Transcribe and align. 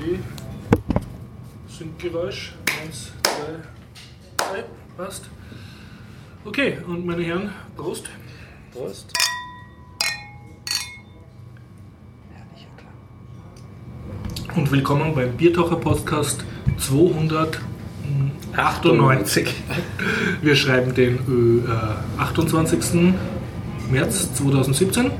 Okay. 0.00 0.18
Syncgeräusch. 1.68 2.54
Eins, 2.82 3.12
zwei, 3.22 3.60
drei. 4.38 4.64
Passt. 4.96 5.28
Okay, 6.42 6.78
und 6.86 7.04
meine 7.04 7.22
Herren, 7.22 7.50
Prost. 7.76 8.08
Prost. 8.72 9.12
Und 14.56 14.72
willkommen 14.72 15.14
beim 15.14 15.36
Biertaucher 15.36 15.76
Podcast 15.76 16.46
298. 16.78 19.54
Wir 20.40 20.56
schreiben 20.56 20.94
den 20.94 21.66
äh, 21.68 21.70
28. 22.18 23.12
März 23.90 24.32
2017. 24.32 25.10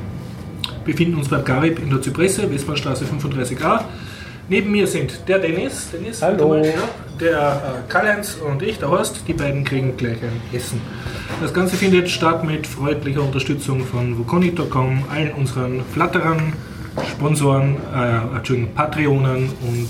Befinden 0.87 1.17
uns 1.17 1.29
beim 1.29 1.45
Garib 1.45 1.81
in 1.81 1.91
der 1.91 2.01
Zypresse, 2.01 2.51
Westbahnstraße 2.51 3.05
35a. 3.05 3.85
Neben 4.51 4.73
mir 4.73 4.85
sind 4.85 5.29
der 5.29 5.39
Dennis, 5.39 5.93
Dennis 5.93 6.21
Hallo. 6.21 6.33
bitte 6.33 6.49
mal, 6.49 6.67
ja, 6.67 6.89
der 7.21 7.39
äh, 7.39 7.89
Karl-Heinz 7.89 8.37
und 8.45 8.61
ich, 8.63 8.81
der 8.81 8.91
Horst. 8.91 9.23
Die 9.29 9.33
beiden 9.33 9.63
kriegen 9.63 9.97
gleich 9.97 10.17
ein 10.25 10.43
Essen. 10.53 10.81
Das 11.41 11.55
Ganze 11.55 11.77
findet 11.77 12.11
statt 12.11 12.43
mit 12.45 12.67
freundlicher 12.67 13.23
Unterstützung 13.23 13.87
von 13.87 14.19
Vuconi.com, 14.19 15.05
allen 15.09 15.31
unseren 15.35 15.85
Flatterern, 15.93 16.53
Sponsoren, 17.13 17.77
äh, 17.95 18.37
Entschuldigung, 18.37 18.75
Patreonen 18.75 19.51
und 19.63 19.89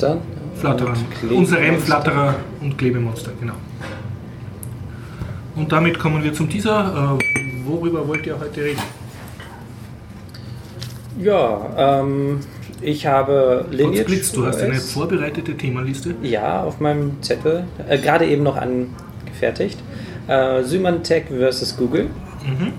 Dann. 0.00 0.18
Flatterern. 0.56 0.98
Und. 1.22 1.30
Unserem 1.30 1.78
Flatterer 1.78 2.34
und 2.60 2.76
Klebemonster, 2.78 3.30
genau. 3.38 3.54
Und 5.54 5.70
damit 5.70 6.00
kommen 6.00 6.24
wir 6.24 6.32
zum 6.32 6.50
Teaser. 6.50 7.16
Äh, 7.16 7.64
worüber 7.64 8.08
wollt 8.08 8.26
ihr 8.26 8.36
heute 8.36 8.64
reden? 8.64 8.82
Ja, 11.20 12.00
ähm, 12.00 12.40
ich 12.82 13.06
habe 13.06 13.64
Lineage. 13.70 14.04
Blitz, 14.04 14.32
du 14.32 14.46
hast 14.46 14.60
eine 14.60 14.74
vorbereitete 14.76 15.56
Themenliste. 15.56 16.14
Ja, 16.22 16.62
auf 16.62 16.80
meinem 16.80 17.22
Zettel. 17.22 17.64
Äh, 17.88 17.98
Gerade 17.98 18.26
eben 18.26 18.42
noch 18.42 18.56
angefertigt. 18.56 19.78
Äh, 20.28 20.62
Symantec 20.62 21.28
versus 21.28 21.76
Google. 21.76 22.04
Mhm. 22.44 22.72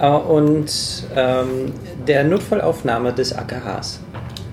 Äh, 0.00 0.08
und 0.08 1.04
ähm, 1.16 1.72
der 2.06 2.24
Notfallaufnahme 2.24 3.12
des 3.12 3.32
AKHs. 3.36 4.00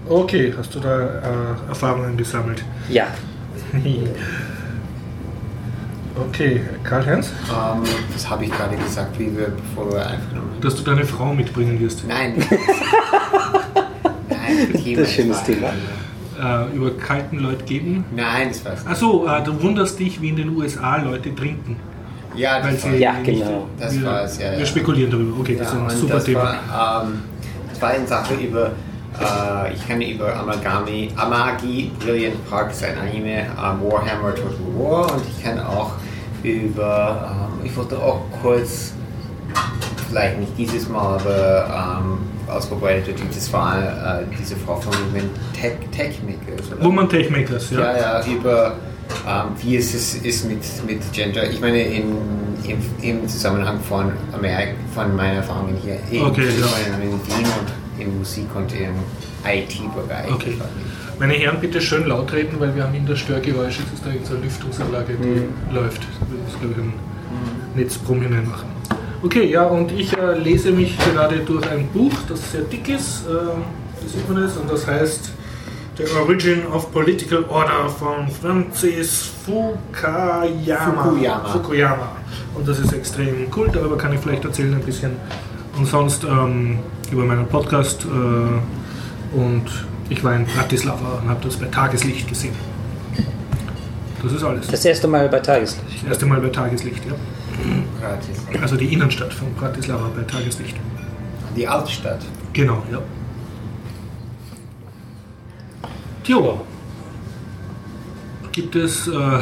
Okay, 0.09 0.53
hast 0.57 0.73
du 0.73 0.79
da 0.79 0.99
äh, 1.01 1.69
Erfahrungen 1.69 2.15
gesammelt? 2.15 2.63
Ja, 2.89 3.07
okay, 6.29 6.61
Karl-Heinz, 6.83 7.31
Ähm, 7.49 7.83
das 8.13 8.29
habe 8.29 8.45
ich 8.45 8.51
gerade 8.51 8.77
gesagt, 8.77 9.19
wie 9.19 9.35
wir, 9.37 9.47
bevor 9.49 9.91
wir 9.91 10.05
haben. 10.05 10.21
dass 10.61 10.75
du 10.75 10.83
deine 10.83 11.03
Frau 11.03 11.33
mitbringen 11.33 11.77
wirst. 11.81 12.07
Nein. 12.07 12.35
Das 14.73 14.83
Thema 14.83 15.01
Das 15.01 15.09
ist 15.09 15.19
ein 15.19 15.23
schönes 15.23 15.43
Thema. 15.43 15.69
Äh, 16.39 16.75
über 16.75 16.91
kalten 16.97 17.39
Leute 17.39 17.63
geben. 17.65 18.05
Nein, 18.15 18.49
das 18.49 18.63
war's. 18.63 18.85
Achso, 18.85 19.25
äh, 19.27 19.43
du 19.43 19.61
wunderst 19.61 19.97
dich, 19.99 20.21
wie 20.21 20.29
in 20.29 20.35
den 20.35 20.55
USA 20.55 20.97
Leute 20.97 21.33
trinken. 21.33 21.77
Ja, 22.35 22.63
Weil 22.63 22.73
das 22.73 22.83
sie 22.83 22.91
war, 22.91 22.97
Ja, 22.97 23.13
nicht, 23.13 23.25
genau. 23.25 23.67
Das 23.79 23.99
wir, 23.99 24.05
war's, 24.05 24.37
ja, 24.37 24.51
wir 24.51 24.59
ja. 24.59 24.65
spekulieren 24.65 25.09
darüber. 25.11 25.39
Okay, 25.39 25.55
das 25.57 25.73
ja, 25.73 25.87
ist 25.87 25.93
ein 25.93 25.99
super 25.99 26.13
das 26.15 26.23
Thema. 26.25 26.43
War, 26.43 27.03
ähm, 27.05 27.23
das 27.69 27.81
war 27.81 27.89
eine 27.89 28.07
Sache 28.07 28.35
über, 28.35 28.67
äh, 29.19 29.73
ich 29.73 29.87
kann 29.87 30.01
über 30.01 30.35
Amagami, 30.35 31.09
Amagi, 31.15 31.91
Brilliant 31.99 32.47
Park, 32.49 32.71
sein 32.73 32.95
Anime, 32.99 33.39
ähm, 33.39 33.47
Warhammer 33.57 34.35
Total 34.35 34.51
War 34.77 35.13
und 35.13 35.23
ich 35.27 35.43
kann 35.43 35.59
auch 35.59 35.93
über, 36.43 37.49
ähm, 37.59 37.65
ich 37.65 37.75
wollte 37.75 37.97
auch 37.97 38.21
kurz, 38.43 38.93
vielleicht 40.09 40.39
nicht 40.39 40.55
dieses 40.57 40.87
Mal, 40.87 41.15
aber 41.15 41.99
ähm, 41.99 42.17
als 42.47 42.65
Vorbereitung, 42.65 43.15
das 43.33 43.51
war 43.53 44.21
äh, 44.21 44.23
diese 44.39 44.55
Frau 44.55 44.75
von 44.77 44.93
Women 44.93 45.29
Tech, 45.59 45.73
Techmakers. 45.91 46.71
oder? 46.71 46.83
Woman 46.83 47.09
Techmakers, 47.09 47.71
ja. 47.71 47.79
Ja, 47.79 47.97
ja, 47.97 48.25
über 48.25 48.75
ähm, 49.27 49.51
wie 49.61 49.77
es 49.77 49.93
ist, 49.93 50.25
ist 50.25 50.45
mit, 50.45 50.59
mit 50.85 51.11
Gender. 51.13 51.49
Ich 51.49 51.61
meine, 51.61 51.81
in, 51.81 52.17
im, 52.67 52.77
im 53.01 53.27
Zusammenhang 53.27 53.79
von 53.79 54.11
Amerika, 54.33 54.73
von 54.93 55.15
meinen 55.15 55.37
Erfahrungen 55.37 55.77
hier 55.81 55.97
in, 56.11 56.25
Okay, 56.25 56.43
ja. 56.59 57.01
in 57.01 57.11
Wien 57.11 57.45
und 57.59 58.01
in 58.01 58.17
Musik 58.17 58.47
und 58.55 58.71
im 58.73 58.95
IT-Bereich. 59.45 60.31
Okay. 60.31 60.57
Meine 61.19 61.33
Herren, 61.33 61.59
bitte 61.59 61.81
schön 61.81 62.05
laut 62.07 62.31
reden, 62.31 62.59
weil 62.59 62.75
wir 62.75 62.83
haben 62.83 62.93
in 62.93 63.05
der 63.05 63.15
Störgeräusche, 63.15 63.81
das 63.83 63.93
ist 63.93 64.05
da 64.05 64.11
irgendeine 64.11 64.39
Lüftungsanlage, 64.41 65.13
die 65.15 65.73
läuft. 65.73 66.01
Das 66.01 66.53
ist, 66.53 66.59
glaube 66.61 66.75
ich, 66.77 66.81
ein 66.81 66.93
Netzbrumm 67.75 68.21
hineinmachen. 68.21 68.76
Okay, 69.27 69.51
ja, 69.51 69.63
und 69.65 69.91
ich 69.91 70.17
äh, 70.17 70.39
lese 70.39 70.71
mich 70.71 70.97
gerade 70.97 71.39
durch 71.39 71.69
ein 71.69 71.85
Buch, 71.89 72.13
das 72.29 72.49
sehr 72.49 72.61
dick 72.61 72.87
ist, 72.87 73.25
äh, 73.27 73.33
das 74.01 74.13
sieht 74.13 74.29
man 74.29 74.41
es, 74.41 74.55
und 74.55 74.71
das 74.71 74.87
heißt 74.87 75.31
The 75.97 76.05
Origin 76.17 76.65
of 76.67 76.93
Political 76.93 77.43
Order 77.49 77.89
von 77.89 78.29
Francis 78.29 79.29
Fukuyama. 79.45 81.03
Fukuyama. 81.03 81.49
Fukuyama. 81.49 82.11
Und 82.55 82.65
das 82.69 82.79
ist 82.79 82.93
extrem 82.93 83.47
cool, 83.53 83.69
darüber 83.69 83.97
kann 83.97 84.13
ich 84.13 84.21
vielleicht 84.21 84.45
erzählen 84.45 84.73
ein 84.73 84.79
bisschen. 84.79 85.11
Und 85.77 85.85
sonst 85.87 86.23
ähm, 86.23 86.79
über 87.11 87.25
meinen 87.25 87.47
Podcast 87.47 88.05
äh, 88.05 89.37
und 89.37 89.65
ich 90.07 90.23
war 90.23 90.37
in 90.37 90.45
Bratislava 90.45 91.19
und 91.21 91.29
habe 91.29 91.41
das 91.43 91.57
bei 91.57 91.65
Tageslicht 91.65 92.29
gesehen. 92.29 92.55
Das 94.23 94.31
ist 94.31 94.43
alles. 94.45 94.67
das 94.67 94.85
erste 94.85 95.09
Mal 95.09 95.27
bei 95.27 95.41
Tageslicht. 95.41 96.01
Das 96.03 96.11
erste 96.11 96.25
Mal 96.27 96.39
bei 96.39 96.47
Tageslicht, 96.47 97.05
ja. 97.05 97.15
Gratis. 97.99 98.61
Also 98.61 98.75
die 98.75 98.93
Innenstadt 98.93 99.33
von 99.33 99.53
Bratislava 99.53 100.09
bei 100.15 100.23
Tageslicht. 100.23 100.75
Die 101.55 101.67
Altstadt. 101.67 102.21
Genau, 102.53 102.83
ja. 102.91 103.01
Tjo. 106.23 106.61
Gibt 108.51 108.75
es 108.75 109.07
äh, 109.07 109.11
äh, 109.11 109.39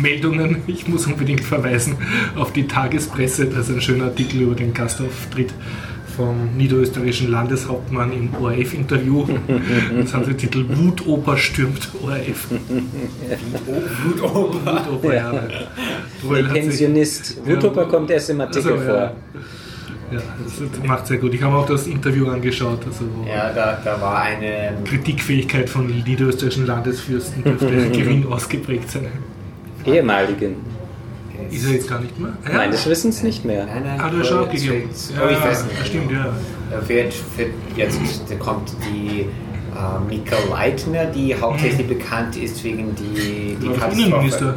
Meldungen? 0.00 0.62
Ich 0.66 0.86
muss 0.86 1.06
unbedingt 1.06 1.44
verweisen 1.44 1.96
auf 2.36 2.52
die 2.52 2.68
Tagespresse. 2.68 3.46
Da 3.46 3.60
ist 3.60 3.70
ein 3.70 3.80
schöner 3.80 4.04
Artikel 4.04 4.42
über 4.42 4.54
den 4.54 4.72
Gastauftritt 4.72 5.52
vom 6.16 6.56
niederösterreichischen 6.56 7.30
Landeshauptmann 7.30 8.12
im 8.12 8.30
ORF-Interview. 8.40 9.26
Das 10.00 10.14
hat 10.14 10.26
den 10.26 10.36
Titel 10.38 10.64
Wutoper 10.68 11.36
stürmt 11.36 11.88
ORF. 12.02 12.48
Wutoper. 14.04 14.86
Wutoper, 14.86 15.14
ja. 15.14 15.32
Sich- 15.32 16.52
Pensionist. 16.52 17.46
Wutoper 17.46 17.86
kommt 17.86 18.10
erst 18.10 18.30
im 18.30 18.40
Artikel 18.40 18.72
Also, 18.72 18.84
vor. 18.84 18.94
ja. 18.94 19.12
Ja, 20.12 20.20
das 20.44 20.86
macht 20.86 21.06
sehr 21.08 21.18
gut. 21.18 21.34
Ich 21.34 21.42
habe 21.42 21.56
auch 21.56 21.66
das 21.66 21.88
Interview 21.88 22.28
angeschaut. 22.28 22.78
Also 22.86 23.04
Ja, 23.28 23.52
da, 23.52 23.76
da 23.84 24.00
war 24.00 24.22
eine. 24.22 24.74
Kritikfähigkeit 24.84 25.68
von 25.68 25.86
niederösterreichischen 25.88 26.66
Landesfürsten 26.66 27.42
dürfte 27.42 27.66
gering 27.92 28.24
ausgeprägt 28.30 28.88
sein. 28.90 29.08
Ehemaligen. 29.84 30.54
Ist 31.50 31.66
er 31.66 31.72
jetzt 31.72 31.88
gar 31.88 32.00
nicht 32.00 32.18
mehr? 32.18 32.32
Ja. 32.48 32.54
Meines 32.54 32.86
Wissens 32.86 33.22
nicht 33.22 33.44
mehr. 33.44 33.66
Nein, 33.66 33.82
nein, 33.84 34.02
Hat 34.02 34.12
er 34.14 34.24
schon 34.24 34.38
abgegeben? 34.40 34.88
Oh, 34.90 35.28
ich 35.30 35.42
weiß 35.42 35.64
nicht. 35.64 35.86
Stimmt, 35.86 36.10
ja. 36.12 36.26
Da 36.70 36.88
wird, 36.88 37.14
wird 37.36 37.50
jetzt 37.76 38.00
kommt 38.40 38.72
die 38.92 39.20
äh, 39.22 40.08
Mika 40.08 40.36
Leitner, 40.50 41.06
die 41.06 41.34
hauptsächlich 41.34 41.86
bekannt 41.86 42.36
ist 42.36 42.62
wegen 42.64 42.94
die, 42.94 43.56
die 43.60 43.68
Katastrophe. 43.68 44.54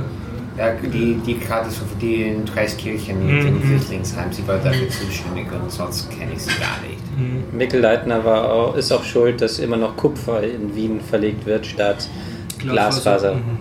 Ja, 0.57 0.71
die, 0.73 1.15
die 1.25 1.35
Katastrophe, 1.35 1.91
die 2.01 2.23
in 2.23 2.45
Dreiskirchen 2.45 3.25
mit 3.25 3.35
Mhm. 3.43 3.45
dem 3.45 3.61
Flüchtlingsheim, 3.61 4.33
sie 4.33 4.45
war 4.45 4.57
dafür 4.57 4.89
zuständig 4.89 5.47
und 5.53 5.71
sonst 5.71 6.09
kenne 6.09 6.33
ich 6.33 6.39
sie 6.41 6.49
gar 6.59 6.81
nicht. 6.85 6.99
Hm. 7.17 7.57
Mikkel 7.57 7.79
Leitner 7.79 8.25
war 8.25 8.51
auch, 8.51 8.75
ist 8.75 8.91
auch 8.91 9.03
schuld, 9.05 9.39
dass 9.39 9.59
immer 9.59 9.77
noch 9.77 9.95
Kupfer 9.95 10.43
in 10.43 10.75
Wien 10.75 10.99
verlegt 10.99 11.45
wird 11.45 11.65
statt 11.65 12.09
Glasfaser. 12.57 13.35
Mhm. 13.35 13.57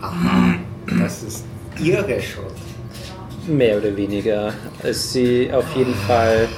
Aha, 0.00 0.45
das 1.06 1.22
ist 1.22 1.44
ihre 1.80 2.20
Schuld. 2.20 2.46
Mehr 3.46 3.78
oder 3.78 3.96
weniger. 3.96 4.52
Ist 4.82 5.12
sie 5.12 5.50
auf 5.52 5.64
jeden 5.76 5.94
Fall, 5.94 6.48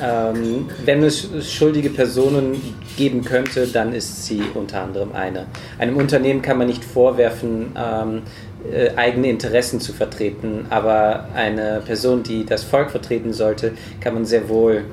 ähm, 0.00 0.68
wenn 0.84 1.02
es 1.02 1.26
schuldige 1.50 1.88
Personen 1.88 2.60
geben 2.98 3.24
könnte, 3.24 3.66
dann 3.66 3.94
ist 3.94 4.26
sie 4.26 4.42
unter 4.52 4.82
anderem 4.82 5.12
eine. 5.12 5.46
Einem 5.78 5.96
Unternehmen 5.96 6.42
kann 6.42 6.58
man 6.58 6.66
nicht 6.66 6.84
vorwerfen, 6.84 7.72
ähm, 7.76 8.22
äh, 8.70 8.94
eigene 8.96 9.30
Interessen 9.30 9.80
zu 9.80 9.92
vertreten, 9.94 10.66
aber 10.68 11.28
eine 11.34 11.82
Person, 11.84 12.22
die 12.22 12.44
das 12.44 12.62
Volk 12.62 12.90
vertreten 12.90 13.32
sollte, 13.32 13.72
kann 14.00 14.14
man 14.14 14.26
sehr 14.26 14.48
wohl. 14.48 14.84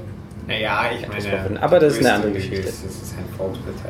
Naja, 0.47 0.89
ich 0.95 1.05
das 1.05 1.25
meine. 1.25 1.61
Aber 1.61 1.79
das 1.79 1.93
ist 1.93 1.99
eine 1.99 2.13
andere 2.13 2.31
Geschichte. 2.31 2.67
Ist, 2.67 2.85
dass 2.85 3.01
es 3.01 3.13
ein 3.13 3.25
Volkspartei. 3.37 3.89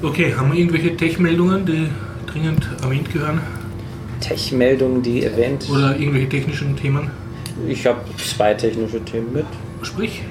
Okay, 0.00 0.34
haben 0.34 0.52
wir 0.52 0.58
irgendwelche 0.60 0.96
Tech-Meldungen, 0.96 1.66
die 1.66 1.88
dringend 2.32 2.68
erwähnt 2.82 3.12
gehören? 3.12 3.40
Tech-Meldungen, 4.20 5.02
die 5.02 5.24
erwähnt. 5.24 5.68
Oder 5.70 5.96
irgendwelche 5.96 6.28
technischen 6.28 6.76
Themen? 6.76 7.10
Ich 7.66 7.86
habe 7.86 8.00
zwei 8.18 8.54
technische 8.54 9.04
Themen 9.04 9.32
mit. 9.32 9.46
Sprich? 9.82 10.22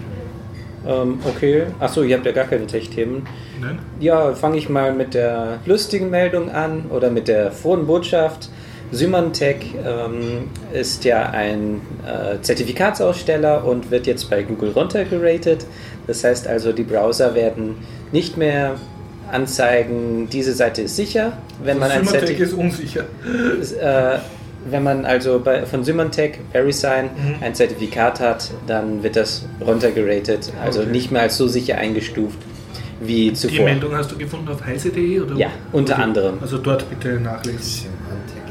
Ähm, 0.85 1.19
okay. 1.25 1.63
Achso, 1.79 2.03
ihr 2.03 2.15
habt 2.15 2.25
ja 2.25 2.31
gar 2.31 2.45
keine 2.45 2.67
Tech-Themen. 2.67 3.27
Nein? 3.61 3.79
Ja, 3.99 4.33
fange 4.33 4.57
ich 4.57 4.69
mal 4.69 4.93
mit 4.93 5.13
der 5.13 5.59
lustigen 5.65 6.09
Meldung 6.09 6.51
an 6.51 6.85
oder 6.89 7.09
mit 7.09 7.27
der 7.27 7.51
frohen 7.51 7.87
Botschaft. 7.87 8.49
Symantec 8.91 9.65
ähm, 9.85 10.49
ist 10.71 11.03
ja 11.03 11.29
ein 11.31 11.81
äh, 12.05 12.41
Zertifikatsaussteller 12.41 13.65
und 13.65 13.91
wird 13.91 14.07
jetzt 14.07 14.29
bei 14.29 14.43
Google 14.43 14.71
runtergeratet. 14.71 15.65
Das 16.07 16.23
heißt 16.23 16.47
also, 16.47 16.71
die 16.71 16.83
Browser 16.83 17.35
werden 17.35 17.75
nicht 18.13 18.37
mehr 18.37 18.75
anzeigen, 19.31 20.27
diese 20.29 20.53
Seite 20.53 20.83
ist 20.83 20.95
sicher, 20.95 21.33
wenn 21.63 21.79
man 21.79 21.91
ein 21.91 22.05
Symantec 22.05 22.37
Zertifikat 22.37 22.47
ist 22.47 22.53
unsicher. 22.53 23.03
äh, 24.15 24.19
wenn 24.69 24.83
man 24.83 25.05
also 25.05 25.39
bei, 25.39 25.65
von 25.65 25.83
Symantec, 25.83 26.39
VeriSign, 26.51 27.05
Mhm. 27.05 27.35
ein 27.41 27.55
Zertifikat 27.55 28.19
hat, 28.19 28.51
dann 28.67 29.01
wird 29.03 29.15
das 29.15 29.45
runtergeratet, 29.65 30.51
also 30.63 30.81
Okay. 30.81 30.89
nicht 30.91 31.11
mehr 31.11 31.21
als 31.23 31.37
so 31.37 31.47
sicher 31.47 31.77
eingestuft 31.77 32.37
wie 32.99 33.29
Die 33.29 33.33
zuvor. 33.33 33.65
Meldung 33.65 33.95
hast 33.95 34.11
du 34.11 34.17
gefunden 34.17 34.49
auf 34.49 34.65
heise.de? 34.65 35.19
oder? 35.21 35.35
Ja, 35.35 35.49
unter 35.71 35.99
anderem. 35.99 36.39
Also 36.41 36.57
dort 36.57 36.89
bitte 36.89 37.19
nachlesen. 37.19 37.89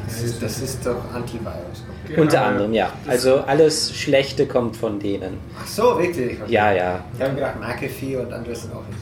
Das 0.07 0.23
ist, 0.23 0.41
das 0.43 0.61
ist 0.63 0.87
doch 0.87 1.13
Antivirus. 1.13 1.85
Genau, 2.07 2.23
Unter 2.23 2.37
ja. 2.37 2.43
anderem, 2.47 2.73
ja. 2.73 2.93
Also 3.09 3.39
alles 3.39 3.93
Schlechte 3.95 4.47
kommt 4.47 4.77
von 4.77 5.01
denen. 5.01 5.39
Ach 5.61 5.67
so, 5.67 5.99
wirklich? 5.99 6.41
Okay. 6.41 6.53
Ja, 6.53 6.73
ja. 6.73 7.05
Ich 7.17 7.21
habe 7.23 7.35
gedacht, 7.35 7.55
McAfee 7.61 8.17
und 8.17 8.33
andere 8.33 8.55
sind 8.55 8.73
auch 8.73 8.85
nicht. 8.89 9.01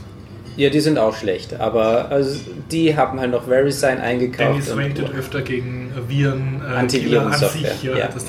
Ja, 0.56 0.70
die 0.70 0.80
sind 0.80 0.98
auch 0.98 1.16
schlecht, 1.16 1.58
aber 1.60 2.10
also, 2.10 2.38
die 2.70 2.96
haben 2.96 3.18
halt 3.18 3.30
noch 3.32 3.46
VeriSign 3.48 3.98
eingekauft. 3.98 4.50
Dennis 4.68 4.76
wendet 4.76 5.12
öfter 5.12 5.42
gegen 5.42 5.90
äh, 5.96 6.08
Viren, 6.08 6.60
äh, 6.62 6.74
Antivirensoftware, 6.76 7.50
Killer 7.50 7.64
an 7.64 7.72
sich, 7.74 7.82
ja, 7.82 7.96
ja. 7.98 8.08
das 8.12 8.24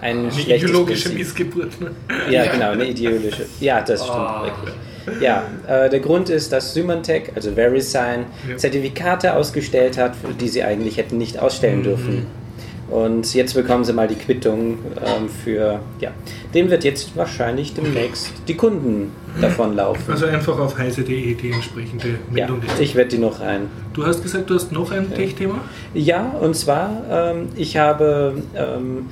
ein 0.00 0.18
eine 0.18 0.32
schlechtes 0.32 0.70
ideologische 0.70 1.08
Prinzip. 1.10 1.18
Missgeburt. 1.18 1.80
Ne? 1.80 1.90
Ja, 2.30 2.46
genau, 2.50 2.70
eine 2.72 2.84
ideologische. 2.86 3.46
Ja, 3.60 3.80
das 3.80 4.02
stimmt 4.04 4.18
Oh. 4.18 4.44
wirklich. 4.44 4.74
Ja, 5.20 5.44
äh, 5.68 5.90
der 5.90 6.00
Grund 6.00 6.30
ist, 6.30 6.50
dass 6.50 6.72
Symantec, 6.72 7.32
also 7.34 7.52
VeriSign, 7.52 8.24
Ja. 8.48 8.56
Zertifikate 8.56 9.34
ausgestellt 9.34 9.98
hat, 9.98 10.14
die 10.40 10.48
sie 10.48 10.62
eigentlich 10.62 10.96
hätten 10.96 11.18
nicht 11.18 11.38
ausstellen 11.38 11.80
Mhm. 11.80 11.84
dürfen. 11.84 12.26
Und 12.90 13.32
jetzt 13.34 13.54
bekommen 13.54 13.84
sie 13.84 13.92
mal 13.92 14.06
die 14.08 14.14
Quittung 14.14 14.78
ähm, 15.04 15.28
für, 15.28 15.80
ja, 16.00 16.10
dem 16.52 16.70
wird 16.70 16.84
jetzt 16.84 17.16
wahrscheinlich 17.16 17.72
demnächst 17.74 18.32
die 18.46 18.54
Kunden 18.54 19.10
davon 19.40 19.74
laufen. 19.74 20.12
Also 20.12 20.26
einfach 20.26 20.58
auf 20.58 20.76
heise.de 20.78 21.34
die 21.34 21.50
entsprechende 21.50 22.08
Ja, 22.08 22.14
Meldung. 22.46 22.60
lesen. 22.60 22.74
ich 22.80 22.94
werde 22.94 23.10
die 23.10 23.18
noch 23.18 23.40
rein. 23.40 23.68
Du 23.94 24.04
hast 24.06 24.22
gesagt, 24.22 24.50
du 24.50 24.54
hast 24.54 24.70
noch 24.70 24.92
ein 24.92 25.12
Tech-Thema? 25.14 25.60
Ja, 25.94 26.30
und 26.40 26.54
zwar, 26.54 27.02
ähm, 27.10 27.48
ich 27.56 27.76
habe 27.78 28.42
ähm, 28.54 29.06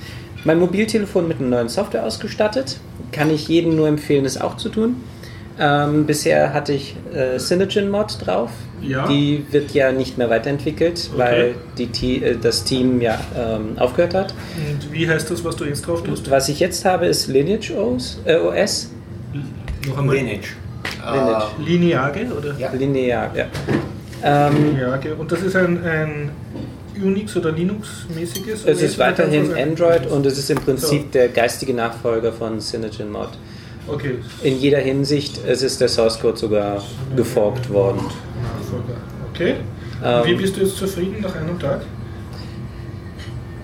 mein 0.45 0.59
Mobiltelefon 0.59 1.27
mit 1.27 1.41
einer 1.41 1.49
neuen 1.49 1.69
Software 1.69 2.05
ausgestattet. 2.05 2.79
Kann 3.11 3.31
ich 3.31 3.49
jedem 3.49 3.75
nur 3.75 3.89
empfehlen, 3.89 4.25
es 4.25 4.41
auch 4.41 4.57
zu 4.59 4.69
tun. 4.69 4.97
Ähm, 5.59 6.07
bisher 6.07 6.55
hatte 6.55 6.73
ich 6.73 6.97
äh, 7.15 7.39
CyanogenMod 7.39 8.27
drauf. 8.27 8.51
Ja. 8.81 9.07
Die 9.07 9.45
wird 9.51 9.73
ja 9.73 9.93
nicht 9.93 10.17
mehr 10.19 10.31
weiterentwickelt, 10.31 11.11
Okay. 11.13 11.19
weil 11.23 11.55
die, 11.79 12.23
äh, 12.25 12.37
das 12.41 12.65
Team 12.65 13.01
ja 13.01 13.19
ähm, 13.39 13.77
aufgehört 13.79 14.15
hat. 14.15 14.35
Und 14.71 14.93
wie 14.93 15.09
heißt 15.09 15.31
das, 15.31 15.45
was 15.45 15.57
du 15.57 15.65
jetzt 15.65 15.87
drauf 15.87 16.03
tust? 16.03 16.31
Was 16.31 16.49
ich 16.49 16.59
jetzt 16.59 16.85
habe, 16.85 17.07
ist 17.07 17.29
Lineage 17.29 17.71
OS. 17.77 18.19
Äh, 18.25 18.37
OS. 18.37 18.91
Noch 19.87 19.99
einmal. 19.99 20.17
Lineage. 20.17 20.57
Lineage. 21.05 21.45
Äh, 21.59 21.63
Lineage 21.63 22.27
oder? 22.37 22.55
Ja. 22.59 22.73
Linear, 22.73 23.31
ja. 23.37 23.45
Ähm, 24.25 24.75
Lineage. 24.75 25.15
Und 25.17 25.31
das 25.31 25.43
ist 25.43 25.55
ein, 25.55 25.85
ein 25.85 26.31
Unix- 27.01 27.37
oder 27.37 27.53
Linux-mäßiges? 27.53 28.65
es 28.65 28.83
ist 28.83 28.99
weiterhin 28.99 29.53
Android 29.55 30.07
und 30.07 30.25
es 30.27 30.39
ist 30.39 30.51
im 30.51 30.59
Prinzip 30.59 31.03
So. 31.03 31.09
der 31.13 31.29
geistige 31.29 31.75
Nachfolger 31.75 32.33
von 32.33 32.61
CyanogenMod. 32.61 33.31
Okay. 33.89 34.15
In 34.43 34.59
jeder 34.59 34.79
Hinsicht, 34.79 35.41
es 35.47 35.63
ist 35.63 35.81
der 35.81 35.89
Source 35.89 36.19
Code 36.21 36.37
sogar 36.39 36.83
geforkt 37.17 37.69
worden. 37.71 38.01
Okay. 39.35 39.55
Ähm, 40.05 40.25
Wie 40.25 40.35
bist 40.35 40.57
du 40.57 40.61
jetzt 40.61 40.77
zufrieden 40.77 41.21
nach 41.21 41.35
einem 41.35 41.59
Tag? 41.59 41.83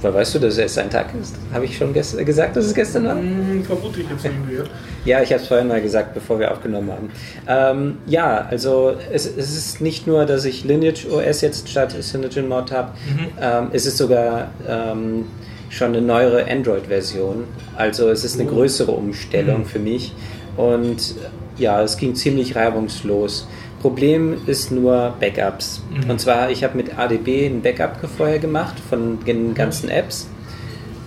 Weil 0.00 0.15
weißt 0.15 0.37
du, 0.37 0.38
dass 0.38 0.53
es 0.55 0.59
erst 0.59 0.79
ein 0.79 0.91
Tag 0.91 1.06
ist? 1.20 1.35
Habe 1.53 1.65
ich 1.65 1.76
schon 1.76 1.93
gest- 1.93 2.23
gesagt, 2.25 2.55
dass 2.56 2.67
es 2.67 2.75
gestern 2.75 3.05
war? 3.06 3.17
Hm, 3.17 3.65
vermute 3.65 4.00
ich 4.00 4.09
jetzt 4.09 4.25
irgendwie, 4.25 4.55
ja. 4.55 4.62
Ja, 5.05 5.23
ich 5.23 5.32
habe 5.32 5.43
es 5.43 5.49
vorhin 5.49 5.67
mal 5.67 5.82
gesagt, 5.82 6.15
bevor 6.15 6.38
wir 6.38 6.53
aufgenommen 6.53 6.91
haben. 6.93 7.11
Ähm, 7.49 7.99
ja, 8.06 8.47
also 8.49 8.94
es, 9.12 9.26
es 9.26 9.56
ist 9.56 9.81
nicht 9.81 10.06
nur, 10.06 10.25
dass 10.25 10.44
ich 10.44 10.62
Lineage 10.65 11.06
OS 11.11 11.41
jetzt 11.41 11.69
statt 11.69 11.97
CyanogenMod 12.00 12.70
habe, 12.70 12.93
ähm, 13.41 13.69
es 13.73 13.87
ist 13.87 13.97
sogar 13.99 14.53
ähm, 14.69 15.25
schon 15.70 15.88
eine 15.88 16.00
neuere 16.00 16.50
Android-Version. 16.50 17.44
Also 17.76 18.09
es 18.09 18.25
ist 18.25 18.41
eine 18.41 18.49
Oh. 18.50 18.55
größere 18.55 18.91
Umstellung 18.93 19.61
Mhm. 19.61 19.65
für 19.67 19.79
mich. 19.79 20.12
Und 20.56 21.15
ja, 21.59 21.82
es 21.82 21.97
ging 21.97 22.15
ziemlich 22.15 22.56
reibungslos. 22.56 23.47
Problem 23.82 24.37
ist 24.47 24.73
nur 24.73 25.15
Backups. 25.20 25.82
Mhm. 26.05 26.11
Und 26.11 26.20
zwar, 26.20 26.50
ich 26.50 26.65
habe 26.65 26.76
mit 26.76 26.99
ADB 26.99 27.47
ein 27.47 27.62
Backup 27.62 27.97
vorher 28.17 28.38
gemacht 28.38 28.75
von 28.88 29.19
den 29.25 29.55
ganzen 29.55 29.88
Apps. 29.88 30.26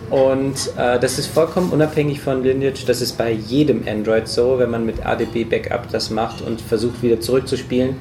Und 0.10 0.72
äh, 0.78 1.00
das 1.00 1.18
ist 1.20 1.28
vollkommen 1.28 1.70
unabhängig 1.72 2.20
von 2.20 2.44
Lineage. 2.44 2.86
Das 2.86 3.02
ist 3.02 3.18
bei 3.18 3.32
jedem 3.32 3.84
Android 3.88 4.28
so, 4.28 4.60
wenn 4.60 4.70
man 4.70 4.86
mit 4.86 5.06
ADB 5.06 5.46
Backup 5.46 5.90
das 5.92 6.10
macht 6.10 6.42
und 6.42 6.60
versucht 6.62 7.02
wieder 7.02 7.20
zurückzuspielen. 7.22 7.96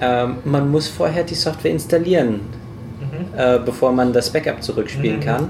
Ähm, 0.00 0.36
man 0.44 0.70
muss 0.70 0.88
vorher 0.88 1.24
die 1.24 1.34
Software 1.34 1.70
installieren, 1.72 2.40
äh, 3.36 3.58
bevor 3.58 3.92
man 3.92 4.12
das 4.12 4.30
Backup 4.30 4.62
zurückspielen 4.62 5.16
Mhm. 5.18 5.22
kann. 5.24 5.48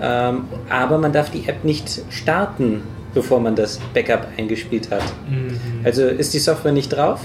Ähm, 0.00 0.42
aber 0.68 0.98
man 0.98 1.12
darf 1.12 1.30
die 1.30 1.46
App 1.48 1.64
nicht 1.64 2.02
starten, 2.10 2.82
bevor 3.14 3.40
man 3.40 3.56
das 3.56 3.80
Backup 3.94 4.26
eingespielt 4.38 4.90
hat. 4.90 5.02
Mhm. 5.28 5.58
Also 5.84 6.04
ist 6.06 6.32
die 6.34 6.38
Software 6.38 6.72
nicht 6.72 6.88
drauf, 6.90 7.20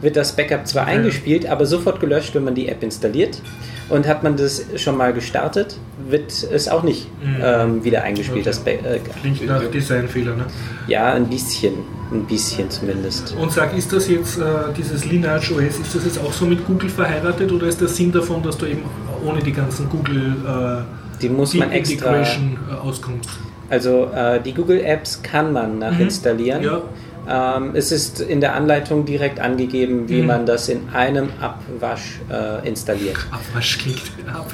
wird 0.00 0.16
das 0.16 0.32
Backup 0.36 0.66
zwar 0.66 0.84
Okay. 0.84 0.92
eingespielt, 0.92 1.46
aber 1.46 1.66
sofort 1.66 2.00
gelöscht, 2.00 2.34
wenn 2.34 2.44
man 2.44 2.54
die 2.54 2.68
App 2.68 2.82
installiert. 2.82 3.40
Und 3.88 4.08
hat 4.08 4.24
man 4.24 4.36
das 4.36 4.64
schon 4.76 4.96
mal 4.96 5.12
gestartet, 5.12 5.76
wird 6.08 6.32
es 6.52 6.68
auch 6.68 6.82
nicht 6.82 7.06
Mhm. 7.22 7.36
ähm, 7.42 7.84
wieder 7.84 8.02
eingespielt. 8.02 8.40
Okay. 8.40 8.44
Das 8.44 8.58
Ba- 8.58 8.70
äh, 8.72 8.98
Klingt 9.20 9.46
nach 9.46 9.62
Designfehler, 9.70 10.34
ne? 10.34 10.44
ja, 10.88 11.12
ein 11.12 11.26
bisschen. 11.28 11.74
Ein 12.12 12.24
bisschen 12.24 12.70
zumindest. 12.70 13.34
Und 13.40 13.50
sag, 13.50 13.76
ist 13.76 13.92
das 13.92 14.06
jetzt, 14.08 14.38
äh, 14.38 14.42
dieses 14.76 15.04
Lineage 15.06 15.50
OS, 15.52 15.78
ist 15.80 15.92
das 15.92 16.04
jetzt 16.04 16.18
auch 16.20 16.32
so 16.32 16.46
mit 16.46 16.64
Google 16.64 16.88
verheiratet 16.88 17.50
oder 17.50 17.66
ist 17.66 17.80
der 17.80 17.88
Sinn 17.88 18.12
davon, 18.12 18.42
dass 18.44 18.56
du 18.56 18.66
eben 18.66 18.82
ohne 19.24 19.40
die 19.42 19.52
ganzen 19.52 19.88
Google 19.88 20.36
äh, 20.46 20.82
Die 21.22 21.28
muss 21.28 21.54
man 21.54 21.70
Deep 21.70 21.78
extra. 21.78 21.94
Integration 22.16 22.58
äh, 22.70 22.74
auskommst? 22.74 23.30
Also 23.70 24.10
äh, 24.14 24.40
die 24.40 24.52
Google 24.54 24.80
Apps 24.84 25.22
kann 25.22 25.52
man 25.52 25.78
nachinstallieren. 25.78 26.62
Ja. 26.62 26.82
Ähm, 27.28 27.72
es 27.74 27.90
ist 27.90 28.20
in 28.20 28.40
der 28.40 28.54
Anleitung 28.54 29.04
direkt 29.04 29.40
angegeben, 29.40 30.08
wie 30.08 30.20
Mhm. 30.20 30.26
man 30.28 30.46
das 30.46 30.68
in 30.68 30.88
einem 30.92 31.30
Abwasch 31.40 32.20
äh, 32.30 32.68
installiert. 32.68 33.16
Abwasch 33.32 33.78
klingt 33.78 34.02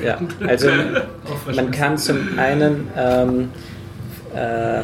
Ja, 0.03 0.19
also 0.49 0.69
man 1.55 1.71
kann 1.71 1.99
zum 1.99 2.39
einen 2.39 2.89
ähm, 2.97 3.51
äh, 4.35 4.81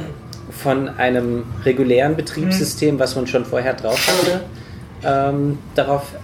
von 0.51 0.89
einem 0.99 1.45
regulären 1.65 2.15
Betriebssystem, 2.17 2.99
was 2.99 3.17
man 3.17 3.27
schon 3.27 3.47
vorher 3.47 3.73
drauf 3.73 3.99
hatte, 4.07 4.41
ähm, 5.05 5.59
darauf 5.75 6.03
dara- 6.13 6.19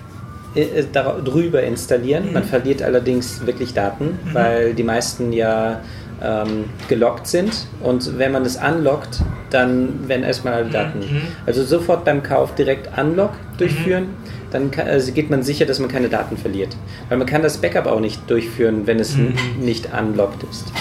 drüber 0.55 1.63
installieren. 1.63 2.33
Man 2.33 2.45
verliert 2.45 2.83
allerdings 2.83 3.45
wirklich 3.47 3.75
Daten, 3.75 4.19
weil 4.33 4.75
die 4.75 4.85
meisten 4.85 5.33
ja 5.33 5.81
ähm, 6.23 6.65
gelockt 6.89 7.27
sind 7.27 7.67
und 7.83 8.19
wenn 8.19 8.33
man 8.33 8.45
es 8.45 8.57
unlockt, 8.57 9.21
dann 9.51 10.09
werden 10.09 10.23
erstmal 10.25 10.55
alle 10.55 10.71
Daten. 10.71 11.01
Mhm. 11.01 11.23
Also 11.47 11.65
sofort 11.65 12.05
beim 12.05 12.23
Kauf 12.23 12.55
direkt 12.55 12.89
Unlock 12.99 13.33
durchführen, 13.59 14.07
dann 14.51 14.71
kann, 14.71 14.87
also 14.87 15.13
geht 15.13 15.29
man 15.31 15.43
sicher, 15.43 15.67
dass 15.67 15.81
man 15.81 15.89
keine 15.89 16.09
Daten 16.09 16.37
verliert. 16.37 16.77
Weil 17.09 17.19
man 17.19 17.27
kann 17.27 17.43
das 17.43 17.59
Backup 17.59 17.87
auch 17.87 18.01
nicht 18.01 18.31
durchführen, 18.31 18.87
wenn 18.87 19.01
es 19.01 19.17
Mhm. 19.17 19.35
nicht 19.61 19.89
unlocked 19.93 20.45
ist. 20.49 20.73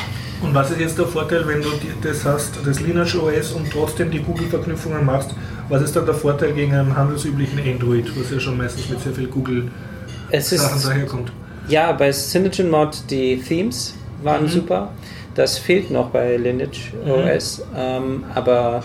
Und 0.42 0.53
was 0.53 0.72
ist 0.72 0.80
jetzt 0.82 1.00
der 1.00 1.08
Vorteil, 1.08 1.48
wenn 1.48 1.62
du 1.62 1.70
das 2.01 2.25
hast, 2.25 2.60
das 2.65 2.82
Lineage 2.82 3.15
OS 3.18 3.53
und 3.53 3.72
trotzdem 3.72 4.12
die 4.12 4.20
Google-Verknüpfungen 4.20 5.06
machst? 5.06 5.32
Was 5.70 5.82
ist 5.82 5.96
dann 5.96 6.05
der 6.05 6.13
Vorteil 6.15 6.53
gegen 6.53 6.74
einen 6.74 6.96
handelsüblichen 6.96 7.60
Android, 7.60 8.05
was 8.20 8.32
ja 8.32 8.39
schon 8.39 8.58
meistens 8.58 8.89
mit 8.89 9.00
sehr 9.00 9.13
viel 9.13 9.27
Google-Sachen 9.27 10.82
daherkommt? 10.84 11.32
ja, 11.67 11.91
bei 11.93 12.12
CyanogenMod 12.12 13.03
die 13.10 13.38
Themes 13.41 13.93
waren 14.22 14.43
Mhm. 14.43 14.50
super. 14.50 14.89
Das 15.36 15.58
fehlt 15.58 15.89
noch 15.89 16.10
bei 16.10 16.36
Lineage 16.38 16.91
Mhm. 17.05 17.12
OS, 17.12 17.62
ähm, 17.75 18.24
aber 18.36 18.84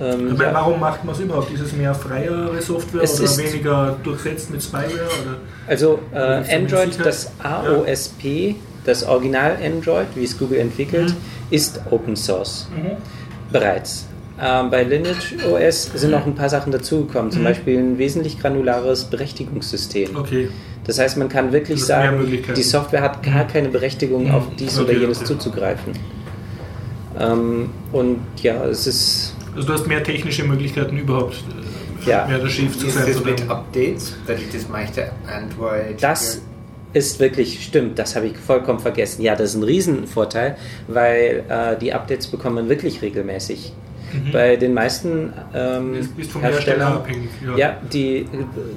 ähm, 0.00 0.36
ja. 0.40 0.52
warum 0.54 0.80
macht 0.80 1.04
man 1.04 1.14
es 1.14 1.20
überhaupt? 1.20 1.52
Ist 1.52 1.60
es 1.60 1.72
mehr 1.74 1.94
freiere 1.94 2.60
Software 2.60 3.02
Es 3.02 3.20
oder 3.20 3.36
weniger 3.36 3.96
durchsetzt 4.02 4.50
mit 4.50 4.62
Spyware? 4.62 4.88
Oder? 5.22 5.36
Also 5.68 5.98
äh, 6.12 6.56
Android, 6.56 6.98
das 7.04 7.30
AOSP, 7.42 8.56
das 8.84 9.04
Original 9.04 9.56
Android, 9.62 10.06
wie 10.14 10.24
es 10.24 10.36
Google 10.38 10.58
entwickelt, 10.58 11.10
Mhm. 11.10 11.16
ist 11.50 11.80
Open 11.90 12.16
Source 12.16 12.66
bereits. 13.52 14.06
Ähm, 14.42 14.70
bei 14.70 14.84
Lineage 14.84 15.36
OS 15.46 15.90
sind 15.94 16.10
noch 16.12 16.24
ein 16.26 16.34
paar 16.34 16.48
Sachen 16.48 16.72
dazugekommen, 16.72 17.30
zum 17.30 17.42
Mhm. 17.42 17.46
Beispiel 17.46 17.78
ein 17.78 17.98
wesentlich 17.98 18.40
granulares 18.40 19.04
Berechtigungssystem. 19.04 20.16
Okay. 20.16 20.48
Das 20.86 20.98
heißt, 20.98 21.18
man 21.18 21.28
kann 21.28 21.52
wirklich 21.52 21.78
Das 21.80 21.88
sagen, 21.88 22.26
die 22.56 22.62
Software 22.62 23.02
hat 23.02 23.22
gar 23.22 23.44
Mhm. 23.44 23.48
keine 23.48 23.68
Berechtigung, 23.68 24.24
Mhm. 24.28 24.30
auf 24.34 24.44
dies 24.58 24.78
oder 24.78 24.90
Okay, 24.90 25.00
jenes 25.00 25.18
okay. 25.18 25.26
zuzugreifen. 25.26 25.92
Ähm, 27.18 27.70
und 27.92 28.18
ja, 28.42 28.64
es 28.64 28.86
ist 28.86 29.34
Also 29.54 29.66
du 29.66 29.72
hast 29.74 29.86
mehr 29.88 30.02
technische 30.02 30.44
Möglichkeiten 30.44 30.96
überhaupt, 30.96 31.34
äh, 32.06 32.08
Ja. 32.10 32.24
mehr 32.26 32.38
der 32.38 32.48
Chef 32.48 32.78
zu 32.78 32.86
Ist 32.86 32.94
sein. 32.94 33.04
das 33.08 33.16
oder- 33.20 33.30
mit 33.32 33.50
Updates, 33.50 34.14
dass 34.26 34.40
ich 34.40 34.48
das 34.50 34.68
meiste 34.68 35.10
Android... 35.26 36.00
Das 36.00 36.40
ist 36.92 37.18
wirklich, 37.20 37.62
stimmt, 37.64 37.98
das 37.98 38.14
habe 38.16 38.26
ich 38.28 38.36
vollkommen 38.38 38.78
vergessen. 38.78 39.22
Ja, 39.22 39.34
das 39.36 39.50
ist 39.50 39.56
ein 39.56 39.64
Riesenvorteil, 39.64 40.56
weil 40.88 41.44
äh, 41.48 41.76
die 41.78 41.92
Updates 41.92 42.28
bekommt 42.28 42.54
man 42.54 42.68
wirklich 42.68 43.02
regelmäßig. 43.02 43.72
Mhm. 44.12 44.32
Bei 44.32 44.56
den 44.56 44.74
meisten 44.74 45.32
ähm, 45.54 45.92
Du 45.94 46.08
bist 46.16 46.30
vom 46.32 46.42
Hersteller 46.42 46.76
Herstellern, 46.78 46.92
abhängig. 46.94 47.28
ja, 47.56 47.76
die 47.92 48.16
äh, 48.18 48.26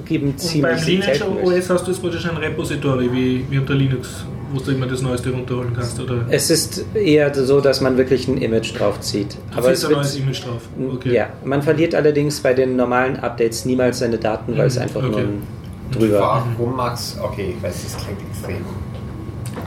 geben 0.04 0.26
Und 0.28 0.36
beim 0.62 0.78
ziemlich 0.78 0.86
Lineage. 0.86 1.24
OS 1.42 1.70
hast 1.70 1.86
du 1.86 1.90
jetzt 1.90 2.00
praktisch 2.00 2.28
ein 2.28 2.36
Repository 2.36 3.10
wie, 3.12 3.44
wie 3.50 3.58
unter 3.58 3.74
Linux, 3.74 4.24
wo 4.52 4.60
du 4.60 4.70
immer 4.70 4.86
das 4.86 5.02
Neueste 5.02 5.30
runterholen 5.30 5.72
kannst. 5.74 5.98
Oder 6.00 6.24
Es 6.30 6.50
ist 6.50 6.84
eher 6.94 7.34
so, 7.34 7.60
dass 7.60 7.80
man 7.80 7.96
wirklich 7.96 8.28
ein 8.28 8.38
Image 8.38 8.78
draufzieht. 8.78 9.36
du 9.52 9.58
Aber 9.58 9.72
es 9.72 9.84
ein 9.84 9.92
neues 9.92 10.14
wird, 10.14 10.24
Image 10.24 10.44
drauf. 10.44 10.62
Okay. 10.94 11.12
ja, 11.14 11.28
man 11.44 11.62
verliert 11.62 11.94
allerdings 11.94 12.40
bei 12.40 12.54
den 12.54 12.76
normalen 12.76 13.16
Updates 13.16 13.64
niemals 13.64 13.98
seine 13.98 14.18
Daten, 14.18 14.56
weil 14.56 14.66
es 14.68 14.76
Mhm, 14.76 14.82
einfach 14.82 15.02
nur 15.02 15.10
okay. 15.12 15.22
ein 15.22 15.42
drüber. 15.90 16.20
Warum 16.58 16.76
machst 16.76 17.18
Okay, 17.20 17.54
ich 17.56 17.62
weiß, 17.62 17.82
das 17.82 18.04
klingt 18.04 18.20
extrem. 18.30 18.64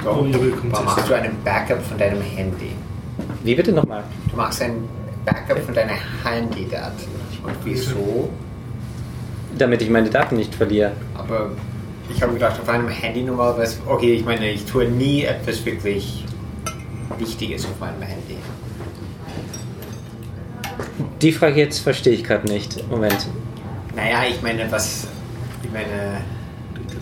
Oh, 0.05 0.25
ja, 0.25 0.41
willkommen 0.41 0.71
warum 0.71 0.87
zu- 0.87 0.95
machst 0.95 1.09
du 1.09 1.13
einen 1.13 1.31
Backup 1.43 1.81
von 1.83 1.97
deinem 1.97 2.21
Handy? 2.21 2.71
Wie 3.43 3.55
bitte 3.55 3.71
nochmal? 3.71 4.03
Du 4.29 4.35
machst 4.35 4.61
ein 4.61 4.73
Backup 5.27 5.59
von 5.59 5.73
deinen 5.73 5.97
Handydaten. 6.23 7.05
Und 7.43 7.55
wieso? 7.63 8.29
Damit 9.57 9.81
ich 9.81 9.89
meine 9.89 10.09
Daten 10.09 10.37
nicht 10.37 10.55
verliere. 10.55 10.93
Aber 11.13 11.51
ich 12.09 12.21
habe 12.21 12.33
gedacht, 12.33 12.59
auf 12.61 12.69
einem 12.69 12.87
Handy 12.87 13.23
normalerweise, 13.23 13.79
okay, 13.85 14.13
ich 14.13 14.25
meine, 14.25 14.49
ich 14.49 14.65
tue 14.65 14.85
nie 14.85 15.23
etwas 15.23 15.63
wirklich 15.65 16.23
Wichtiges 17.17 17.65
auf 17.65 17.79
meinem 17.79 18.01
Handy. 18.01 18.37
Die 21.21 21.31
Frage 21.31 21.59
jetzt 21.59 21.79
verstehe 21.79 22.13
ich 22.13 22.23
gerade 22.23 22.47
nicht. 22.47 22.89
Moment. 22.89 23.27
Naja, 23.95 24.23
ich 24.29 24.41
meine, 24.41 24.71
was, 24.71 25.07
ich 25.63 25.71
meine, 25.71 26.21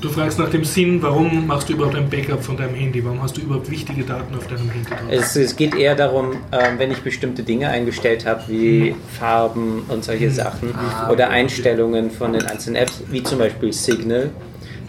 Du 0.05 0.11
fragst 0.11 0.37
nach 0.37 0.49
dem 0.51 0.63
Sinn, 0.63 1.01
warum 1.01 1.47
machst 1.47 1.67
du 1.67 1.73
überhaupt 1.73 1.95
ein 1.95 2.07
Backup 2.07 2.43
von 2.43 2.55
deinem 2.55 2.75
Handy? 2.75 3.03
Warum 3.03 3.23
hast 3.23 3.37
du 3.37 3.41
überhaupt 3.41 3.71
wichtige 3.71 4.03
Daten 4.03 4.35
auf 4.35 4.45
deinem 4.45 4.69
Handy 4.69 4.87
drauf? 4.87 4.99
Es, 5.09 5.35
es 5.35 5.55
geht 5.55 5.73
eher 5.73 5.95
darum, 5.95 6.33
ähm, 6.51 6.77
wenn 6.77 6.91
ich 6.91 6.99
bestimmte 6.99 7.41
Dinge 7.41 7.69
eingestellt 7.69 8.23
habe, 8.23 8.43
wie 8.47 8.93
Farben 9.17 9.81
und 9.87 10.03
solche 10.03 10.29
Sachen 10.29 10.75
Ah, 10.75 11.09
oder 11.09 11.25
okay. 11.25 11.33
Einstellungen 11.33 12.11
von 12.11 12.33
den 12.33 12.45
einzelnen 12.45 12.75
Apps, 12.75 13.01
wie 13.09 13.23
zum 13.23 13.39
Beispiel 13.39 13.73
Signal, 13.73 14.29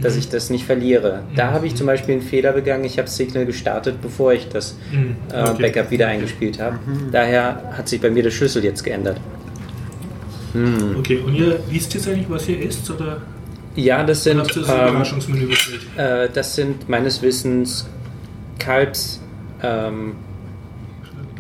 dass 0.03 0.17
ich 0.17 0.29
das 0.29 0.51
nicht 0.51 0.67
verliere. 0.67 1.23
Da 1.35 1.51
habe 1.51 1.67
ich 1.67 1.75
zum 1.77 1.87
Beispiel 1.87 2.17
einen 2.17 2.23
Fehler 2.23 2.53
begangen. 2.53 2.85
Ich 2.85 2.99
habe 2.99 3.09
Signal 3.09 3.47
gestartet, 3.47 4.03
bevor 4.03 4.35
ich 4.35 4.51
das 4.51 4.77
Mhm, 4.93 5.17
äh, 5.33 5.49
okay. 5.49 5.63
Backup 5.63 5.91
wieder 5.91 6.09
eingespielt 6.09 6.61
habe. 6.61 6.79
Daher 7.11 7.73
hat 7.75 7.89
sich 7.89 8.03
bei 8.03 8.11
mir 8.11 8.23
der 8.23 8.33
Schlüssel 8.33 8.63
jetzt 8.65 8.85
geändert. 8.85 9.19
Okay, 10.99 11.21
und 11.25 11.35
ihr 11.35 11.59
wisst 11.71 11.95
jetzt 11.95 12.07
eigentlich, 12.07 12.29
was 12.29 12.47
ihr 12.51 12.63
esst? 12.67 12.91
Oder 12.91 13.23
Ja, 13.77 14.03
das 14.05 14.25
sind, 14.25 14.39
das 14.39 14.57
ähm, 14.57 14.63
Überraschungsmenü 14.65 15.47
bestellt? 15.47 15.83
äh, 15.97 16.29
das 16.33 16.57
sind 16.57 16.89
meines 16.89 17.23
Wissens 17.23 17.87
Kalbs, 18.59 19.21
ähm, 19.63 20.15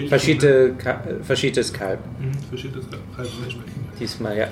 verschiedene, 0.08 0.74
Ka 0.78 1.02
verschiedenes 1.22 1.72
Kalb. 1.72 1.98
Mhm, 2.20 2.32
verschiedenes 2.48 2.86
Kalbfleisch. 3.16 3.56
Diesmal, 3.98 4.36
ja. 4.36 4.48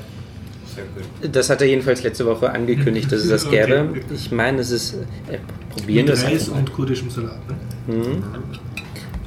sehr 0.74 0.84
gut. 0.84 1.34
Das 1.34 1.50
hat 1.50 1.60
er 1.60 1.68
jedenfalls 1.68 2.02
letzte 2.02 2.24
Woche 2.24 2.50
angekündigt, 2.50 3.12
dass 3.12 3.20
es 3.20 3.28
das 3.28 3.46
Okay. 3.46 3.66
gäbe. 3.66 4.00
Ich 4.14 4.32
meine, 4.32 4.60
es 4.60 4.70
ist. 4.70 4.94
Äh, 4.94 5.38
probieren 5.70 6.06
Mit 6.06 6.14
das 6.14 6.24
Reis 6.24 6.48
und 6.48 6.72
kurdischem 6.72 7.10
Salat. 7.10 7.38
Ne? 7.86 7.94
Mhm. 7.94 8.24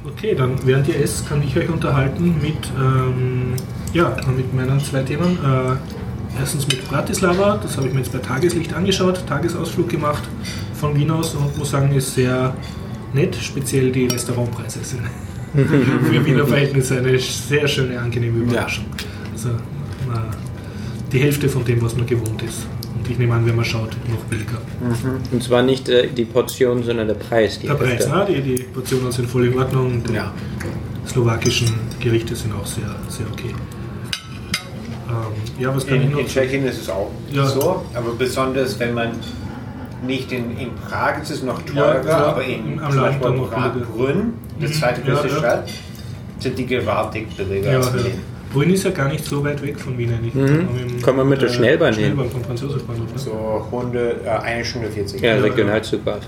Okay, 0.06 0.34
dann 0.34 0.54
während 0.64 0.88
ihr 0.88 1.00
esst, 1.00 1.28
kann 1.28 1.42
ich 1.42 1.56
euch 1.56 1.68
unterhalten 1.68 2.34
mit, 2.40 2.56
ähm, 2.78 3.52
ja, 3.92 4.16
mit 4.34 4.52
meinen 4.54 4.80
zwei 4.80 5.02
Themen. 5.02 5.36
Äh, 5.44 5.76
erstens 6.38 6.66
mit 6.68 6.86
Bratislava, 6.88 7.58
das 7.62 7.76
habe 7.76 7.88
ich 7.88 7.94
mir 7.94 8.00
jetzt 8.00 8.12
bei 8.12 8.18
Tageslicht 8.18 8.72
angeschaut, 8.74 9.24
Tagesausflug 9.26 9.88
gemacht 9.88 10.22
von 10.74 10.94
Wien 10.96 11.10
aus 11.10 11.34
und 11.34 11.56
muss 11.58 11.70
sagen, 11.70 11.92
ist 11.94 12.14
sehr 12.14 12.54
nett, 13.14 13.36
speziell 13.36 13.90
die 13.90 14.06
Restaurantpreise 14.06 14.80
sind 14.82 15.02
für 15.54 16.24
Wiener 16.26 16.46
Verhältnisse 16.46 16.98
eine 16.98 17.18
sehr 17.18 17.66
schöne, 17.66 17.98
angenehme 17.98 18.38
Überraschung. 18.38 18.84
Also 19.32 19.48
äh, 19.50 19.52
die 21.10 21.18
Hälfte 21.20 21.48
von 21.48 21.64
dem, 21.64 21.80
was 21.80 21.96
man 21.96 22.06
gewohnt 22.06 22.42
ist. 22.42 22.66
Und 22.94 23.08
ich 23.10 23.18
nehme 23.18 23.34
an, 23.34 23.46
wenn 23.46 23.56
man 23.56 23.64
schaut, 23.64 23.96
noch 24.10 24.18
billiger. 24.28 24.58
Und 25.32 25.42
zwar 25.42 25.62
nicht 25.62 25.88
äh, 25.88 26.08
die 26.08 26.26
Portion, 26.26 26.82
sondern 26.82 27.06
der 27.08 27.14
Preis. 27.14 27.58
Der 27.60 27.74
Preis, 27.74 28.06
ne? 28.06 28.26
die, 28.28 28.42
die 28.42 28.62
Portionen 28.64 29.10
sind 29.10 29.28
voll 29.28 29.46
in 29.46 29.58
Ordnung. 29.58 29.86
und 29.94 30.08
Die 30.10 30.14
Ja. 30.14 30.32
slowakischen 31.06 31.68
Gerichte 31.98 32.36
sind 32.36 32.52
auch 32.54 32.66
sehr, 32.66 32.94
sehr 33.08 33.26
okay. 33.32 33.54
Ähm, 35.08 35.62
ja, 35.62 35.74
was 35.74 35.86
kann 35.86 35.96
ich 35.98 36.04
In, 36.04 36.12
noch? 36.12 36.18
in 36.20 36.26
Tschechien 36.26 36.64
ist 36.66 36.80
es 36.82 36.90
auch 36.90 37.10
Ja. 37.30 37.46
so, 37.46 37.84
aber 37.94 38.12
besonders 38.18 38.78
wenn 38.78 38.94
man 38.94 39.12
nicht 40.06 40.30
in, 40.32 40.56
in 40.58 40.74
Prag 40.76 41.20
ist 41.22 41.30
es 41.30 41.42
noch 41.42 41.60
Ja, 41.74 41.82
teurer, 41.92 42.00
klar, 42.00 42.26
aber 42.28 42.44
in 42.44 42.78
am 42.78 42.92
zum 42.92 43.00
Beispiel 43.00 43.22
dann 43.22 43.36
noch 43.36 43.50
Prag, 43.50 43.72
billiger. 43.72 43.90
Brünn, 43.92 44.32
die 44.60 44.66
Mhm. 44.66 44.72
zweitgrößte 44.72 45.28
Ja, 45.28 45.32
ja. 45.34 45.38
Stadt, 45.38 45.68
sind 46.38 46.58
die 46.58 46.66
gewaltig 46.66 47.36
billiger 47.36 47.70
Ja, 47.72 47.76
als 47.78 47.86
ja. 47.86 47.92
Berlin. 47.92 48.12
Brünn 48.52 48.70
ist 48.70 48.84
ja 48.84 48.90
gar 48.90 49.08
nicht 49.08 49.24
so 49.24 49.42
weit 49.44 49.60
weg 49.62 49.78
von 49.78 49.98
Wien 49.98 50.12
eigentlich. 50.14 50.34
Mhm. 50.34 51.02
Kann 51.02 51.16
man 51.16 51.28
mit- 51.28 51.42
der 51.42 51.48
äh, 51.48 51.52
Schnellbahn 51.52 51.92
hin. 51.94 52.04
Schnellbahn 52.04 52.30
vom 52.30 52.44
Französischbahnhof. 52.44 53.12
Ne? 53.12 53.18
So 53.18 53.66
100, 53.70 54.24
äh, 54.24 54.28
eine 54.28 54.64
Stunde 54.64 54.88
40. 54.90 55.20
Ja, 55.20 55.34
Ja, 55.36 55.42
Regionalzugfahrt. 55.42 56.22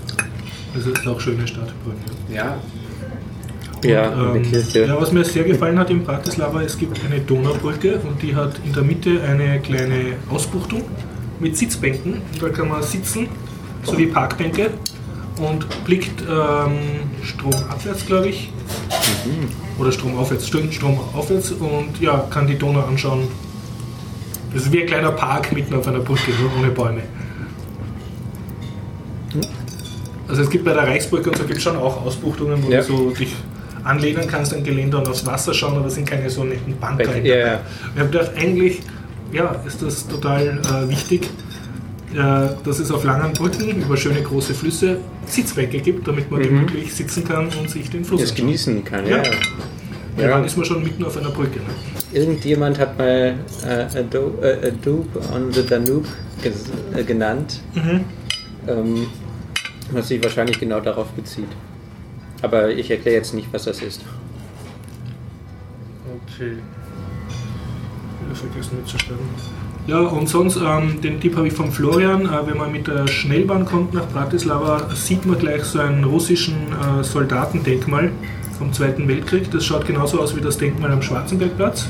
Das 0.73 0.85
ist 0.85 1.07
auch 1.07 1.11
eine 1.13 1.19
schöne 1.21 1.47
Stadt, 1.47 1.71
Brünn. 1.83 1.95
Ja. 2.33 2.57
Ja, 3.83 4.09
Und, 4.09 4.43
Kirche. 4.43 4.85
Ja, 4.85 4.99
was 5.01 5.11
mir 5.11 5.23
sehr 5.25 5.43
gefallen 5.43 5.77
hat 5.79 5.89
in 5.89 6.03
Bratislava, 6.03 6.61
es 6.61 6.77
gibt 6.77 6.99
eine 7.05 7.19
Donaubrücke 7.21 7.99
und 8.07 8.21
die 8.21 8.35
hat 8.35 8.59
in 8.65 8.73
der 8.73 8.83
Mitte 8.83 9.21
eine 9.23 9.59
kleine 9.59 10.13
Ausbuchtung 10.29 10.83
mit 11.39 11.57
Sitzbänken. 11.57 12.21
Da 12.39 12.49
kann 12.49 12.69
man 12.69 12.83
sitzen, 12.83 13.27
so 13.83 13.97
wie 13.97 14.05
Parkbänke 14.07 14.69
und 15.39 15.65
blickt 15.85 16.21
ähm, 16.21 16.71
stromabwärts, 17.23 18.05
glaube 18.05 18.29
ich. 18.29 18.51
Oder 19.79 19.91
stromaufwärts, 19.91 20.47
stimmt, 20.47 20.73
stromaufwärts 20.73 21.51
und 21.53 21.99
ja, 21.99 22.25
kann 22.29 22.45
die 22.45 22.57
Donau 22.57 22.81
anschauen. 22.81 23.27
Das 24.53 24.63
ist 24.63 24.71
wie 24.71 24.81
ein 24.81 24.87
kleiner 24.87 25.11
Park 25.11 25.51
mitten 25.53 25.73
auf 25.73 25.87
einer 25.87 25.99
Brücke, 25.99 26.31
nur 26.39 26.51
ohne 26.59 26.69
Bäume. 26.71 27.01
Also 30.27 30.43
es 30.43 30.49
gibt 30.49 30.65
bei 30.65 30.73
der 30.73 30.83
Reichsbrücke 30.83 31.29
und 31.29 31.37
so 31.37 31.43
gibt 31.43 31.57
es 31.57 31.63
schon 31.63 31.75
auch 31.77 32.05
Ausbuchtungen, 32.05 32.63
wo 32.63 32.69
Ja. 32.69 32.81
du 32.81 32.85
so 32.87 33.09
dich 33.11 33.33
anlehnen 33.83 34.27
kannst 34.27 34.53
an 34.53 34.63
Geländer 34.63 34.99
und 34.99 35.07
aufs 35.07 35.25
Wasser 35.25 35.53
schauen, 35.53 35.77
aber 35.77 35.87
es 35.87 35.95
sind 35.95 36.07
keine 36.09 36.29
so 36.29 36.43
netten 36.43 36.75
Ja, 36.81 36.95
dabei. 36.97 37.19
ja. 37.21 37.59
Ich 37.93 37.99
habe 37.99 38.09
gedacht, 38.09 38.31
eigentlich 38.37 38.81
ja, 39.31 39.55
ist 39.65 39.81
das 39.81 40.07
total 40.07 40.59
äh, 40.59 40.89
wichtig, 40.89 41.29
äh, 42.13 42.15
dass 42.63 42.79
es 42.79 42.91
auf 42.91 43.03
langen 43.05 43.31
Brücken 43.33 43.81
über 43.81 43.95
schöne 43.95 44.21
große 44.21 44.53
Flüsse 44.53 44.97
Sitzbänke 45.25 45.79
gibt, 45.79 46.07
damit 46.07 46.29
man 46.29 46.41
gemütlich 46.41 46.93
sitzen 46.93 47.23
kann 47.25 47.47
und 47.59 47.69
sich 47.69 47.89
den 47.89 48.03
Fluss 48.03 48.21
Das 48.21 48.35
genießen 48.35 48.83
kann, 48.83 49.05
Ja. 49.07 49.17
ja. 49.23 49.31
Ja. 50.17 50.27
Dann 50.27 50.43
ist 50.43 50.57
man 50.57 50.65
schon 50.65 50.83
mitten 50.83 51.05
auf 51.05 51.15
einer 51.15 51.29
Brücke. 51.29 51.59
Ne? 51.59 51.65
Irgendjemand 52.19 52.77
hat 52.77 52.97
mal 52.97 53.35
äh, 53.65 53.97
Adobe, 53.97 54.45
äh, 54.61 54.67
Adobe 54.67 55.07
on 55.33 55.53
the 55.53 55.65
Danube 55.65 56.05
äh, 56.93 57.03
genannt, 57.05 57.61
Mhm. 57.73 58.01
ähm, 58.67 59.07
was 59.91 60.09
sich 60.09 60.21
wahrscheinlich 60.21 60.59
genau 60.59 60.81
darauf 60.81 61.07
bezieht. 61.11 61.47
Aber 62.41 62.69
ich 62.71 62.89
erkläre 62.89 63.17
jetzt 63.17 63.33
nicht, 63.33 63.47
was 63.51 63.65
das 63.65 63.81
ist. 63.81 64.01
Okay. 66.25 66.57
Wieder 68.25 68.35
vergessen 68.35 68.77
mitzuschreiben. 68.77 69.25
Ja, 69.87 69.99
und 69.99 70.29
sonst, 70.29 70.57
ähm, 70.57 71.01
den 71.01 71.19
Tipp 71.19 71.35
habe 71.35 71.47
ich 71.47 71.53
von 71.53 71.71
Florian, 71.71 72.25
äh, 72.25 72.47
wenn 72.47 72.57
man 72.57 72.71
mit 72.71 72.87
der 72.87 73.07
Schnellbahn 73.07 73.65
kommt 73.65 73.93
nach 73.93 74.07
Bratislava, 74.09 74.93
sieht 74.93 75.25
man 75.25 75.39
gleich 75.39 75.63
so 75.63 75.79
einen 75.79 76.03
russischen 76.03 76.55
äh, 76.71 77.03
Soldatendenkmal 77.03 78.11
vom 78.57 78.71
Zweiten 78.73 79.07
Weltkrieg. 79.07 79.49
Das 79.51 79.65
schaut 79.65 79.87
genauso 79.87 80.19
aus 80.19 80.35
wie 80.35 80.41
das 80.41 80.57
Denkmal 80.57 80.91
am 80.91 81.01
Schwarzenbergplatz. 81.01 81.87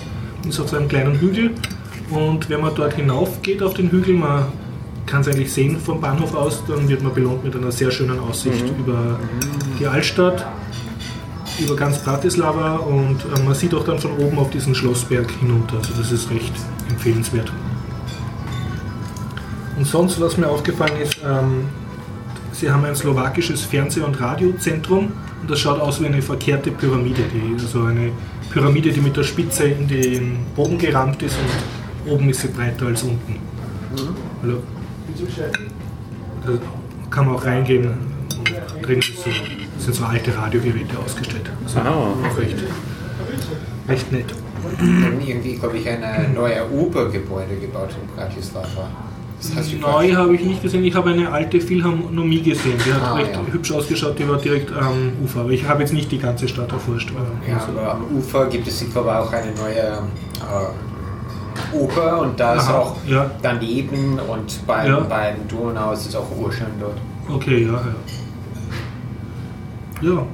Ist 0.48 0.60
auf 0.60 0.70
so 0.70 0.78
einem 0.78 0.88
kleinen 0.88 1.20
Hügel. 1.20 1.52
Und 2.10 2.50
wenn 2.50 2.62
man 2.62 2.74
dort 2.76 2.94
hinauf 2.94 3.42
geht 3.42 3.62
auf 3.62 3.74
den 3.74 3.92
Hügel, 3.92 4.16
man 4.16 4.46
kann 5.06 5.22
es 5.22 5.28
eigentlich 5.28 5.52
sehen 5.52 5.80
vom 5.80 6.00
Bahnhof 6.00 6.34
aus, 6.36 6.64
dann 6.68 6.88
wird 6.88 7.02
man 7.04 7.14
belohnt 7.14 7.44
mit 7.44 7.56
einer 7.56 7.72
sehr 7.72 7.92
schönen 7.92 8.20
Aussicht 8.20 8.64
über 8.80 9.20
die 9.80 9.88
Altstadt 9.88 10.46
über 11.60 11.76
ganz 11.76 12.00
Bratislava 12.00 12.78
und 12.78 13.18
äh, 13.24 13.40
man 13.44 13.54
sieht 13.54 13.74
auch 13.74 13.84
dann 13.84 14.00
von 14.00 14.12
oben 14.18 14.38
auf 14.40 14.50
diesen 14.50 14.74
Schlossberg 14.74 15.30
hinunter. 15.40 15.78
Also 15.78 15.94
das 15.98 16.12
ist 16.12 16.30
recht 16.30 16.54
empfehlenswert. 16.90 17.52
Und 19.78 19.86
sonst, 19.86 20.20
was 20.20 20.38
mir 20.38 20.48
aufgefallen 20.48 20.98
ist, 21.02 21.18
ähm, 21.24 21.66
sie 22.52 22.70
haben 22.70 22.86
ein 22.86 22.96
slowakisches 22.96 23.62
Fernseh- 23.62 24.02
und 24.02 24.20
Radiozentrum 24.20 25.12
und 25.42 25.50
das 25.50 25.60
schaut 25.60 25.80
aus 25.80 26.02
wie 26.02 26.06
eine 26.06 26.22
verkehrte 26.22 26.72
Pyramide, 26.72 27.24
die, 27.34 27.62
also 27.62 27.84
eine 27.84 28.12
Pyramide, 28.52 28.92
die 28.92 29.02
mit 29.02 29.16
der 29.16 29.24
Spitze 29.24 29.66
in 29.66 29.88
den 29.88 30.38
Boden 30.56 30.78
gerammt 30.78 31.22
ist 31.24 31.36
und 32.06 32.12
oben 32.12 32.30
ist 32.30 32.42
sie 32.42 32.50
breiter 32.50 32.88
als 32.88 33.04
unten. 33.04 33.38
Also, 34.44 34.62
da 36.46 36.52
kann 37.10 37.26
man 37.26 37.36
auch 37.36 37.46
reingehen 37.46 37.86
und 37.88 38.86
drin 38.88 39.00
ist 39.00 39.18
so, 39.18 39.30
sind 39.78 39.94
so 39.96 40.06
alte 40.06 40.36
Radiogeräte 40.38 40.98
ausgestellt. 41.04 41.50
Also 41.64 41.80
Ah. 41.80 41.90
auch 41.90 42.38
recht, 42.38 42.56
recht 43.88 44.12
nett. 44.12 44.34
Und 44.64 45.28
irgendwie, 45.28 45.56
glaube 45.56 45.78
ich, 45.78 45.88
ein 45.90 46.02
neue 46.36 46.64
Uber-Gebäude 46.70 47.56
gebaut 47.60 47.90
in 48.00 48.16
Bratislava. 48.16 48.90
Das 49.56 49.74
Neu 49.74 50.14
habe 50.14 50.36
ich 50.36 50.44
nicht 50.44 50.62
gesehen, 50.62 50.84
ich 50.86 50.94
habe 50.94 51.10
eine 51.10 51.32
alte 51.32 51.60
Philharmonie 51.60 52.44
gesehen, 52.44 52.78
die 52.86 52.94
hat 52.94 53.02
Ah, 53.02 53.14
recht 53.16 53.32
ja. 53.34 53.42
hübsch 53.52 53.72
ausgeschaut, 53.72 54.20
die 54.20 54.30
war 54.30 54.38
direkt 54.38 54.72
am 54.72 55.14
Ufer, 55.24 55.40
aber 55.42 55.50
ich 55.50 55.68
habe 55.68 55.82
jetzt 55.82 55.94
nicht 55.94 56.12
die 56.12 56.20
ganze 56.20 56.48
Stadt 56.48 56.72
erforscht. 56.72 57.12
Ja, 57.50 57.58
aber 57.68 57.92
am 57.96 58.04
Ufer 58.16 58.46
gibt 58.46 58.68
es, 58.68 58.80
ich 58.84 58.92
glaube, 58.92 59.18
auch 59.18 59.32
eine 59.34 59.52
neue 59.56 59.80
äh, 59.80 60.91
Oper 61.74 62.20
und 62.22 62.40
da 62.40 62.56
ist 62.56 62.64
Aha, 62.68 62.78
auch 62.78 62.96
ja. 63.08 63.30
daneben 63.42 64.20
und 64.20 64.66
beim, 64.68 64.88
Ja. 64.88 65.00
beim 65.02 65.48
Donau 65.48 65.92
ist 65.94 66.08
es 66.08 66.16
auch 66.16 66.28
urschön 66.38 66.68
dort. 66.80 66.98
Okay, 67.30 67.66
ja, 67.66 67.74
ja. 67.74 67.80
Ja, 70.02 70.26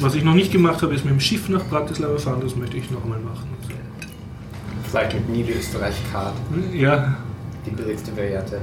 was 0.00 0.14
ich 0.14 0.22
noch 0.24 0.34
nicht 0.34 0.52
gemacht 0.52 0.82
habe, 0.82 0.94
ist 0.94 1.04
mit 1.04 1.14
dem 1.14 1.20
Schiff 1.20 1.48
nach 1.48 1.64
Bratislava 1.64 2.18
fahren, 2.18 2.40
das 2.42 2.54
möchte 2.56 2.76
ich 2.76 2.90
noch 2.90 3.02
einmal 3.04 3.20
machen. 3.20 3.48
Vielleicht 4.90 5.14
mit 5.14 5.28
Niederösterreich-Card, 5.30 6.34
Ja, 6.74 7.14
die 7.64 7.70
billigste 7.70 8.14
Variante. 8.16 8.60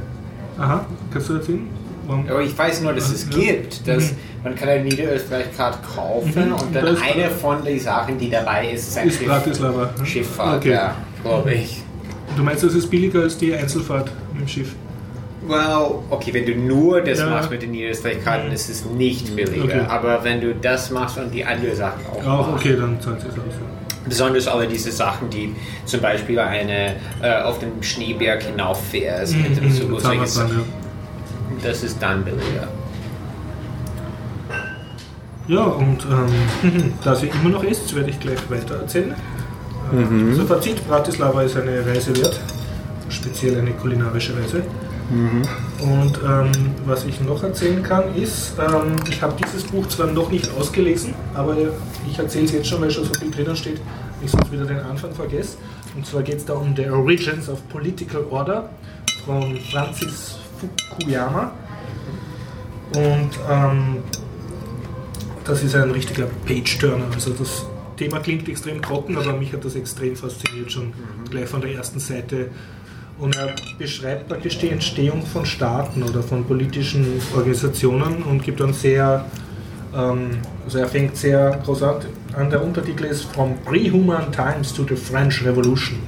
aha, 0.60 0.86
kannst 1.12 1.30
du 1.30 1.34
erzählen? 1.34 1.68
Warum? 2.06 2.28
Aber 2.30 2.42
ich 2.42 2.56
weiß 2.58 2.82
nur, 2.82 2.94
dass 2.94 3.10
es 3.12 3.28
Ja. 3.32 3.38
gibt, 3.40 3.88
dass 3.88 4.12
Mhm. 4.12 4.18
man 4.44 4.56
kann 4.56 4.70
eine 4.70 4.84
Niederösterreich-Card 4.84 5.78
kaufen 5.96 6.46
Mhm. 6.48 6.54
und 6.54 6.76
dann 6.76 6.86
Das- 6.86 7.02
eine 7.02 7.30
von 7.30 7.64
den 7.64 7.80
Sachen, 7.80 8.18
die 8.20 8.30
dabei 8.30 8.70
ist, 8.72 8.90
ist 8.90 8.98
ein 9.00 9.08
Ist 9.08 9.18
Schiff, 9.18 9.28
Bratislava. 9.28 9.90
Schifffahrt, 10.04 10.58
Okay. 10.58 10.72
ja, 10.72 10.96
glaube 11.24 11.54
ich. 11.54 11.82
Du 12.36 12.44
meinst, 12.44 12.64
das 12.64 12.74
ist 12.76 12.90
billiger 12.90 13.22
als 13.22 13.38
die 13.38 13.54
Einzelfahrt 13.54 14.12
mit 14.34 14.42
dem 14.42 14.48
Schiff? 14.48 14.76
Well, 15.48 15.96
okay, 16.10 16.34
wenn 16.34 16.46
du 16.46 16.54
nur 16.56 17.02
das 17.02 17.20
Ja. 17.20 17.30
machst 17.30 17.50
mit 17.50 17.62
den 17.62 17.72
Niederösterreich-Karten, 17.72 18.52
ist 18.52 18.70
es 18.70 18.86
nicht 18.86 19.36
billiger. 19.36 19.64
Okay. 19.64 19.82
Aber 19.88 20.24
wenn 20.24 20.42
du 20.42 20.54
das 20.54 20.92
machst 20.92 21.18
und 21.18 21.34
die 21.34 21.44
anderen 21.44 21.76
Sachen 21.76 22.02
auch, 22.06 22.28
Auch 22.50 22.54
okay, 22.54 22.76
dann 22.80 23.00
zahlt 23.02 23.20
es 23.20 23.26
aus. 23.26 23.36
besonders 24.08 24.48
alle 24.48 24.68
diese 24.68 24.92
Sachen, 24.92 25.30
die 25.30 25.56
zum 25.86 26.02
Beispiel 26.02 26.38
eine 26.40 26.96
äh, 27.22 27.42
auf 27.44 27.60
dem 27.60 27.82
Schneeberg 27.82 28.44
hinauffährst 28.44 29.36
mit 29.38 29.58
dem 29.58 29.72
Zug, 29.72 30.00
solche 30.02 30.04
Zahnradbahn, 30.04 30.28
Sachen, 30.28 30.56
Mhm, 30.58 30.60
ja. 31.64 31.68
das 31.70 31.84
ist 31.84 32.02
dann 32.02 32.24
billiger. 32.24 32.68
Ja, 35.48 35.64
und 35.64 36.06
ähm, 36.06 36.94
da 37.04 37.16
sie 37.16 37.28
immer 37.28 37.50
noch 37.50 37.64
ist, 37.64 37.96
werde 37.96 38.10
ich 38.12 38.20
gleich 38.20 38.38
weiter 38.52 38.76
erzählen. 38.82 39.16
Mhm. 39.92 40.30
Also 40.30 40.46
Fazit, 40.46 40.88
Bratislava 40.88 41.44
ist 41.44 41.58
eine 41.58 41.86
Reise 41.86 42.16
wert, 42.16 42.40
speziell 43.10 43.60
eine 43.60 43.72
kulinarische 43.72 44.36
Reise. 44.36 44.64
Und 45.82 46.20
ähm, 46.24 46.52
was 46.86 47.04
ich 47.06 47.20
noch 47.22 47.42
erzählen 47.42 47.82
kann, 47.82 48.16
ist, 48.16 48.54
ähm, 48.60 48.96
ich 49.10 49.20
habe 49.24 49.34
dieses 49.44 49.64
Buch 49.64 49.88
zwar 49.88 50.06
noch 50.08 50.30
nicht 50.30 50.48
ausgelesen, 50.56 51.16
aber 51.34 51.58
ich 52.08 52.20
erzähle 52.20 52.46
es 52.46 52.52
jetzt 52.52 52.68
schon, 52.68 52.82
weil 52.82 52.92
schon 52.92 53.06
so 53.06 53.14
viel 53.16 53.32
drinnen 53.32 53.56
steht, 53.56 53.82
ich 54.24 54.30
sonst 54.30 54.52
wieder 54.52 54.66
den 54.66 54.80
Anfang 54.82 55.12
vergesse. 55.12 55.58
Und 55.96 56.06
zwar 56.06 56.22
geht 56.22 56.38
es 56.38 56.46
da 56.46 56.54
um 56.54 56.76
The 56.76 56.90
Origins 56.92 57.50
of 57.50 57.68
Political 57.70 58.26
Order 58.30 58.70
von 59.26 59.58
Francis 59.72 60.38
Fukuyama. 60.60 61.54
Und 62.94 63.30
ähm, 63.50 63.98
das 65.44 65.64
ist 65.64 65.76
ein 65.76 65.90
richtiger 65.90 66.28
Page-Turner. 66.46 67.06
Also 67.12 67.32
das 67.32 67.66
Thema 68.00 68.20
klingt 68.20 68.48
extrem 68.48 68.82
trocken, 68.82 69.18
aber 69.18 69.34
mich 69.34 69.52
hat 69.52 69.66
das 69.66 69.76
extrem 69.76 70.16
fasziniert, 70.16 70.72
schon 70.72 70.94
gleich 71.30 71.50
von 71.50 71.60
der 71.60 71.72
ersten 71.72 72.00
Seite. 72.00 72.50
Und 73.20 73.36
er 73.36 73.54
beschreibt 73.78 74.30
praktisch 74.30 74.58
die 74.60 74.70
Entstehung 74.70 75.26
von 75.26 75.46
Staaten 75.46 76.02
oder 76.04 76.24
von 76.24 76.46
politischen 76.46 77.06
Organisationen 77.36 78.24
und 78.24 78.42
gibt 78.42 78.62
dann 78.62 78.72
sehr, 78.72 79.26
ähm, 79.94 80.30
also 80.64 80.78
er 80.78 80.88
fängt 80.88 81.18
sehr 81.18 81.60
groß 81.66 81.84
an, 81.84 81.96
an. 82.38 82.50
Der 82.50 82.64
Untertitel 82.64 83.04
ist 83.04 83.24
From 83.34 83.58
Pre-Human 83.66 84.32
Times 84.32 84.74
to 84.74 84.86
the 84.88 84.96
French 84.96 85.44
Revolution. 85.44 86.00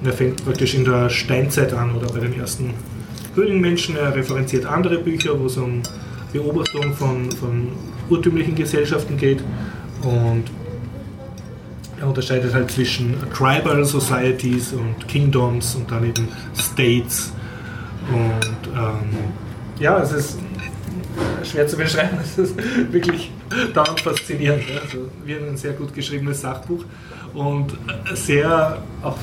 Und 0.00 0.06
er 0.06 0.14
fängt 0.14 0.42
praktisch 0.42 0.74
in 0.74 0.86
der 0.86 1.10
Steinzeit 1.10 1.74
an 1.74 1.94
oder 1.94 2.06
bei 2.10 2.20
den 2.20 2.32
ersten 2.40 2.72
Höhlenmenschen. 3.34 3.94
Er 3.96 4.14
referenziert 4.14 4.64
andere 4.64 4.96
Bücher, 4.96 5.38
wo 5.38 5.44
es 5.44 5.58
um 5.58 5.82
Beobachtung 6.32 6.94
von, 6.94 7.30
von 7.32 7.68
urtümlichen 8.08 8.54
Gesellschaften 8.54 9.18
geht. 9.18 9.44
Und 10.02 10.44
er 12.00 12.08
unterscheidet 12.08 12.52
halt 12.54 12.70
zwischen 12.70 13.16
Tribal 13.34 13.84
Societies 13.84 14.72
und 14.72 15.08
Kingdoms 15.08 15.74
und 15.74 15.90
dann 15.90 16.04
eben 16.04 16.28
States. 16.54 17.32
Und 18.08 18.72
ähm, 18.74 19.18
ja, 19.78 19.98
es 20.00 20.12
ist 20.12 20.38
schwer 21.44 21.66
zu 21.66 21.76
beschreiben, 21.76 22.18
es 22.22 22.38
ist 22.38 22.56
wirklich 22.92 23.30
dauernd 23.74 24.00
faszinierend. 24.00 24.64
Also 24.82 25.08
wie 25.24 25.34
ein 25.34 25.56
sehr 25.56 25.72
gut 25.72 25.94
geschriebenes 25.94 26.40
Sachbuch 26.40 26.84
und 27.34 27.76
sehr, 28.14 28.82
auch 29.02 29.16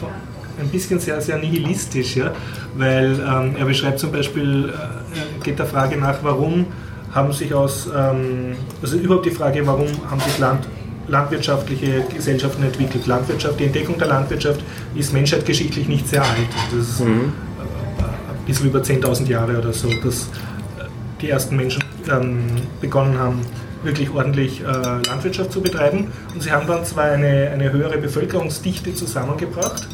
ein 0.60 0.69
bisschen 0.69 1.00
sehr, 1.00 1.19
sehr 1.21 1.38
nihilistisch, 1.38 2.15
ja? 2.15 2.32
weil 2.76 3.19
ähm, 3.19 3.56
er 3.58 3.65
beschreibt 3.65 4.00
zum 4.00 4.12
Beispiel, 4.12 4.69
äh, 4.69 5.43
geht 5.43 5.60
der 5.60 5.65
Frage 5.65 5.98
nach, 5.98 6.19
warum 6.21 6.67
haben 7.12 7.32
sich 7.32 7.54
aus, 7.54 7.88
ähm, 7.95 8.56
also 8.82 8.98
überhaupt 8.98 9.26
die 9.26 9.32
Frage, 9.32 9.65
warum 9.65 9.88
haben 10.10 10.19
sich 10.19 10.38
Land, 10.39 10.67
landwirtschaftliche 11.08 12.04
Gesellschaften 12.13 12.63
entwickelt. 12.63 13.06
Landwirtschaft, 13.08 13.60
die 13.60 13.66
Entdeckung 13.66 13.98
der 13.98 14.08
Landwirtschaft 14.08 14.62
ist 14.96 15.13
menschheitgeschichtlich 15.13 15.88
nicht 15.88 16.08
sehr 16.08 16.22
alt. 16.22 16.48
Das 16.72 16.89
ist 16.89 17.02
äh, 17.02 17.04
ein 17.04 18.46
bisschen 18.46 18.68
über 18.68 18.80
10.000 18.80 19.28
Jahre 19.28 19.58
oder 19.58 19.74
so, 19.74 19.89
dass 20.04 20.24
äh, 20.80 20.86
die 21.22 21.30
ersten 21.30 21.56
Menschen 21.56 21.84
ähm, 22.12 22.44
begonnen 22.82 23.18
haben, 23.18 23.42
wirklich 23.84 24.10
ordentlich 24.12 24.62
äh, 24.62 24.66
Landwirtschaft 24.66 25.52
zu 25.52 25.62
betreiben. 25.62 26.12
Und 26.34 26.42
sie 26.42 26.52
haben 26.52 26.68
dann 26.68 26.86
zwar 26.86 27.06
eine, 27.06 27.52
eine 27.52 27.72
höhere 27.72 27.98
Bevölkerungsdichte 27.98 28.94
zusammengebracht, 28.96 29.88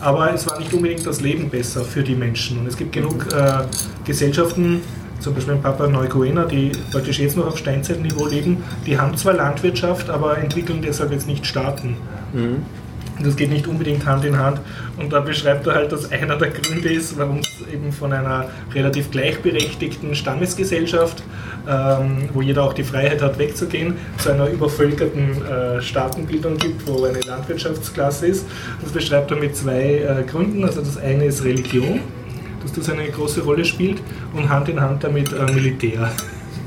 aber 0.00 0.32
es 0.32 0.48
war 0.48 0.58
nicht 0.58 0.72
unbedingt 0.72 1.04
das 1.04 1.20
Leben 1.20 1.50
besser 1.50 1.84
für 1.84 2.04
die 2.04 2.14
Menschen. 2.14 2.58
Und 2.58 2.66
es 2.68 2.76
gibt 2.76 2.92
genug 2.92 3.26
äh, 3.32 3.64
Gesellschaften, 4.04 4.80
zum 5.20 5.34
Beispiel 5.34 5.54
in 5.54 5.62
Papua 5.62 5.88
Neuguinea, 5.88 6.44
die 6.44 6.72
praktisch 6.92 7.18
jetzt 7.18 7.36
noch 7.36 7.46
auf 7.46 7.58
Steinzeitniveau 7.58 8.26
leben, 8.26 8.62
die 8.86 8.98
haben 8.98 9.16
zwar 9.16 9.34
Landwirtschaft, 9.34 10.10
aber 10.10 10.38
entwickeln 10.38 10.80
deshalb 10.82 11.12
jetzt 11.12 11.26
nicht 11.26 11.46
Staaten. 11.46 11.96
Und 13.18 13.26
das 13.26 13.34
geht 13.34 13.50
nicht 13.50 13.66
unbedingt 13.66 14.06
Hand 14.06 14.24
in 14.24 14.38
Hand. 14.38 14.60
Und 14.96 15.12
da 15.12 15.20
beschreibt 15.20 15.66
er 15.66 15.74
halt, 15.74 15.90
dass 15.90 16.10
einer 16.12 16.36
der 16.36 16.50
Gründe 16.50 16.92
ist, 16.92 17.18
warum 17.18 17.38
es 17.38 17.48
eben 17.72 17.92
von 17.92 18.12
einer 18.12 18.48
relativ 18.72 19.10
gleichberechtigten 19.10 20.14
Stammesgesellschaft, 20.14 21.22
ähm, 21.68 22.28
wo 22.32 22.42
jeder 22.42 22.62
auch 22.62 22.72
die 22.72 22.84
Freiheit 22.84 23.20
hat, 23.20 23.38
wegzugehen, 23.38 23.94
zu 24.18 24.30
einer 24.30 24.48
übervölkerten 24.48 25.42
äh, 25.42 25.82
Staatenbildung 25.82 26.58
gibt, 26.58 26.86
wo 26.86 27.04
eine 27.04 27.20
Landwirtschaftsklasse 27.20 28.28
ist. 28.28 28.46
Das 28.82 28.92
beschreibt 28.92 29.30
er 29.32 29.36
mit 29.36 29.56
zwei 29.56 29.98
äh, 29.98 30.22
Gründen. 30.24 30.64
Also 30.64 30.80
das 30.80 30.96
eine 30.96 31.24
ist 31.24 31.44
Religion, 31.44 32.00
dass 32.62 32.72
das 32.72 32.88
eine 32.90 33.08
große 33.08 33.42
Rolle 33.42 33.64
spielt, 33.64 34.00
und 34.34 34.48
Hand 34.48 34.68
in 34.68 34.80
Hand 34.80 35.04
damit 35.04 35.32
äh, 35.32 35.52
Militär. 35.52 36.10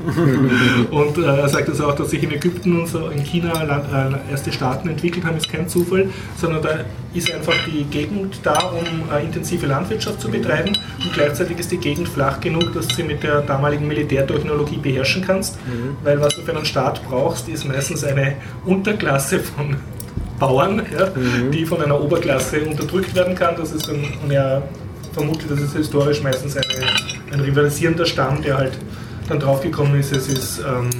Und 0.90 1.18
äh, 1.18 1.22
er 1.22 1.48
sagt 1.48 1.68
also 1.68 1.86
auch, 1.86 1.94
dass 1.94 2.10
sich 2.10 2.22
in 2.22 2.32
Ägypten 2.32 2.80
und 2.80 2.88
so 2.88 3.08
in 3.08 3.22
China 3.22 3.62
Land, 3.62 3.84
äh, 3.92 4.30
erste 4.30 4.52
Staaten 4.52 4.88
entwickelt 4.88 5.24
haben, 5.24 5.36
ist 5.36 5.50
kein 5.50 5.68
Zufall, 5.68 6.08
sondern 6.36 6.62
da 6.62 6.70
ist 7.14 7.32
einfach 7.32 7.54
die 7.66 7.84
Gegend 7.84 8.40
da, 8.42 8.58
um 8.70 8.84
äh, 9.14 9.24
intensive 9.24 9.66
Landwirtschaft 9.66 10.20
zu 10.20 10.28
betreiben 10.28 10.76
und 11.02 11.12
gleichzeitig 11.12 11.58
ist 11.58 11.70
die 11.70 11.78
Gegend 11.78 12.08
flach 12.08 12.40
genug, 12.40 12.72
dass 12.74 12.88
du 12.88 12.94
sie 12.96 13.02
mit 13.04 13.22
der 13.22 13.42
damaligen 13.42 13.86
Militärtechnologie 13.86 14.78
beherrschen 14.78 15.22
kannst, 15.24 15.58
weil 16.02 16.20
was 16.20 16.34
du 16.34 16.42
für 16.42 16.54
einen 16.54 16.64
Staat 16.64 17.02
brauchst, 17.08 17.48
ist 17.48 17.64
meistens 17.66 18.04
eine 18.04 18.36
Unterklasse 18.64 19.38
von 19.38 19.76
Bauern, 20.38 20.82
ja, 20.92 21.08
die 21.52 21.64
von 21.64 21.80
einer 21.80 22.00
Oberklasse 22.00 22.62
unterdrückt 22.62 23.14
werden 23.14 23.34
kann. 23.34 23.54
Das 23.56 23.70
ist 23.70 23.88
dann, 23.88 24.04
und 24.24 24.30
er 25.12 25.14
vermutet, 25.14 25.50
das 25.50 25.60
ist 25.60 25.76
historisch 25.76 26.22
meistens 26.22 26.56
eine, 26.56 26.66
ein 27.32 27.40
rivalisierender 27.40 28.06
Stamm, 28.06 28.42
der 28.42 28.56
halt 28.56 28.78
dann 29.28 29.38
draufgekommen 29.38 29.98
ist, 29.98 30.12
es 30.12 30.28
ist 30.28 30.58
ähm, 30.60 30.90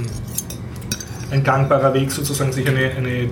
ein 1.31 1.43
gangbarer 1.43 1.93
Weg, 1.95 2.11
sozusagen 2.11 2.53
sich 2.53 2.67
eine, 2.69 2.91
eine, 2.91 3.31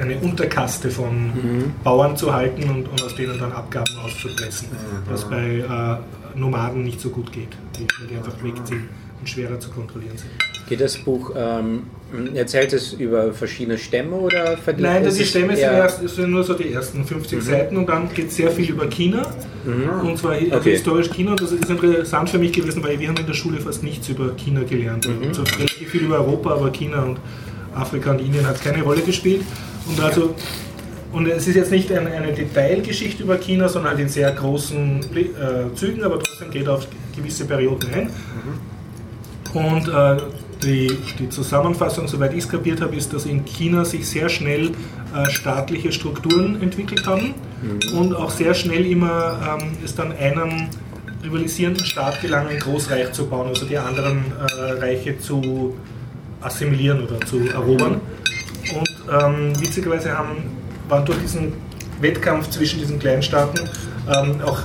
eine 0.00 0.18
Unterkaste 0.18 0.90
von 0.90 1.72
Bauern 1.84 2.16
zu 2.16 2.32
halten 2.32 2.68
und, 2.68 2.88
und 2.88 3.02
aus 3.02 3.14
denen 3.14 3.38
dann 3.38 3.52
Abgaben 3.52 3.96
auszupressen, 4.04 4.68
was 5.08 5.28
bei 5.28 5.58
äh, 5.58 6.38
Nomaden 6.38 6.82
nicht 6.82 7.00
so 7.00 7.10
gut 7.10 7.32
geht, 7.32 7.50
die, 7.78 7.86
die 8.10 8.16
einfach 8.16 8.42
wegziehen 8.42 8.88
und 9.20 9.28
schwerer 9.28 9.58
zu 9.60 9.70
kontrollieren 9.70 10.16
sind. 10.16 10.55
Geht 10.68 10.80
das 10.80 10.96
Buch, 10.98 11.32
ähm, 11.36 11.84
erzählt 12.34 12.72
es 12.72 12.92
über 12.94 13.32
verschiedene 13.32 13.78
Stämme 13.78 14.16
oder 14.16 14.56
verdient 14.56 14.88
Nein, 14.88 15.04
die 15.04 15.24
Stämme 15.24 15.54
sind, 15.54 15.64
erst, 15.64 16.08
sind 16.08 16.30
nur 16.30 16.42
so 16.44 16.54
die 16.54 16.72
ersten 16.72 17.04
50 17.04 17.42
Seiten 17.42 17.76
und 17.76 17.88
dann 17.88 18.12
geht 18.12 18.28
es 18.28 18.36
sehr 18.36 18.50
viel 18.50 18.70
über 18.70 18.86
China. 18.88 19.26
Und 20.02 20.16
zwar 20.18 20.34
hi- 20.34 20.50
Okay. 20.52 20.72
historisch 20.72 21.10
China. 21.10 21.32
Und 21.32 21.40
das 21.42 21.52
ist 21.52 21.68
interessant 21.68 22.30
für 22.30 22.38
mich 22.38 22.52
gewesen, 22.52 22.82
weil 22.84 22.98
wir 22.98 23.08
haben 23.08 23.16
in 23.16 23.26
der 23.26 23.34
Schule 23.34 23.58
fast 23.58 23.82
nichts 23.82 24.08
über 24.08 24.30
China 24.36 24.62
gelernt. 24.62 25.08
Also 25.28 25.42
relativ 25.42 25.88
viel 25.90 26.02
über 26.02 26.16
Europa, 26.16 26.52
aber 26.54 26.70
China 26.70 27.02
und 27.02 27.18
Afrika 27.74 28.12
und 28.12 28.20
Indien 28.20 28.46
hat 28.46 28.60
keine 28.62 28.82
Rolle 28.82 29.02
gespielt. 29.02 29.42
Und 29.88 30.00
also 30.00 30.34
und 31.12 31.26
es 31.28 31.46
ist 31.48 31.54
jetzt 31.54 31.70
nicht 31.70 31.90
eine, 31.92 32.10
eine 32.10 32.32
Detailgeschichte 32.32 33.22
über 33.22 33.36
China, 33.38 33.68
sondern 33.68 33.92
halt 33.92 34.00
in 34.00 34.08
sehr 34.08 34.30
großen 34.32 35.00
äh, 35.14 35.74
Zügen, 35.74 36.02
aber 36.04 36.18
trotzdem 36.18 36.50
geht 36.50 36.68
auf 36.68 36.86
gewisse 37.16 37.44
Perioden 37.46 37.88
ein. 37.94 38.10
Und 39.54 39.88
äh, 39.88 40.16
die, 40.62 40.96
die 41.18 41.28
Zusammenfassung, 41.28 42.08
soweit 42.08 42.32
ich 42.32 42.40
es 42.40 42.48
kapiert 42.48 42.80
habe, 42.80 42.96
ist, 42.96 43.12
dass 43.12 43.26
in 43.26 43.44
China 43.44 43.84
sich 43.84 44.08
sehr 44.08 44.28
schnell 44.28 44.72
äh, 45.14 45.30
staatliche 45.30 45.92
Strukturen 45.92 46.60
entwickelt 46.62 47.06
haben 47.06 47.34
und 47.96 48.14
auch 48.14 48.30
sehr 48.30 48.54
schnell 48.54 48.86
immer 48.86 49.58
ähm, 49.60 49.72
es 49.84 49.94
dann 49.94 50.12
einen 50.12 50.68
rivalisierenden 51.24 51.84
Staat 51.84 52.20
gelangen, 52.20 52.48
ein 52.48 52.58
Großreich 52.58 53.12
zu 53.12 53.26
bauen, 53.26 53.48
also 53.48 53.66
die 53.66 53.78
anderen 53.78 54.24
äh, 54.58 54.72
Reiche 54.72 55.18
zu 55.18 55.76
assimilieren 56.40 57.02
oder 57.02 57.20
zu 57.20 57.40
erobern. 57.48 58.00
Und 58.74 59.22
ähm, 59.22 59.60
witzigerweise 59.60 60.16
haben, 60.16 60.36
waren 60.88 61.04
durch 61.04 61.18
diesen 61.18 61.52
Wettkampf 62.00 62.50
zwischen 62.50 62.78
diesen 62.78 62.98
kleinen 62.98 63.22
Staaten 63.22 63.58
ähm, 64.08 64.40
auch, 64.44 64.60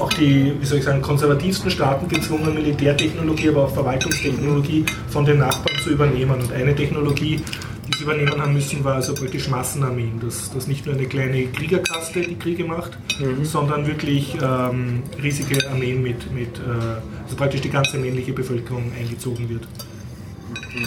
auch 0.00 0.12
die, 0.12 0.52
wie 0.58 0.66
soll 0.66 0.78
ich 0.78 0.84
sagen, 0.84 1.02
konservativsten 1.02 1.70
Staaten 1.70 2.08
gezwungen, 2.08 2.54
Militärtechnologie, 2.54 3.50
aber 3.50 3.64
auch 3.64 3.74
Verwaltungstechnologie 3.74 4.84
von 5.08 5.24
den 5.24 5.38
Nachbarn 5.38 5.78
zu 5.82 5.90
übernehmen. 5.90 6.40
Und 6.40 6.52
eine 6.52 6.74
Technologie, 6.74 7.40
die 7.86 7.96
sie 7.96 8.04
übernehmen 8.04 8.40
haben 8.40 8.52
müssen, 8.52 8.82
war 8.84 8.96
also 8.96 9.14
praktisch 9.14 9.48
Massenarmeen. 9.48 10.20
Das, 10.20 10.50
das 10.52 10.66
nicht 10.66 10.86
nur 10.86 10.94
eine 10.94 11.06
kleine 11.06 11.46
Kriegerkaste, 11.46 12.20
die 12.22 12.36
Kriege 12.36 12.64
macht, 12.64 12.98
mhm. 13.20 13.44
sondern 13.44 13.86
wirklich 13.86 14.36
ähm, 14.42 15.02
riesige 15.22 15.68
Armeen 15.70 16.02
mit, 16.02 16.32
mit 16.32 16.58
äh, 16.58 17.22
also 17.24 17.36
praktisch 17.36 17.60
die 17.60 17.70
ganze 17.70 17.98
männliche 17.98 18.32
Bevölkerung 18.32 18.92
eingezogen 18.98 19.48
wird. 19.48 19.66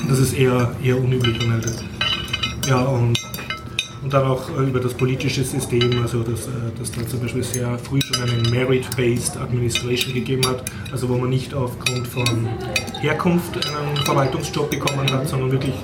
Das 0.08 0.19
ist 0.19 0.34
eher, 0.34 0.76
eher 0.84 0.97
unüblich. 0.97 1.38
Ja, 2.67 2.82
und 2.84 3.17
und 4.04 4.13
dann 4.13 4.26
auch 4.26 4.50
äh, 4.50 4.63
über 4.63 4.80
das 4.80 4.94
politische 4.94 5.44
System, 5.44 6.02
also 6.02 6.24
dass, 6.24 6.48
äh, 6.48 6.52
dass 6.78 6.92
da 6.92 7.08
zum 7.08 7.22
Beispiel 7.22 7.44
sehr 7.44 7.78
früh 7.80 8.02
schon 8.02 8.22
eine 8.22 8.50
Merit-Based 8.50 9.38
Administration 9.38 10.13
gegeben 10.13 10.46
hat, 10.48 10.63
also 10.92 11.08
wo 11.10 11.18
man 11.18 11.30
nicht 11.30 11.54
aufgrund 11.54 12.08
von 12.08 12.48
Herkunft 13.00 13.56
einen 13.56 13.98
Verwaltungsjob 13.98 14.70
bekommen 14.70 15.10
hat, 15.12 15.28
sondern 15.28 15.52
wirklich 15.52 15.76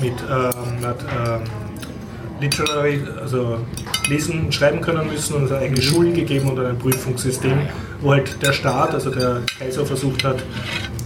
mit 0.00 0.14
ähm, 0.22 0.86
hat, 0.86 1.04
ähm, 1.04 1.42
Literary, 2.40 3.00
also 3.20 3.58
lesen 4.08 4.46
und 4.46 4.54
schreiben 4.54 4.80
können 4.82 5.06
müssen 5.10 5.36
und 5.36 5.44
es 5.44 5.50
hat 5.50 5.62
eigene 5.62 5.80
Schulen 5.80 6.12
gegeben 6.12 6.50
und 6.50 6.58
ein 6.58 6.78
Prüfungssystem, 6.78 7.58
wo 8.02 8.12
halt 8.12 8.42
der 8.42 8.52
Staat, 8.52 8.92
also 8.92 9.10
der 9.10 9.40
Kaiser 9.58 9.86
versucht 9.86 10.22
hat, 10.22 10.42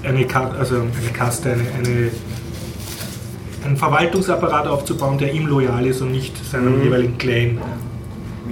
eine, 0.03 0.27
also 0.59 0.77
eine 0.77 1.13
Kaste, 1.13 1.53
eine, 1.53 1.63
eine 1.79 2.11
einen 3.65 3.77
Verwaltungsapparat 3.77 4.67
aufzubauen, 4.67 5.19
der 5.19 5.33
ihm 5.33 5.47
loyal 5.47 5.87
ist 5.87 6.01
und 6.01 6.13
nicht 6.13 6.37
seinem 6.45 6.79
mhm. 6.79 6.85
jeweiligen 6.85 7.19
Clan. 7.19 7.59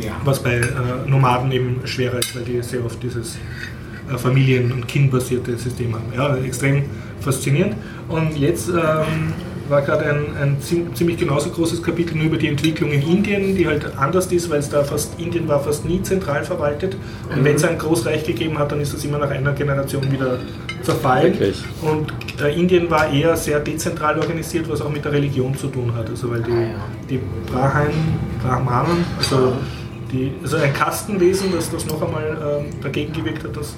Ja. 0.01 0.13
Was 0.25 0.43
bei 0.43 0.57
äh, 0.57 0.65
Nomaden 1.07 1.51
eben 1.51 1.81
schwerer 1.85 2.19
ist, 2.19 2.37
weil 2.37 2.45
die 2.45 2.63
sehr 2.63 2.85
oft 2.85 3.03
dieses 3.03 3.37
äh, 4.13 4.17
Familien- 4.17 4.71
und 4.73 4.87
Kindbasierte 4.87 5.57
System 5.57 5.95
haben. 5.95 6.13
Ja, 6.15 6.37
extrem 6.37 6.85
faszinierend. 7.21 7.75
Und 8.09 8.37
jetzt 8.37 8.69
ähm, 8.69 9.33
war 9.71 9.83
gerade 9.83 10.05
ein, 10.07 10.37
ein, 10.37 10.57
ziemlich 10.61 11.19
genauso 11.19 11.51
großes 11.51 11.83
Kapitel 11.83 12.17
nur 12.17 12.27
über 12.27 12.37
die 12.37 12.49
Entwicklung 12.49 12.91
in 12.91 13.03
Indien, 13.03 13.55
die 13.55 13.67
halt 13.67 13.97
anders 13.97 14.27
ist, 14.27 14.51
weil 14.51 14.61
es 14.61 14.69
da 14.69 14.85
fast, 14.85 15.19
Indien 15.19 15.49
war 15.49 15.61
fast 15.61 15.85
nie 15.85 16.03
zentral 16.03 16.45
verwaltet. 16.45 16.97
Und 17.31 17.41
mhm. 17.41 17.45
wenn 17.45 17.57
es 17.57 17.65
ein 17.65 17.79
Großreich 17.79 18.25
gegeben 18.25 18.59
hat, 18.59 18.73
dann 18.73 18.81
ist 18.81 18.95
das 18.95 19.05
immer 19.05 19.19
nach 19.19 19.31
einer 19.31 19.53
Generation 19.53 20.11
wieder 20.11 20.39
zerfallen. 20.83 21.33
Wirklich? 21.33 21.63
Und 21.83 22.13
äh, 22.41 22.59
Indien 22.59 22.91
war 22.91 23.13
eher 23.13 23.37
sehr 23.37 23.61
dezentral 23.61 24.19
organisiert, 24.19 24.69
was 24.69 24.81
auch 24.81 24.91
mit 24.91 25.05
der 25.05 25.13
Religion 25.13 25.57
zu 25.57 25.69
tun 25.69 25.93
hat. 25.95 26.09
Also 26.09 26.31
weil 26.31 26.43
die, 26.43 26.53
ah, 26.53 26.85
die 27.09 27.21
Brahman, 27.51 27.91
Brahmanen, 28.43 29.05
also, 29.19 29.55
die, 30.13 30.33
also 30.43 30.57
ein 30.57 30.73
Kastenwesen, 30.73 31.53
das 31.53 31.71
das 31.71 31.87
noch 31.87 32.03
einmal 32.03 32.63
ähm, 32.63 32.81
dagegen 32.83 33.13
gewirkt 33.13 33.45
hat. 33.45 33.57
Das, 33.57 33.77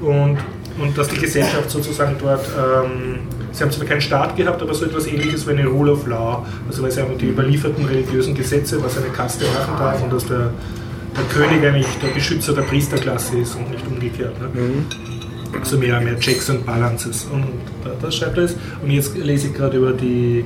und, 0.00 0.38
und 0.78 0.96
dass 0.96 1.08
die 1.08 1.18
Gesellschaft 1.18 1.70
sozusagen 1.70 2.16
dort 2.20 2.46
ähm, 2.56 3.20
Sie 3.52 3.64
haben 3.64 3.70
zwar 3.72 3.86
keinen 3.86 4.00
Staat 4.00 4.36
gehabt, 4.36 4.62
aber 4.62 4.74
so 4.74 4.84
etwas 4.84 5.06
ähnliches 5.06 5.46
wie 5.46 5.52
eine 5.52 5.66
Rule 5.66 5.92
of 5.92 6.06
Law. 6.06 6.46
Also 6.68 6.82
weil 6.82 6.90
sie 6.90 7.00
haben 7.00 7.18
die 7.18 7.26
überlieferten 7.26 7.84
religiösen 7.84 8.34
Gesetze, 8.34 8.82
was 8.82 8.96
eine 8.96 9.08
Kaste 9.08 9.44
machen 9.46 9.74
darf 9.78 10.02
und 10.02 10.12
dass 10.12 10.26
der, 10.26 10.50
der 11.16 11.24
König 11.32 11.64
eigentlich 11.64 11.86
der 12.02 12.08
Beschützer 12.08 12.52
der 12.52 12.62
Priesterklasse 12.62 13.38
ist 13.38 13.56
und 13.56 13.70
nicht 13.70 13.86
umgekehrt. 13.86 14.34
Ne? 14.40 14.48
Mhm. 14.54 14.86
Also 15.58 15.78
mehr, 15.78 16.00
mehr 16.00 16.18
Checks 16.20 16.48
and 16.48 16.64
Balances. 16.64 17.26
Und 17.32 17.44
das 18.00 18.14
schreibt 18.14 18.36
er 18.36 18.44
jetzt. 18.44 18.56
Und 18.82 18.90
jetzt 18.90 19.16
lese 19.16 19.48
ich 19.48 19.54
gerade 19.54 19.78
über 19.78 19.92
die 19.92 20.44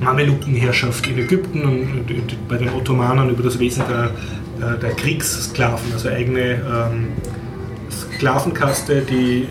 Mamelukenherrschaft 0.00 1.06
in 1.08 1.18
Ägypten 1.18 1.62
und 1.62 2.48
bei 2.48 2.56
den 2.56 2.70
Ottomanern 2.70 3.28
über 3.30 3.42
das 3.42 3.58
Wesen 3.58 3.84
der, 3.88 4.76
der 4.76 4.90
Kriegssklaven, 4.92 5.92
also 5.92 6.08
eigene 6.08 6.40
ähm, 6.40 7.08
Sklavenkaste, 7.90 9.02
die 9.02 9.46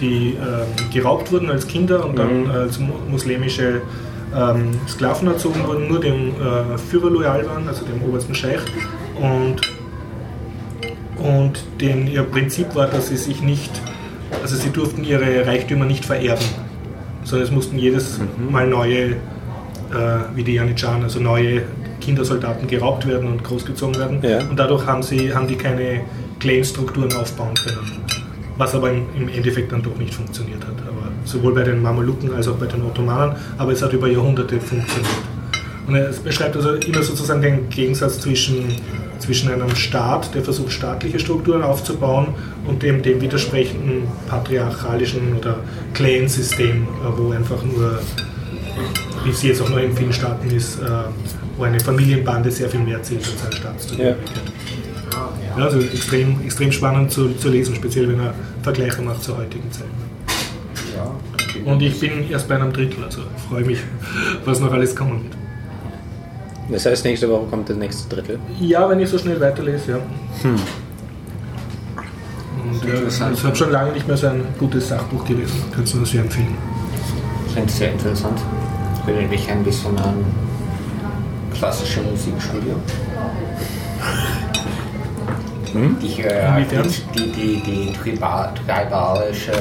die 0.00 0.36
ähm, 0.36 0.92
geraubt 0.92 1.32
wurden 1.32 1.50
als 1.50 1.66
Kinder 1.66 2.04
und 2.04 2.18
dann 2.18 2.44
mhm. 2.44 2.50
als 2.50 2.78
muslimische 3.10 3.82
ähm, 4.34 4.78
Sklaven 4.88 5.28
erzogen 5.28 5.66
wurden, 5.66 5.88
nur 5.88 6.00
dem 6.00 6.30
äh, 6.30 6.78
Führer 6.78 7.10
loyal 7.10 7.46
waren, 7.46 7.68
also 7.68 7.84
dem 7.84 8.02
obersten 8.02 8.34
Scheich. 8.34 8.60
Und, 9.20 9.60
und 11.18 11.64
den, 11.80 12.06
ihr 12.08 12.22
Prinzip 12.22 12.74
war, 12.74 12.86
dass 12.86 13.08
sie 13.08 13.16
sich 13.16 13.42
nicht, 13.42 13.70
also 14.42 14.56
sie 14.56 14.70
durften 14.70 15.04
ihre 15.04 15.46
Reichtümer 15.46 15.84
nicht 15.84 16.04
vererben, 16.04 16.44
sondern 17.22 17.48
es 17.48 17.54
mussten 17.54 17.78
jedes 17.78 18.18
mhm. 18.18 18.50
Mal 18.50 18.66
neue, 18.66 19.10
äh, 19.10 19.16
wie 20.34 20.42
die 20.42 20.54
Janitscharen, 20.54 21.02
also 21.02 21.20
neue 21.20 21.62
Kindersoldaten 22.00 22.66
geraubt 22.68 23.06
werden 23.06 23.28
und 23.28 23.44
großgezogen 23.44 23.96
werden. 23.96 24.18
Ja. 24.22 24.40
Und 24.48 24.56
dadurch 24.58 24.84
haben, 24.86 25.02
sie, 25.02 25.34
haben 25.34 25.46
die 25.46 25.56
keine 25.56 26.00
Clan-Strukturen 26.40 27.12
aufbauen 27.14 27.54
können 27.54 28.13
was 28.56 28.74
aber 28.74 28.90
im 28.90 29.28
Endeffekt 29.28 29.72
dann 29.72 29.82
doch 29.82 29.96
nicht 29.96 30.14
funktioniert 30.14 30.62
hat. 30.62 30.74
Aber 30.86 31.08
sowohl 31.24 31.54
bei 31.54 31.62
den 31.62 31.82
Mameluken 31.82 32.32
als 32.34 32.48
auch 32.48 32.56
bei 32.56 32.66
den 32.66 32.82
Ottomanen, 32.82 33.36
aber 33.58 33.72
es 33.72 33.82
hat 33.82 33.92
über 33.92 34.08
Jahrhunderte 34.08 34.60
funktioniert. 34.60 35.24
Und 35.86 35.96
es 35.96 36.18
beschreibt 36.18 36.56
also 36.56 36.74
immer 36.74 37.02
sozusagen 37.02 37.42
den 37.42 37.68
Gegensatz 37.68 38.18
zwischen, 38.20 38.76
zwischen 39.18 39.50
einem 39.50 39.74
Staat, 39.76 40.34
der 40.34 40.42
versucht, 40.42 40.72
staatliche 40.72 41.18
Strukturen 41.18 41.62
aufzubauen, 41.62 42.28
und 42.66 42.82
dem, 42.82 43.02
dem 43.02 43.20
widersprechenden 43.20 44.04
patriarchalischen 44.26 45.36
oder 45.36 45.58
Clan-System, 45.92 46.86
wo 47.16 47.32
einfach 47.32 47.62
nur, 47.62 47.98
wie 49.24 49.30
es 49.30 49.42
jetzt 49.42 49.60
auch 49.60 49.68
noch 49.68 49.78
in 49.78 49.94
vielen 49.94 50.12
Staaten 50.12 50.50
ist, 50.50 50.80
äh, 50.80 50.86
wo 51.56 51.64
eine 51.64 51.78
Familienbande 51.78 52.50
sehr 52.50 52.68
viel 52.68 52.80
mehr 52.80 53.02
zählt 53.02 53.20
als 53.20 53.46
ein 53.46 53.52
Staatsstruktur. 53.52 54.06
Ja. 54.06 54.16
Ja, 55.56 55.64
also 55.64 55.78
extrem, 55.80 56.40
extrem 56.44 56.72
spannend 56.72 57.12
zu, 57.12 57.28
zu 57.34 57.48
lesen, 57.48 57.74
speziell 57.74 58.08
wenn 58.08 58.20
er 58.20 58.34
Vergleiche 58.62 59.02
macht 59.02 59.22
zur 59.22 59.38
heutigen 59.38 59.70
Zeit. 59.70 59.86
Ja, 60.96 61.10
Und 61.70 61.80
ich 61.82 61.98
bin 62.00 62.28
erst 62.30 62.48
bei 62.48 62.56
einem 62.56 62.72
Drittel, 62.72 63.04
also 63.04 63.22
freue 63.48 63.64
mich, 63.64 63.78
was 64.44 64.60
noch 64.60 64.72
alles 64.72 64.94
kommen 64.94 65.22
wird. 65.24 65.34
Das 66.70 66.86
heißt, 66.86 67.04
nächste 67.04 67.28
Woche 67.28 67.46
kommt 67.46 67.68
das 67.68 67.76
nächste 67.76 68.08
Drittel? 68.14 68.38
Ja, 68.58 68.88
wenn 68.88 68.98
ich 68.98 69.08
so 69.08 69.18
schnell 69.18 69.40
weiterlese, 69.40 69.92
ja. 69.92 69.98
Hm. 70.42 70.56
Und 72.64 72.88
äh, 72.88 73.32
ich 73.32 73.44
habe 73.44 73.54
schon 73.54 73.70
lange 73.70 73.92
nicht 73.92 74.08
mehr 74.08 74.16
so 74.16 74.28
ein 74.28 74.42
gutes 74.58 74.88
Sachbuch 74.88 75.24
gelesen. 75.24 75.62
Kannst 75.74 75.94
du 75.94 76.00
das 76.00 76.10
sehr 76.10 76.22
empfehlen? 76.22 76.56
Klingt 77.52 77.70
sehr 77.70 77.92
interessant. 77.92 78.40
Erinnert 79.06 79.30
mich 79.30 79.48
ein 79.50 79.62
bisschen 79.62 79.96
an 79.98 80.24
klassische 81.54 82.00
Musikstudium. 82.02 82.80
Hm? 85.74 85.96
Die, 86.00 86.22
äh, 86.22 86.64
die, 87.14 87.32
die, 87.32 87.62
die, 87.62 87.92
tribalische 87.92 89.52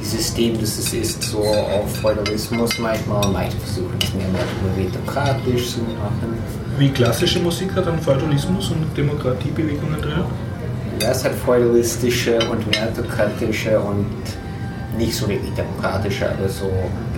System, 0.00 0.60
das 0.60 0.78
es 0.78 0.92
ist, 0.94 1.22
so 1.24 1.40
auf 1.40 1.96
Feudalismus 2.00 2.78
manchmal, 2.78 3.28
manche 3.32 3.56
versuchen 3.58 3.98
es 4.00 4.14
mehr 4.14 4.28
meritokratisch 4.76 5.72
zu 5.72 5.80
machen. 5.80 6.38
Wie 6.78 6.88
klassische 6.90 7.40
Musik 7.40 7.74
hat 7.74 7.86
dann 7.86 7.98
Feudalismus 7.98 8.70
und 8.70 8.96
Demokratiebewegungen 8.96 10.00
drin? 10.00 10.24
Ja, 11.02 11.10
es 11.10 11.24
hat 11.24 11.32
feudalistische 11.32 12.38
und 12.48 12.64
meritokratische 12.70 13.80
und 13.80 14.06
nicht 14.96 15.16
so 15.16 15.28
wirklich 15.28 15.52
demokratische, 15.54 16.30
aber 16.30 16.48
so, 16.48 16.70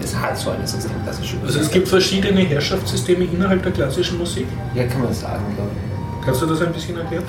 es 0.03 0.17
hat 0.17 0.39
so 0.39 0.51
ein 0.51 0.67
System, 0.67 0.91
klassische 1.05 1.37
Musik. 1.37 1.49
Also 1.49 1.61
es 1.61 1.71
gibt 1.71 1.87
verschiedene 1.87 2.41
Herrschaftssysteme 2.41 3.25
innerhalb 3.25 3.63
der 3.63 3.73
klassischen 3.73 4.17
Musik? 4.17 4.47
Ja, 4.75 4.87
kann 4.87 5.03
man 5.03 5.13
sagen, 5.13 5.45
glaube 5.55 5.71
ich. 5.75 5.88
Kannst 6.25 6.43
du 6.43 6.47
das 6.47 6.61
ein 6.63 6.73
bisschen 6.73 6.99
erklären? 6.99 7.25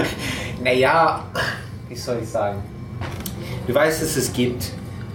naja, 0.62 1.24
wie 1.88 1.96
soll 1.96 2.18
ich 2.22 2.28
sagen? 2.28 2.62
Du 3.66 3.74
weißt, 3.74 4.02
dass 4.02 4.16
es 4.16 4.32
gibt 4.32 4.72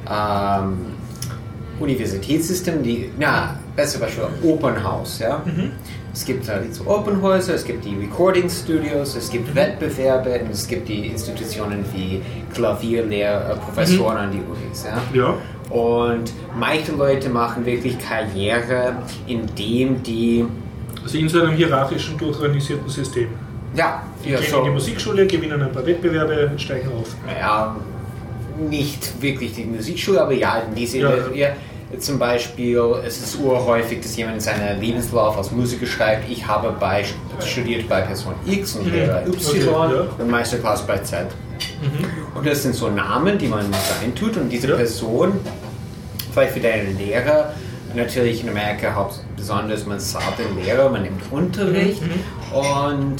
ähm, 0.09 0.77
Universitätssysteme, 1.79 2.81
die, 2.81 3.09
na, 3.17 3.55
besser 3.75 3.99
Beispiel, 3.99 4.25
Open 4.43 4.83
House, 4.83 5.19
ja? 5.19 5.41
Mhm. 5.45 5.71
Es 6.13 6.25
gibt 6.25 6.47
äh, 6.49 6.61
so 6.71 6.85
Open 6.87 7.21
Häuser, 7.21 7.55
es 7.55 7.63
gibt 7.63 7.85
die 7.85 7.95
Recording 7.95 8.49
Studios, 8.49 9.15
es 9.15 9.29
gibt 9.29 9.49
mhm. 9.49 9.55
Wettbewerbe 9.55 10.41
und 10.43 10.51
es 10.51 10.67
gibt 10.67 10.89
die 10.89 11.07
Institutionen 11.07 11.85
wie 11.93 12.21
Klavierlehrprofessoren 12.53 14.17
mhm. 14.17 14.23
an 14.23 14.31
die 14.31 14.39
Unis, 14.39 14.85
ja? 14.85 15.01
Ja. 15.13 15.37
Und 15.69 16.33
manche 16.57 16.91
Leute 16.91 17.29
machen 17.29 17.65
wirklich 17.65 17.97
Karriere, 17.97 18.97
indem 19.25 20.03
die 20.03 20.45
also 21.03 21.17
in 21.17 21.29
so 21.29 21.41
einem 21.41 21.53
hierarchischen, 21.53 22.17
durchorganisierten 22.17 22.89
System. 22.89 23.27
Ja, 23.75 24.03
die 24.23 24.29
gehen 24.29 24.39
so. 24.49 24.59
in 24.59 24.63
die 24.65 24.69
Musikschule, 24.71 25.27
gewinnen 25.27 25.61
ein 25.61 25.71
paar 25.71 25.85
Wettbewerbe, 25.85 26.51
steigen 26.57 26.89
auf. 26.89 27.15
Ja, 27.39 27.75
nicht 28.69 29.21
wirklich 29.21 29.53
die 29.53 29.65
Musikschule, 29.65 30.21
aber 30.21 30.33
ja, 30.33 30.63
diese. 30.75 30.97
Ja. 30.99 31.09
Ja, 31.33 31.49
zum 31.99 32.17
Beispiel, 32.19 32.79
es 33.05 33.21
ist 33.21 33.37
urhäufig, 33.39 34.01
dass 34.01 34.15
jemand 34.15 34.35
in 34.35 34.41
seinem 34.41 34.79
Lebenslauf 34.79 35.37
als 35.37 35.51
Musiker 35.51 35.85
schreibt, 35.85 36.29
ich 36.29 36.47
habe 36.47 36.73
bei, 36.79 37.03
studiert 37.45 37.89
bei 37.89 38.01
Person 38.01 38.33
X 38.45 38.75
und 38.75 38.87
mhm. 38.87 38.93
Y 38.93 39.27
okay, 39.27 39.95
ja. 39.95 40.05
und 40.17 40.29
Meisterklasse 40.29 40.85
bei 40.87 40.99
Z. 40.99 41.27
Und 42.33 42.47
das 42.47 42.63
sind 42.63 42.75
so 42.75 42.89
Namen, 42.89 43.37
die 43.37 43.47
man 43.47 43.65
reintut 44.01 44.37
und 44.37 44.49
diese 44.49 44.69
Ja. 44.69 44.75
Person, 44.75 45.33
vielleicht 46.33 46.53
für 46.53 46.59
deine 46.59 46.91
Lehrer, 46.91 47.53
natürlich 47.95 48.43
in 48.43 48.49
Amerika 48.49 49.09
besonders, 49.35 49.85
man 49.85 49.99
zahlt 49.99 50.37
den 50.39 50.63
Lehrer, 50.63 50.89
man 50.89 51.03
nimmt 51.03 51.21
Unterricht 51.31 52.01
und 52.53 53.17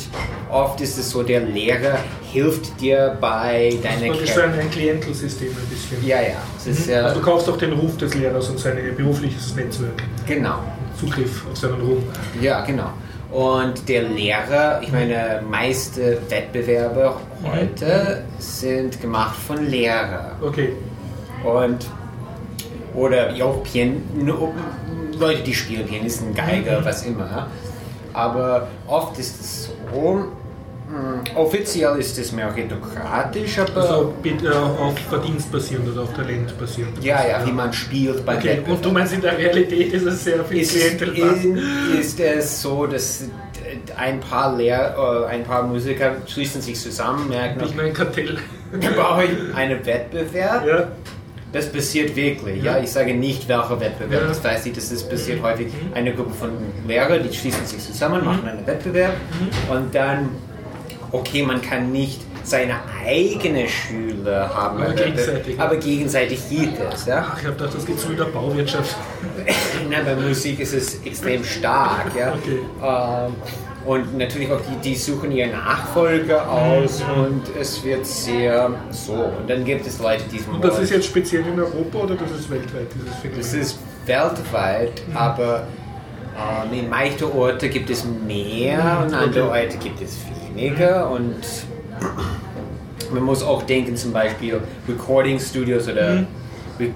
oft 0.52 0.80
ist 0.82 0.98
es 0.98 1.10
so, 1.10 1.24
der 1.24 1.42
Lehrer 1.42 1.98
hilft 2.32 2.80
dir 2.80 3.18
bei 3.20 3.78
deiner 3.82 4.14
Das 4.14 4.22
ist 4.22 4.36
so 4.36 4.42
ein, 4.42 4.72
Klientelsystem 4.72 5.50
ein 5.50 5.68
bisschen. 5.70 6.06
Ja, 6.06 6.22
ja, 6.22 6.38
ist 6.66 6.88
ja, 6.88 7.04
Also 7.04 7.20
du 7.20 7.26
kaufst 7.26 7.50
auch 7.50 7.58
den 7.58 7.74
Ruf 7.74 7.98
des 7.98 8.14
Lehrers 8.16 8.50
und 8.50 8.60
sein 8.60 8.78
berufliches 8.96 9.56
Netzwerk. 9.56 10.04
genau. 10.28 10.60
Zugriff 11.00 11.44
auf 11.50 11.58
seinen 11.58 11.82
Ruhm. 11.82 12.04
Ja, 12.42 12.62
genau. 12.64 12.92
Und 13.32 13.88
der 13.88 14.04
Lehrer, 14.04 14.82
ich 14.84 14.92
meine, 14.92 15.42
meiste 15.50 16.18
Wettbewerbe 16.30 17.16
heute 17.44 18.24
sind 18.38 19.02
gemacht 19.02 19.38
von 19.48 19.66
Lehrern. 19.66 20.34
Okay. 20.42 20.74
Und 21.44 21.86
oder 22.94 23.30
auch 23.44 23.64
Pian 23.64 24.02
no- 24.16 24.54
Leute, 25.20 25.44
die 25.44 25.54
spielen 25.54 25.86
Pianisten, 25.86 26.34
Geiger, 26.34 26.84
was 26.84 27.06
immer. 27.06 27.48
Aber 28.14 28.68
oft 28.88 29.18
ist 29.20 29.40
es 29.40 29.66
so, 29.94 30.26
mh, 30.90 31.36
offiziell 31.36 31.98
ist 31.98 32.18
es 32.18 32.32
meritokratisch, 32.32 33.60
aber 33.60 33.78
Also 33.82 34.14
bitte 34.22 34.48
äh, 34.48 34.52
auf 34.52 34.98
Verdienst 35.10 35.52
basierend 35.52 35.90
oder 35.92 36.02
auf 36.04 36.14
Talent 36.14 36.58
basierend. 36.60 37.02
ja, 37.04 37.26
ja, 37.28 37.46
wie 37.46 37.52
man 37.52 37.72
spielt 37.72 38.26
beim 38.26 38.38
Okay, 38.38 38.60
und 38.68 38.84
du 38.84 38.92
meinst, 38.92 39.14
in 39.14 39.22
der 39.22 39.38
Realität 39.38 39.94
ist 39.94 40.06
es 40.06 40.24
sehr 40.24 40.44
viel 40.44 40.62
ist, 40.62 40.76
ist, 40.76 41.00
ist 42.00 42.20
es 42.20 42.62
so, 42.62 42.86
dass 42.88 43.24
ein 43.96 44.20
paar 44.20 44.58
Lehr 44.58 44.96
äh, 44.98 45.26
ein 45.34 45.44
paar 45.44 45.64
Musiker 45.64 46.16
schließen 46.28 46.62
sich 46.62 46.78
zusammen, 46.80 47.30
merken, 47.30 47.62
Nicht 47.62 47.76
nur 47.76 47.86
ein 47.86 47.94
Kartell. 47.94 48.38
wir 48.74 48.92
brauchen 48.92 49.54
einen 49.56 49.86
Wettbewerb. 49.86 50.66
Ja. 50.68 50.88
Das 51.54 51.72
passiert 51.72 52.16
wirklich, 52.16 52.64
Ja. 52.64 52.78
ja. 52.78 52.84
Ich 52.84 52.92
sage 52.92 53.14
nicht, 53.14 53.48
welcher 53.48 53.80
Wettbewerb. 53.80 54.22
Ja. 54.22 54.28
Das 54.28 54.44
weiß 54.44 54.66
ich, 54.68 54.74
das 54.74 54.92
ist 54.92 55.10
passiert 55.10 55.42
häufig. 55.44 55.68
Eine 55.94 56.14
Gruppe 56.14 56.34
von 56.34 56.52
Lehrern, 56.88 57.22
die 57.30 57.36
schließen 57.36 57.66
sich 57.66 57.80
zusammen, 57.80 58.24
machen 58.24 58.48
einen 58.48 58.66
Wettbewerb 58.66 59.14
und 59.70 59.94
dann, 59.94 60.30
okay, 61.12 61.44
man 61.44 61.62
kann 61.62 61.92
nicht 61.92 62.22
seine 62.44 62.76
eigene 63.06 63.68
Schüler 63.68 64.50
haben, 64.54 64.82
Aber 64.82 64.94
gegenseitig, 64.94 65.60
aber 65.60 65.76
gegenseitig 65.76 66.50
geht 66.50 66.72
es. 66.94 67.06
Ja? 67.06 67.28
Ach, 67.32 67.40
ich 67.40 67.46
habe 67.46 67.56
gedacht, 67.56 67.76
das 67.76 67.86
geht 67.86 68.00
so 68.00 68.10
in 68.10 68.18
der 68.18 68.24
Bauwirtschaft. 68.26 68.96
Na, 69.92 69.98
bei 70.04 70.16
Musik 70.16 70.60
ist 70.60 70.74
es 70.74 71.00
extrem 71.06 71.44
stark. 71.44 72.16
Ja? 72.18 72.34
Okay. 72.34 72.60
Ähm, 72.82 73.36
und 73.86 74.18
natürlich 74.18 74.52
auch 74.52 74.60
die, 74.62 74.90
die 74.90 74.96
suchen 74.96 75.32
ihren 75.32 75.52
Nachfolger 75.52 76.50
aus 76.50 77.02
Mhm. 77.04 77.24
und 77.24 77.44
es 77.60 77.84
wird 77.84 78.06
sehr 78.06 78.72
so. 78.92 79.14
Und 79.14 79.50
dann 79.50 79.66
gibt 79.66 79.86
es 79.88 80.00
Leute, 80.00 80.24
die 80.32 80.40
Und 80.52 80.64
das 80.64 80.80
ist 80.80 80.92
jetzt 80.92 81.06
speziell 81.08 81.42
in 81.48 81.60
Europa 81.60 81.98
oder 82.00 82.16
das 82.16 82.32
ist 82.40 82.50
weltweit, 82.50 82.88
dieses 82.94 83.16
Phänomen? 83.18 83.38
Das 83.42 83.54
ist 83.54 83.80
weltweit, 84.06 85.02
aber 85.14 85.68
ähm, 86.38 86.80
in 86.80 86.90
manchen 86.90 87.32
Orten 87.32 87.70
gibt 87.70 87.90
es 87.90 88.06
mehr 88.06 89.00
und 89.02 89.10
in 89.10 89.16
anderen 89.16 89.48
Okay. 89.50 89.66
Orten 89.66 89.80
gibt 89.80 90.02
es 90.02 90.18
weniger. 90.56 91.10
Und 91.10 91.36
man 93.12 93.24
muss 93.24 93.44
auch 93.44 93.64
denken, 93.64 93.96
zum 93.98 94.14
Beispiel 94.14 94.60
Recording 94.88 95.40
Studios 95.40 95.88
oder 95.88 96.16
Mhm. 96.16 96.28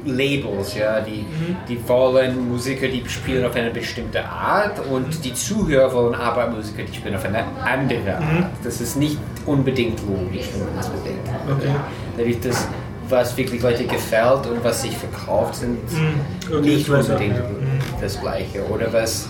Labels, 0.05 0.75
ja, 0.75 1.01
die, 1.01 1.25
die 1.67 1.87
wollen 1.87 2.49
Musiker, 2.49 2.87
die 2.87 3.03
spielen 3.07 3.45
auf 3.45 3.55
eine 3.55 3.71
bestimmte 3.71 4.23
Art 4.25 4.79
und 4.87 5.23
die 5.23 5.33
Zuhörer 5.33 5.93
wollen 5.93 6.15
aber 6.15 6.47
Musiker, 6.49 6.83
die 6.83 6.95
spielen 6.95 7.15
auf 7.15 7.25
eine 7.25 7.43
andere 7.63 8.17
Art. 8.17 8.51
Das 8.63 8.81
ist 8.81 8.95
nicht 8.97 9.17
unbedingt 9.45 9.99
logisch, 10.07 10.47
wenn 10.53 10.65
man 10.65 10.75
das 10.77 10.89
bedenkt. 10.89 11.29
Okay. 11.49 11.75
Nämlich 12.17 12.39
das, 12.41 12.67
was 13.09 13.37
wirklich 13.37 13.61
Leute 13.61 13.85
gefällt 13.85 14.47
und 14.47 14.63
was 14.63 14.81
sich 14.81 14.97
verkauft, 14.97 15.55
sind 15.55 15.77
Mhm. 15.91 16.61
Nicht 16.61 16.89
unbedingt 16.89 17.37
ja. 17.37 17.43
Mhm. 17.43 17.79
das 18.01 18.19
Gleiche. 18.19 18.63
Oder 18.67 18.91
was 18.91 19.27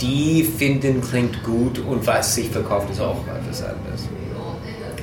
die 0.00 0.42
finden 0.44 1.00
klingt 1.00 1.42
gut 1.42 1.78
und 1.78 2.06
was 2.06 2.34
sich 2.34 2.50
verkauft 2.50 2.90
ist 2.90 3.00
auch 3.00 3.16
etwas 3.26 3.62
anderes. 3.62 4.08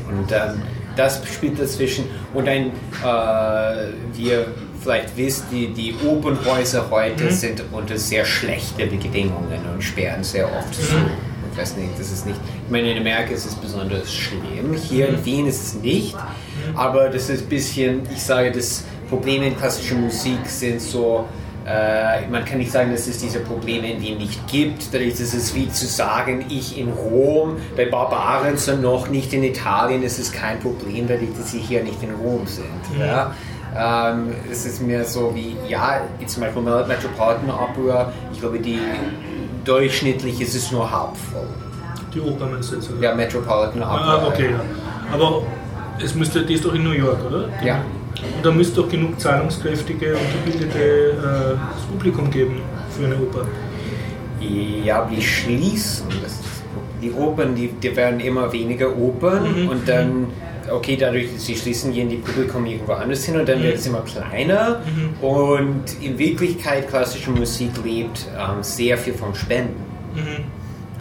Und 0.08 0.30
dann 0.30 0.62
das 0.96 1.22
spielt 1.28 1.60
dazwischen. 1.60 2.06
Und 2.34 2.48
ein, 2.48 2.68
äh, 2.68 3.88
wir 4.14 4.48
vielleicht 4.82 5.16
wisst, 5.16 5.46
die, 5.52 5.68
die 5.74 5.96
Opernhäuser 6.06 6.88
heute 6.92 7.26
Mhm. 7.26 7.30
sind 7.32 7.64
unter 7.72 7.98
sehr 7.98 8.26
schlechten 8.26 8.90
Bedingungen 8.90 9.60
und 9.74 9.82
sperren 9.84 10.24
sehr 10.24 10.46
oft 10.46 10.74
zu. 10.76 10.94
Mhm. 10.96 11.12
Ich 11.52 11.58
weiß 11.60 11.78
nicht, 11.78 11.92
das 12.00 12.12
ist 12.12 12.26
nicht. 12.26 12.40
Ich 12.66 12.72
meine, 12.72 12.92
in 12.92 12.98
Amerika 12.98 13.32
ist 13.34 13.46
es 13.46 13.56
besonders 13.56 14.12
schlimm. 14.12 14.74
Hier 14.90 15.08
Mhm. 15.10 15.14
in 15.16 15.26
Wien 15.26 15.48
ist 15.48 15.64
es 15.68 15.74
nicht. 15.76 16.16
Aber 16.76 17.10
das 17.10 17.30
ist 17.30 17.44
ein 17.44 17.50
bisschen, 17.50 18.02
ich 18.14 18.22
sage, 18.24 18.52
das 18.52 18.84
Problem 19.10 19.44
in 19.44 19.56
klassischer 19.56 19.96
Musik 19.96 20.40
sind 20.48 20.82
so, 20.82 21.26
äh, 21.66 22.28
man 22.28 22.44
kann 22.44 22.58
nicht 22.58 22.72
sagen, 22.72 22.92
dass 22.92 23.08
es 23.08 23.20
diese 23.20 23.40
Probleme 23.40 23.92
in 23.92 24.02
Wien 24.02 24.18
nicht 24.18 24.48
gibt. 24.48 24.94
Dadurch 24.94 25.20
ist 25.20 25.34
es 25.34 25.56
wie 25.56 25.70
zu 25.70 25.86
sagen, 25.86 26.46
ich 26.50 26.78
in 26.78 26.90
Rom, 26.92 27.58
bei 27.78 27.86
Barbaren 27.86 28.58
sind 28.58 28.82
noch 28.82 29.10
nicht 29.10 29.32
in 29.34 29.44
Italien, 29.44 30.04
ist 30.04 30.20
es 30.20 30.32
kein 30.32 30.60
Problem, 30.60 31.08
dadurch, 31.08 31.30
dass 31.38 31.52
sie 31.52 31.60
hier 31.60 31.84
nicht 31.84 32.04
in 32.04 32.14
Rom 32.16 32.46
sind. 32.48 32.66
Ja? 33.00 33.34
Ähm, 33.76 34.36
es 34.52 34.66
ist 34.66 34.82
mehr 34.82 35.06
so 35.06 35.34
wie, 35.34 35.56
ja, 35.68 36.02
zum 36.28 36.42
Beispiel 36.42 36.62
Metropolitan 36.62 37.50
Opera, 37.50 38.12
ich 38.32 38.40
glaube, 38.40 38.60
die 38.60 38.80
durchschnittlich 39.64 40.42
ist 40.42 40.56
es 40.56 40.72
nur 40.72 40.92
halb 40.92 41.16
voll. 41.32 41.48
Die 42.14 42.20
Oper 42.20 42.46
meinst 42.46 42.72
du 42.72 42.76
jetzt, 42.76 42.92
oder? 42.92 43.02
Ja, 43.02 43.16
Metropolitan 43.16 43.82
Opera. 43.82 44.18
Ah, 44.18 44.28
okay, 44.28 44.52
ja. 44.52 44.60
Aber 45.12 45.44
es 46.04 46.14
müsste, 46.14 46.46
die 46.46 46.56
ist 46.56 46.66
doch 46.66 46.74
in 46.74 46.84
New 46.84 46.92
York, 46.92 47.20
oder? 47.26 47.48
Ja. 47.64 47.82
Und 48.22 48.46
da 48.46 48.52
müsste 48.52 48.82
doch 48.82 48.90
genug 48.90 49.20
zahlungskräftige 49.20 50.14
und 50.16 50.46
gebildete 50.46 50.80
äh, 50.80 51.58
das 51.74 51.84
Publikum 51.92 52.30
geben 52.30 52.62
für 52.92 53.06
eine 53.06 53.16
Oper. 53.18 53.46
Ja, 54.40 55.10
die 55.12 55.22
schließen. 55.22 56.08
Die 57.02 57.12
Opern, 57.12 57.56
die, 57.56 57.68
die 57.70 57.96
werden 57.96 58.20
immer 58.20 58.52
weniger 58.52 58.96
Opern 58.96 59.64
Mhm. 59.64 59.70
und 59.70 59.88
dann, 59.90 60.28
okay, 60.72 60.96
dadurch, 60.98 61.34
dass 61.34 61.46
sie 61.46 61.56
schließen, 61.56 61.92
gehen 61.94 62.08
die 62.10 62.18
Publikum 62.18 62.66
irgendwo 62.66 62.94
anders 62.94 63.26
hin 63.26 63.38
und 63.40 63.48
dann 63.50 63.60
Mhm. 63.60 63.64
wird 63.64 63.76
es 63.78 63.88
immer 63.88 64.02
kleiner. 64.02 64.80
Mhm. 64.86 65.26
Und 65.26 65.84
in 66.02 66.18
Wirklichkeit, 66.18 66.88
klassische 66.90 67.32
Musik 67.32 67.72
lebt 67.84 68.28
ähm, 68.38 68.62
sehr 68.64 68.98
viel 68.98 69.14
von 69.14 69.34
Spenden. 69.36 69.82
Mhm. 70.16 70.46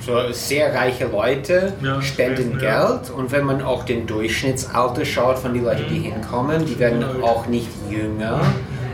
So 0.05 0.33
sehr 0.33 0.75
reiche 0.75 1.07
Leute 1.07 1.73
Ja, 1.83 2.03
spenden 2.03 2.59
ja. 2.61 2.89
Geld 2.89 3.11
und 3.11 3.31
wenn 3.31 3.45
man 3.45 3.63
auch 3.63 3.85
den 3.85 4.07
Durchschnittsalter 4.07 5.05
schaut 5.05 5.39
von 5.39 5.55
den 5.55 5.65
Leuten, 5.65 5.85
die 5.89 6.01
hinkommen, 6.01 6.65
die 6.67 6.79
werden 6.79 6.99
Mhm. 7.19 7.23
auch 7.23 7.47
nicht 7.47 7.69
jünger 7.89 8.41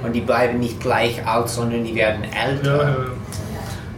und 0.04 0.12
die 0.14 0.20
bleiben 0.20 0.58
nicht 0.60 0.80
gleich 0.80 1.26
alt, 1.26 1.48
sondern 1.48 1.84
die 1.84 1.94
werden 1.94 2.24
Ja, 2.24 2.48
älter. 2.50 2.82
ja. 2.88 2.96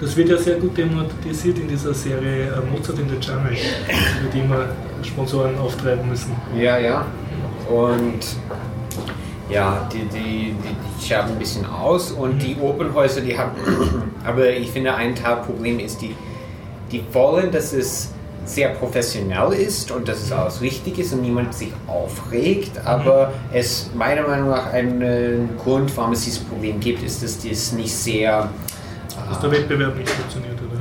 Das 0.01 0.17
wird 0.17 0.29
ja 0.31 0.39
sehr 0.39 0.57
gut 0.57 0.77
thematisiert 0.77 1.59
in 1.59 1.69
dieser 1.69 1.93
Serie 1.93 2.47
äh, 2.47 2.71
Mozart 2.71 2.99
in 3.01 3.09
the 3.11 3.17
Jungle, 3.17 3.53
über 3.53 4.31
die 4.33 4.39
immer 4.39 4.65
Sponsoren 5.03 5.59
auftreiben 5.59 6.09
müssen. 6.09 6.35
Ja, 6.57 6.79
ja. 6.79 7.05
Und 7.69 8.21
ja, 9.51 9.87
die, 9.93 10.05
die, 10.17 10.55
die, 10.55 11.07
schauen 11.07 11.27
ein 11.27 11.39
bisschen 11.39 11.67
aus 11.67 12.13
und 12.13 12.39
die 12.39 12.57
Opernhäuser, 12.61 13.21
die 13.21 13.37
haben. 13.37 13.51
Aber 14.25 14.49
ich 14.49 14.71
finde, 14.71 14.95
ein 14.95 15.15
Teilproblem 15.15 15.81
ist, 15.81 16.01
die, 16.01 16.15
die 16.93 17.03
wollen, 17.13 17.51
dass 17.51 17.73
es 17.73 18.11
sehr 18.47 18.71
professionell 18.71 19.53
ist 19.53 19.91
und 19.93 20.09
dass 20.09 20.23
es 20.23 20.33
alles 20.33 20.61
richtig 20.61 20.99
ist 20.99 21.13
und 21.13 21.23
niemand 21.23 21.55
sich 21.55 21.73
aufregt. 21.87 22.73
Aber 22.85 23.33
es 23.53 23.91
meiner 23.95 24.27
Meinung 24.27 24.49
nach 24.51 24.73
ein 24.73 25.01
äh, 25.03 25.33
Grund, 25.63 25.95
warum 25.97 26.13
es 26.13 26.25
dieses 26.25 26.41
Problem 26.41 26.81
gibt, 26.81 27.03
ist, 27.03 27.23
dass 27.23 27.39
das 27.47 27.73
nicht 27.73 27.95
sehr. 27.95 28.49
Dass 29.29 29.41
der 29.41 29.53
Wettbewerb 29.53 29.97
nicht 29.97 30.09
funktioniert, 30.09 30.55
oder? 30.55 30.81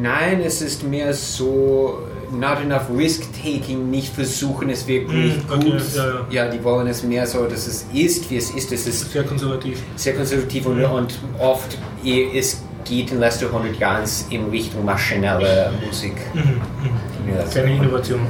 Nein, 0.00 0.40
es 0.44 0.62
ist 0.62 0.84
mehr 0.84 1.12
so 1.12 1.98
not 2.30 2.58
enough 2.62 2.88
risk-taking, 2.96 3.90
nicht 3.90 4.14
versuchen 4.14 4.70
es 4.70 4.86
wirklich 4.86 5.36
Mm, 5.36 5.52
okay, 5.52 5.70
gut. 5.70 5.82
ja, 5.94 6.44
ja. 6.44 6.48
die 6.50 6.62
wollen 6.64 6.86
es 6.86 7.02
mehr 7.02 7.26
so, 7.26 7.44
dass 7.46 7.66
es 7.66 7.84
ist, 7.92 8.30
wie 8.30 8.36
es 8.36 8.50
ist. 8.52 8.72
Es 8.72 8.86
ist 8.86 9.12
Sehr 9.12 9.24
konservativ. 9.24 9.82
sehr 9.96 10.14
konservativ 10.14 10.66
und, 10.66 10.82
und 10.84 11.18
oft 11.38 11.76
eh, 12.04 12.38
es 12.38 12.62
geht 12.84 13.10
in 13.10 13.16
den 13.16 13.20
letzten 13.20 13.46
100 13.46 13.78
Jahren 13.78 14.04
in 14.30 14.50
Richtung 14.50 14.84
maschinelle 14.84 15.72
Musik. 15.86 16.14
Mhm. 16.34 16.40
Mhm. 16.40 17.52
Keine 17.52 17.76
Innovation. 17.76 18.20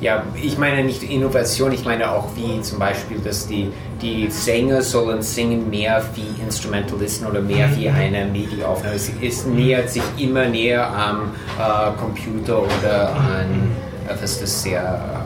ja, 0.00 0.22
ich 0.40 0.58
meine 0.58 0.84
nicht 0.84 1.02
Innovation, 1.02 1.72
ich 1.72 1.84
meine 1.84 2.10
auch 2.10 2.28
wie 2.36 2.60
zum 2.62 2.78
Beispiel, 2.78 3.18
dass 3.18 3.46
die, 3.46 3.70
die 4.02 4.30
Sänger 4.30 4.82
sollen 4.82 5.22
singen 5.22 5.70
mehr 5.70 6.02
wie 6.14 6.42
Instrumentalisten 6.42 7.26
oder 7.26 7.40
mehr 7.40 7.74
wie 7.76 7.88
eine 7.88 8.26
MIDI-Aufnahme. 8.26 8.94
Es, 8.94 9.10
es 9.22 9.46
nähert 9.46 9.90
sich 9.90 10.02
immer 10.18 10.46
näher 10.46 10.86
am 10.88 11.32
äh, 11.58 11.96
Computer 11.98 12.62
oder 12.62 13.10
an 13.14 13.70
etwas, 14.08 14.40
das 14.40 14.62
sehr 14.62 15.24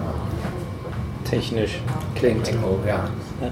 Technisch 1.29 1.81
klingt. 2.17 2.49
äh, 2.49 2.55
oh, 2.65 2.79
ja. 2.87 3.09
Ja. 3.41 3.51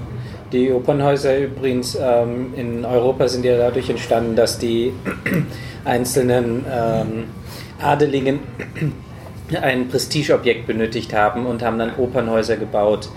Die 0.51 0.71
Opernhäuser 0.71 1.37
übrigens 1.37 1.97
ähm, 2.01 2.53
in 2.55 2.83
Europa 2.85 3.27
sind 3.27 3.45
ja 3.45 3.57
dadurch 3.57 3.89
entstanden, 3.89 4.35
dass 4.35 4.57
die 4.57 4.93
einzelnen 5.85 6.65
ähm, 6.71 7.25
Adeligen 7.81 8.39
ein 9.61 9.87
Prestigeobjekt 9.87 10.65
benötigt 10.65 11.13
haben 11.13 11.45
und 11.45 11.61
haben 11.63 11.77
dann 11.77 11.95
Opernhäuser 11.97 12.57
gebaut 12.57 13.09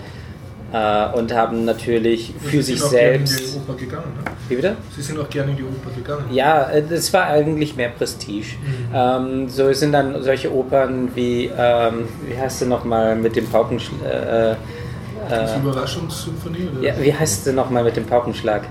äh, 0.73 1.07
und 1.17 1.33
haben 1.33 1.65
natürlich 1.65 2.33
Sie 2.39 2.49
für 2.49 2.63
sind 2.63 2.77
sich 2.77 2.83
auch 2.83 2.91
gerne 2.91 3.15
in 3.15 3.27
selbst. 3.27 3.55
die 3.55 3.57
Oper 3.57 3.79
gegangen. 3.79 4.13
Ne? 4.17 4.31
Wie 4.49 4.55
bitte? 4.55 4.75
Sie 4.95 5.01
sind 5.01 5.19
auch 5.19 5.29
gerne 5.29 5.51
in 5.51 5.57
die 5.57 5.63
Oper 5.63 5.91
gegangen. 5.95 6.25
Ja, 6.31 6.69
äh, 6.69 6.83
das 6.87 7.11
war 7.13 7.25
eigentlich 7.25 7.75
mehr 7.75 7.89
Prestige. 7.89 8.55
Ähm, 8.93 9.49
so 9.49 9.69
es 9.69 9.79
sind 9.79 9.91
dann 9.93 10.21
solche 10.21 10.53
Opern 10.53 11.09
wie, 11.15 11.49
ähm, 11.57 12.07
wie 12.27 12.37
heißt 12.37 12.59
sie 12.59 12.65
nochmal 12.67 13.15
mit 13.15 13.35
dem 13.35 13.47
Paukenschlag? 13.47 14.01
Äh, 14.03 14.55
Das 15.29 15.51
äh, 15.53 15.57
Überraschungssymphonie? 15.57 16.69
Oder? 16.77 16.87
ja, 16.87 16.93
wie 16.99 17.13
heißt 17.13 17.45
sie 17.45 17.53
nochmal 17.53 17.83
mit 17.83 17.95
dem 17.95 18.05
Paukenschlag? 18.05 18.63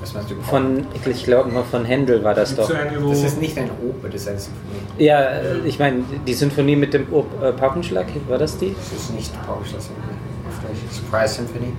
Was 0.00 0.14
meinst 0.14 0.30
du? 0.30 0.34
Von, 0.42 0.86
ich 1.12 1.24
glaube 1.24 1.50
mal 1.50 1.62
von 1.64 1.84
Händel 1.84 2.24
war 2.24 2.34
das 2.34 2.50
Gibt's 2.54 2.68
doch. 2.68 2.74
so 2.74 2.80
eine, 2.80 3.08
Das 3.08 3.22
ist 3.22 3.40
nicht 3.40 3.56
eine 3.58 3.70
Oper, 3.86 4.08
das 4.08 4.22
ist 4.22 4.28
eine 4.28 4.38
Symphonie. 4.38 5.04
Ja, 5.04 5.20
äh, 5.20 5.58
ich 5.66 5.78
meine, 5.78 6.04
die 6.26 6.34
Sinfonie 6.34 6.76
mit 6.76 6.94
dem 6.94 7.12
Op 7.12 7.26
äh, 7.42 7.52
Paukenschlag, 7.52 8.06
war 8.28 8.38
das 8.38 8.56
die? 8.58 8.74
Das 8.74 9.00
ist 9.00 9.14
nicht 9.14 9.30
Symphonie. 9.32 9.64
Deutsch. 9.70 10.94
Surprise 10.94 11.34
Symphony. 11.34 11.72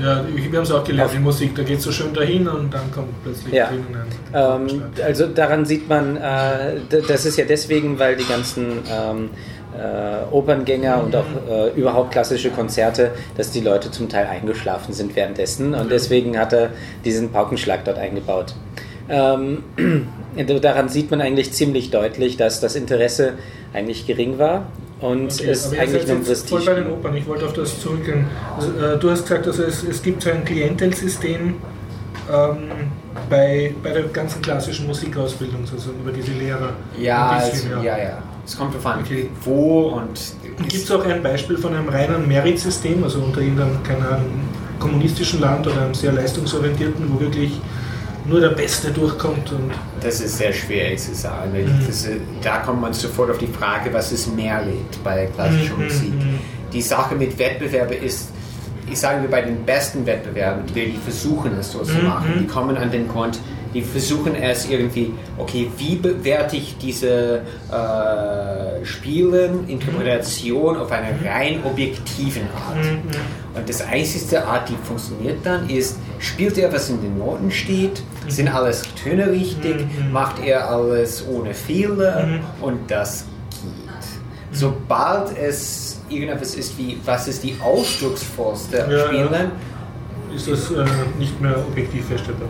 ja, 0.00 0.24
wir 0.26 0.44
haben 0.58 0.64
es 0.64 0.70
auch 0.72 0.84
gelernt, 0.84 1.12
die 1.14 1.18
Musik, 1.18 1.54
da 1.54 1.62
geht 1.62 1.80
so 1.80 1.92
schön 1.92 2.12
dahin 2.12 2.48
und 2.48 2.72
dann 2.72 2.90
kommt 2.90 3.22
plötzlich 3.22 3.52
Ja. 3.54 3.70
Ähm, 4.32 4.82
also 5.04 5.26
daran 5.26 5.64
sieht 5.64 5.88
man, 5.88 6.16
äh, 6.16 6.80
das 7.06 7.26
ist 7.26 7.36
ja 7.36 7.44
deswegen, 7.44 7.98
weil 7.98 8.16
die 8.16 8.26
ganzen 8.26 8.78
ähm, 8.90 9.30
äh, 9.78 10.34
Operngänger 10.34 11.02
und 11.02 11.14
auch 11.16 11.24
äh, 11.48 11.70
überhaupt 11.78 12.12
klassische 12.12 12.50
Konzerte, 12.50 13.12
dass 13.36 13.50
die 13.50 13.60
Leute 13.60 13.90
zum 13.90 14.08
Teil 14.08 14.26
eingeschlafen 14.26 14.94
sind 14.94 15.16
währenddessen 15.16 15.74
und 15.74 15.90
deswegen 15.90 16.38
hat 16.38 16.52
er 16.52 16.70
diesen 17.04 17.30
Paukenschlag 17.30 17.84
dort 17.84 17.98
eingebaut. 17.98 18.54
Ähm, 19.08 19.64
daran 20.62 20.88
sieht 20.88 21.10
man 21.10 21.20
eigentlich 21.20 21.52
ziemlich 21.52 21.90
deutlich, 21.90 22.36
dass 22.36 22.60
das 22.60 22.74
Interesse 22.76 23.34
eigentlich 23.72 24.06
gering 24.06 24.38
war 24.38 24.66
und 25.00 25.32
Okay, 25.32 25.50
es 25.50 25.66
aber 25.66 25.80
eigentlich 25.80 26.06
nur 26.06 26.16
um 26.16 26.22
jetzt 26.24 26.48
voll 26.48 26.60
Prestige 26.60 26.74
bei 26.74 26.80
den 26.80 26.92
Opern. 26.92 27.16
Ich 27.16 27.26
wollte 27.26 27.44
auf 27.44 27.52
das 27.52 27.80
zurückgehen. 27.80 28.26
Also, 28.56 28.70
äh, 28.70 28.98
du 28.98 29.10
hast 29.10 29.22
gesagt, 29.22 29.46
also 29.46 29.62
es, 29.64 29.82
es 29.82 30.02
gibt 30.02 30.22
so 30.22 30.30
ein 30.30 30.44
Klientelsystem 30.44 31.54
ähm, 32.32 32.56
bei, 33.28 33.74
bei 33.82 33.90
der 33.90 34.04
ganzen 34.04 34.40
klassischen 34.40 34.86
Musikausbildung, 34.86 35.66
sozusagen 35.66 36.00
über 36.00 36.12
diese 36.12 36.32
Lehrer. 36.32 36.72
Ja, 36.98 37.30
Ein 37.30 37.42
also, 37.42 37.68
ja, 37.82 37.98
ja. 37.98 38.22
Es 38.46 38.56
kommt 38.58 38.74
davon, 38.74 39.00
Okay. 39.02 39.28
wo 39.42 39.88
und. 39.88 40.20
Gibt 40.58 40.74
es 40.74 40.90
auch 40.90 41.04
ein 41.04 41.22
Beispiel 41.22 41.56
von 41.56 41.74
einem 41.74 41.88
reinen 41.88 42.28
Merit-System, 42.28 43.02
also 43.02 43.20
unter 43.20 43.40
irgendeinem, 43.40 43.82
keine 43.82 44.06
Ahnung, 44.06 44.30
kommunistischen 44.78 45.40
Land 45.40 45.66
oder 45.66 45.82
einem 45.82 45.94
sehr 45.94 46.12
leistungsorientierten, 46.12 47.04
wo 47.12 47.18
wirklich 47.20 47.52
nur 48.26 48.40
der 48.40 48.50
Beste 48.50 48.90
durchkommt 48.90 49.50
und 49.52 49.70
Das 50.00 50.20
ist 50.20 50.36
sehr 50.38 50.52
schwierig 50.52 50.98
zu 50.98 51.14
sagen. 51.14 51.52
Mhm. 51.52 51.86
Das, 51.86 51.88
ist- 52.04 52.08
da 52.42 52.58
kommt 52.58 52.80
man 52.80 52.92
sofort 52.92 53.30
auf 53.30 53.38
die 53.38 53.46
Frage, 53.46 53.92
was 53.92 54.12
ist 54.12 54.34
Merit 54.34 55.02
bei 55.02 55.26
klassischer 55.34 55.74
Mhm, 55.76 55.84
Musik. 55.84 56.12
mhm. 56.14 56.38
Die 56.72 56.82
Sache 56.82 57.14
mit 57.14 57.38
Wettbewerben 57.38 57.96
ist, 58.02 58.28
ich 58.90 58.98
sage 58.98 59.22
wir 59.22 59.30
bei 59.30 59.42
den 59.42 59.64
besten 59.64 60.04
Wettbewerben, 60.06 60.64
die, 60.66 60.92
die 60.92 60.98
versuchen 60.98 61.52
es 61.58 61.72
so 61.72 61.80
zu 61.82 61.94
Mhm, 61.98 62.04
machen, 62.04 62.34
mhm. 62.34 62.38
die 62.40 62.46
kommen 62.46 62.76
an 62.76 62.90
den 62.90 63.08
Grund, 63.08 63.38
die 63.72 63.82
versuchen 63.82 64.34
es 64.36 64.68
irgendwie, 64.68 65.12
okay, 65.38 65.68
wie 65.78 65.96
bewerte 65.96 66.56
ich 66.56 66.76
diese 66.78 67.40
äh, 67.72 68.84
Spielen, 68.84 69.68
Interpretation 69.68 70.76
auf 70.76 70.92
eine 70.92 71.08
rein 71.28 71.60
objektiven 71.64 72.42
Art. 72.54 72.76
Mhm, 72.84 73.56
Und 73.58 73.68
das 73.68 73.80
einzige 73.86 74.44
Art, 74.46 74.68
die 74.68 74.76
funktioniert 74.86 75.38
dann, 75.44 75.68
ist, 75.68 75.98
spielt 76.18 76.56
er, 76.58 76.72
was 76.72 76.88
in 76.90 77.00
den 77.02 77.18
Noten 77.18 77.50
steht, 77.50 78.02
sind 78.28 78.48
alles 78.48 78.82
Töne 79.02 79.30
richtig, 79.30 79.76
Mhm. 79.76 80.12
macht 80.12 80.42
er 80.44 80.70
alles 80.70 81.24
ohne 81.28 81.52
Fehler 81.54 82.26
Mhm. 82.26 82.40
und 82.60 82.90
das 82.90 83.24
geht. 83.50 84.58
Sobald 84.58 85.36
es 85.36 85.93
irgendetwas 86.14 86.54
ist 86.54 86.76
wie, 86.78 86.98
was 87.04 87.28
ist 87.28 87.42
die 87.42 87.56
ausdrucksvollste 87.62 88.86
Ja, 88.90 89.06
Spielen, 89.06 89.50
ist 90.34 90.50
das 90.50 90.70
äh, 90.70 90.84
nicht 91.18 91.40
mehr 91.40 91.56
objektiv 91.58 92.06
feststellbar. 92.06 92.48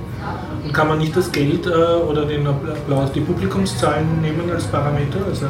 Und 0.62 0.72
kann 0.72 0.88
man 0.88 0.98
nicht 0.98 1.16
das 1.16 1.30
Geld 1.30 1.66
äh, 1.66 1.70
oder 1.70 2.24
den 2.24 2.46
Applaus, 2.46 3.12
die 3.12 3.20
Publikumszahlen 3.20 4.20
nehmen 4.22 4.50
als 4.50 4.64
Parameter? 4.64 5.18
Also, 5.28 5.46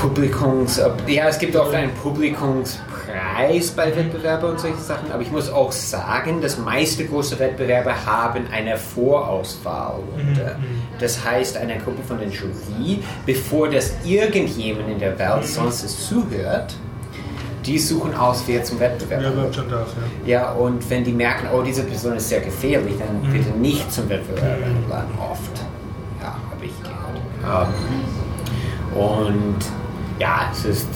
Publikums, 0.00 0.80
ja, 1.06 1.28
es 1.28 1.38
gibt 1.38 1.56
oft 1.56 1.74
einen 1.74 1.92
Publikumspreis 1.94 2.80
bei 3.76 3.94
Wettbewerben 3.94 4.50
und 4.50 4.60
solche 4.60 4.78
Sachen, 4.78 5.10
aber 5.12 5.22
ich 5.22 5.30
muss 5.30 5.50
auch 5.50 5.72
sagen, 5.72 6.40
dass 6.40 6.58
meiste 6.58 7.04
große 7.06 7.38
Wettbewerbe 7.38 7.92
haben 8.06 8.46
eine 8.52 8.76
Vorauswahlrunde. 8.76 10.56
Das 10.98 11.24
heißt, 11.24 11.56
eine 11.56 11.78
Gruppe 11.78 12.02
von 12.02 12.18
den 12.18 12.30
Jury, 12.30 13.02
bevor 13.24 13.68
das 13.68 13.92
irgendjemand 14.04 14.88
in 14.88 14.98
der 14.98 15.18
Welt 15.18 15.46
sonst 15.46 15.84
es 15.84 16.08
zuhört, 16.08 16.74
die 17.66 17.78
suchen 17.78 18.14
aus, 18.14 18.44
wer 18.46 18.62
zum 18.62 18.78
Wettbewerb 18.78 19.54
schon 19.54 19.68
darf, 19.68 19.88
ja. 20.24 20.40
Ja, 20.40 20.52
und 20.52 20.88
wenn 20.88 21.02
die 21.02 21.12
merken, 21.12 21.48
oh, 21.52 21.62
diese 21.62 21.82
Person 21.82 22.16
ist 22.16 22.28
sehr 22.28 22.40
gefährlich, 22.40 22.94
dann 22.98 23.32
bitte 23.32 23.50
nicht 23.50 23.90
zum 23.92 24.08
Wettbewerb 24.08 24.58
einladen. 24.64 25.10
Oft. 25.18 25.60
Ja, 26.20 26.36
habe 26.50 26.64
ich 26.64 26.72
gehört. 26.82 27.68
Ähm, 27.68 28.98
und 28.98 29.56
ja, 30.18 30.48
es 30.52 30.64
ist 30.64 30.88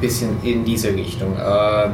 bisschen 0.00 0.36
in 0.42 0.64
diese 0.64 0.94
Richtung. 0.94 1.34
Ähm, 1.36 1.92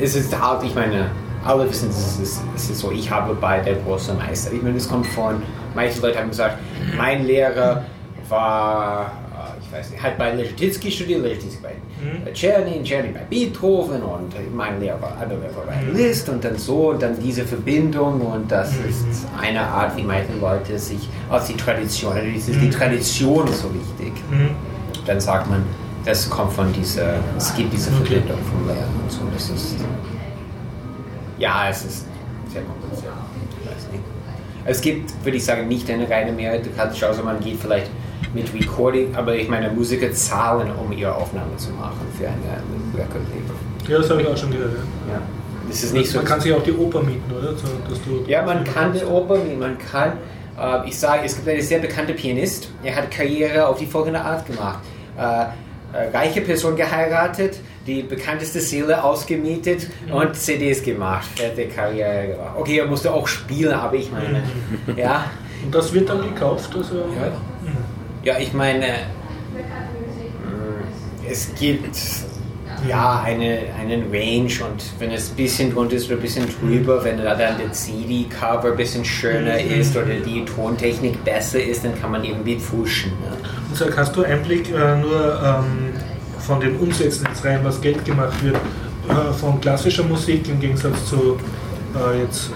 es 0.00 0.14
ist 0.14 0.32
halt, 0.40 0.62
ich 0.64 0.74
meine, 0.74 1.10
alle 1.44 1.68
wissen, 1.68 1.90
es 1.90 2.18
ist, 2.20 2.42
es 2.56 2.70
ist 2.70 2.78
so, 2.78 2.90
ich 2.92 3.10
habe 3.10 3.34
bei 3.34 3.58
der 3.60 3.74
großen 3.76 4.16
Meister. 4.16 4.52
Ich 4.52 4.62
meine, 4.62 4.76
es 4.76 4.88
kommt 4.88 5.06
von, 5.08 5.42
manche 5.74 6.00
Leute 6.00 6.18
haben 6.18 6.28
gesagt, 6.28 6.58
mein 6.96 7.24
Lehrer 7.26 7.84
war, 8.28 9.12
äh, 9.32 9.64
ich 9.64 9.72
weiß 9.72 9.90
nicht, 9.90 10.02
hat 10.02 10.16
bei 10.18 10.32
Leschetizky 10.34 10.90
studiert, 10.90 11.22
Leschetizky 11.22 11.62
bei 11.62 11.72
Mhm. 12.02 12.34
Czerny, 12.34 12.82
Czerny 12.82 13.10
bei 13.12 13.20
Beethoven 13.30 14.02
und 14.02 14.32
mein 14.56 14.80
Lehrer 14.80 15.00
war, 15.00 15.16
andere 15.22 15.42
war 15.54 15.64
bei 15.66 15.84
Liszt 15.92 16.28
und 16.28 16.42
dann 16.42 16.56
so 16.58 16.90
und 16.90 17.00
dann 17.00 17.16
diese 17.20 17.44
Verbindung 17.44 18.20
und 18.22 18.50
das 18.50 18.70
ist 18.72 19.24
eine 19.40 19.60
Art, 19.60 19.96
wie 19.96 20.02
manche 20.02 20.32
Leute 20.40 20.76
sich 20.80 21.08
aus 21.30 21.44
die 21.46 21.54
Tradition, 21.56 22.12
also 22.14 22.52
die 22.60 22.70
Tradition 22.70 23.46
ist 23.46 23.62
so 23.62 23.68
wichtig. 23.72 24.12
Mhm. 24.32 24.50
Dann 25.06 25.20
sagt 25.20 25.48
man, 25.48 25.62
das 26.04 26.28
kommt 26.28 26.52
von 26.52 26.72
dieser, 26.72 27.14
es 27.36 27.54
gibt 27.54 27.72
diese. 27.72 27.90
Verbindung 27.90 28.38
vom 28.50 28.66
Lernen 28.66 29.00
und 29.02 29.10
so. 29.10 29.20
Das 29.32 29.50
ist, 29.50 29.76
ja, 31.38 31.68
es 31.70 31.84
ist 31.84 32.06
sehr 32.52 32.62
kompliziert. 32.62 33.12
Ich 33.60 33.70
weiß 33.70 33.92
nicht. 33.92 34.04
Es 34.64 34.80
gibt, 34.80 35.24
würde 35.24 35.36
ich 35.36 35.44
sagen, 35.44 35.68
nicht 35.68 35.88
eine 35.90 36.08
reine 36.08 36.32
Mehrheit. 36.32 36.64
Du 36.66 36.70
kannst 36.76 37.02
außer 37.02 37.22
man 37.22 37.40
geht 37.40 37.58
vielleicht 37.60 37.90
mit 38.34 38.52
Recording, 38.54 39.14
aber 39.14 39.34
ich 39.34 39.48
meine, 39.48 39.70
Musiker 39.70 40.12
zahlen, 40.12 40.70
um 40.72 40.92
ihre 40.92 41.14
Aufnahme 41.14 41.56
zu 41.56 41.70
machen 41.72 42.06
für 42.16 42.26
eine 42.26 42.62
Record-Label. 42.96 43.54
Ja, 43.88 43.98
das 43.98 44.10
habe 44.10 44.22
ich 44.22 44.28
auch 44.28 44.36
schon 44.36 44.50
gehört. 44.50 44.72
Ja. 45.08 45.14
Ja. 45.14 45.22
Das 45.68 45.84
ist 45.84 45.92
nicht 45.92 46.10
so. 46.10 46.18
man 46.18 46.26
kann 46.26 46.40
sich 46.40 46.52
auch 46.52 46.62
die 46.62 46.72
Oper 46.72 47.02
mieten, 47.02 47.30
oder? 47.32 47.54
Ja, 48.26 48.42
man 48.42 48.64
kann 48.64 48.92
die 48.92 49.04
Oper, 49.04 49.38
wie 49.48 49.54
man 49.54 49.76
kann. 49.78 50.12
Äh, 50.58 50.88
ich 50.88 50.98
sage, 50.98 51.22
es 51.24 51.36
gibt 51.36 51.48
einen 51.48 51.62
sehr 51.62 51.78
bekannten 51.78 52.14
Pianist, 52.14 52.68
er 52.82 52.96
hat 52.96 53.10
Karriere 53.10 53.66
auf 53.66 53.78
die 53.78 53.86
folgende 53.86 54.20
Art 54.20 54.46
gemacht. 54.46 54.80
Äh, 55.16 55.46
reiche 55.92 56.40
Person 56.40 56.76
geheiratet, 56.76 57.60
die 57.86 58.02
bekannteste 58.02 58.60
Seele 58.60 59.02
ausgemietet 59.02 59.88
und 60.10 60.36
CDs 60.36 60.82
gemacht, 60.82 61.26
fertig 61.36 61.74
Karriere 61.74 62.28
gemacht. 62.28 62.56
Okay, 62.56 62.78
er 62.78 62.86
musste 62.86 63.12
auch 63.12 63.26
spielen, 63.26 63.72
aber 63.72 63.96
ich 63.96 64.10
meine, 64.10 64.42
ja, 64.96 65.24
Und 65.64 65.74
das 65.74 65.92
wird 65.92 66.08
dann 66.08 66.22
gekauft? 66.22 66.70
Also, 66.76 66.96
Ja. 66.96 68.32
ja, 68.34 68.38
ich 68.38 68.52
meine, 68.52 68.86
mh, 68.86 68.94
es 71.30 71.52
gibt 71.58 71.96
ja 72.88 73.20
eine, 73.24 73.60
einen 73.80 74.10
Range 74.12 74.50
und 74.64 74.82
wenn 74.98 75.10
es 75.10 75.30
ein 75.30 75.36
bisschen 75.36 75.72
drunter 75.72 75.96
ist 75.96 76.06
oder 76.06 76.16
ein 76.16 76.22
bisschen 76.22 76.46
drüber, 76.60 77.02
wenn 77.04 77.18
da 77.18 77.34
dann 77.34 77.58
der 77.58 77.72
CD-Cover 77.72 78.70
ein 78.72 78.76
bisschen 78.76 79.04
schöner 79.04 79.58
ist 79.60 79.96
oder 79.96 80.06
die 80.14 80.44
Tontechnik 80.44 81.22
besser 81.24 81.62
ist, 81.62 81.84
dann 81.84 81.98
kann 82.00 82.10
man 82.12 82.24
irgendwie 82.24 82.56
pushen. 82.56 83.12
Ne? 83.12 83.36
Und 83.70 83.76
sag, 83.76 83.96
hast 83.96 84.14
du 84.16 84.22
Einblick 84.24 84.70
äh, 84.70 84.96
nur 84.96 85.40
ähm, 85.44 85.92
von 86.38 86.60
den 86.60 86.76
Umsätzen 86.78 87.26
jetzt 87.28 87.44
rein, 87.44 87.60
was 87.62 87.80
Geld 87.80 88.04
gemacht 88.04 88.42
wird, 88.42 88.56
äh, 88.56 89.32
von 89.32 89.60
klassischer 89.60 90.02
Musik 90.04 90.48
im 90.48 90.58
Gegensatz 90.60 91.06
zu 91.08 91.38
äh, 91.94 92.22
jetzt 92.22 92.50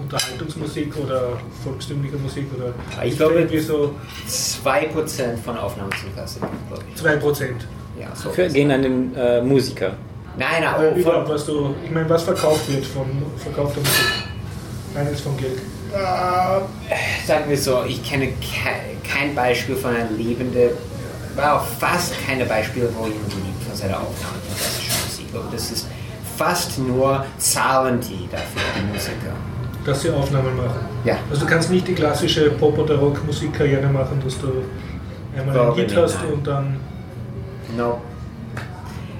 Unterhaltungsmusik 0.00 0.96
oder 0.96 1.38
volkstümlicher 1.62 2.16
Musik 2.18 2.46
oder 2.56 2.72
Ich 3.04 3.16
glaube- 3.16 3.34
irgendwie 3.34 3.58
so 3.58 3.94
2% 4.26 5.36
von 5.44 5.58
Aufnahmen 5.58 5.90
zum 6.00 6.12
Klassik, 6.14 6.42
glaube 6.68 6.82
ich. 6.94 7.02
2%. 7.02 7.50
Ja, 8.00 8.14
so. 8.14 8.30
Für, 8.30 8.48
gegen 8.48 8.70
einen 8.70 9.14
äh, 9.16 9.40
Musiker. 9.42 9.92
Nein, 10.36 10.62
nein, 10.62 10.96
Äh, 10.96 11.00
überhaupt, 11.00 11.26
von, 11.26 11.34
was 11.34 11.46
du, 11.46 11.74
ich 11.84 11.90
meine, 11.90 12.08
was 12.08 12.22
verkauft 12.22 12.72
wird 12.72 12.86
von 12.86 13.06
verkaufter 13.36 13.80
Musik? 13.80 14.04
Eines 14.94 15.20
vom 15.20 15.36
Geld. 15.36 15.58
Äh, 15.92 17.26
sagen 17.26 17.44
wir 17.48 17.56
so, 17.58 17.82
ich 17.86 18.02
kenne 18.02 18.28
ke 18.28 18.34
kein 19.08 19.34
Beispiel 19.34 19.74
von 19.74 19.94
einem 19.96 20.16
lebenden, 20.16 20.70
wow, 21.34 21.62
fast 21.78 22.14
keine 22.26 22.44
Beispiele, 22.44 22.88
wo 22.96 23.06
jemand 23.06 23.32
liebt 23.34 23.64
von 23.66 23.74
seiner 23.74 23.96
Aufnahme 23.96 24.38
von 24.46 24.56
klassischer 24.56 24.92
Musik. 25.06 25.26
Aber 25.34 25.48
das 25.50 25.70
ist 25.70 25.86
fast 26.36 26.78
nur 26.78 27.24
zahlen 27.38 28.00
die 28.00 28.28
dafür, 28.30 28.60
die 28.76 28.92
Musiker. 28.92 29.34
Dass 29.84 30.02
sie 30.02 30.10
Aufnahmen 30.10 30.56
machen. 30.56 30.80
Ja. 31.04 31.16
Also 31.30 31.46
du 31.46 31.50
kannst 31.50 31.70
nicht 31.70 31.88
die 31.88 31.94
klassische 31.94 32.50
Pop- 32.50 32.78
oder 32.78 32.96
Rockmusikkarriere 32.96 33.86
machen, 33.86 34.20
dass 34.22 34.38
du 34.38 34.48
einmal 35.36 35.54
Glaube 35.54 35.72
ein 35.72 35.76
Hit 35.78 35.88
nicht, 35.90 36.00
hast 36.00 36.16
nein. 36.22 36.32
und 36.32 36.46
dann. 36.46 36.76
No. 37.76 38.00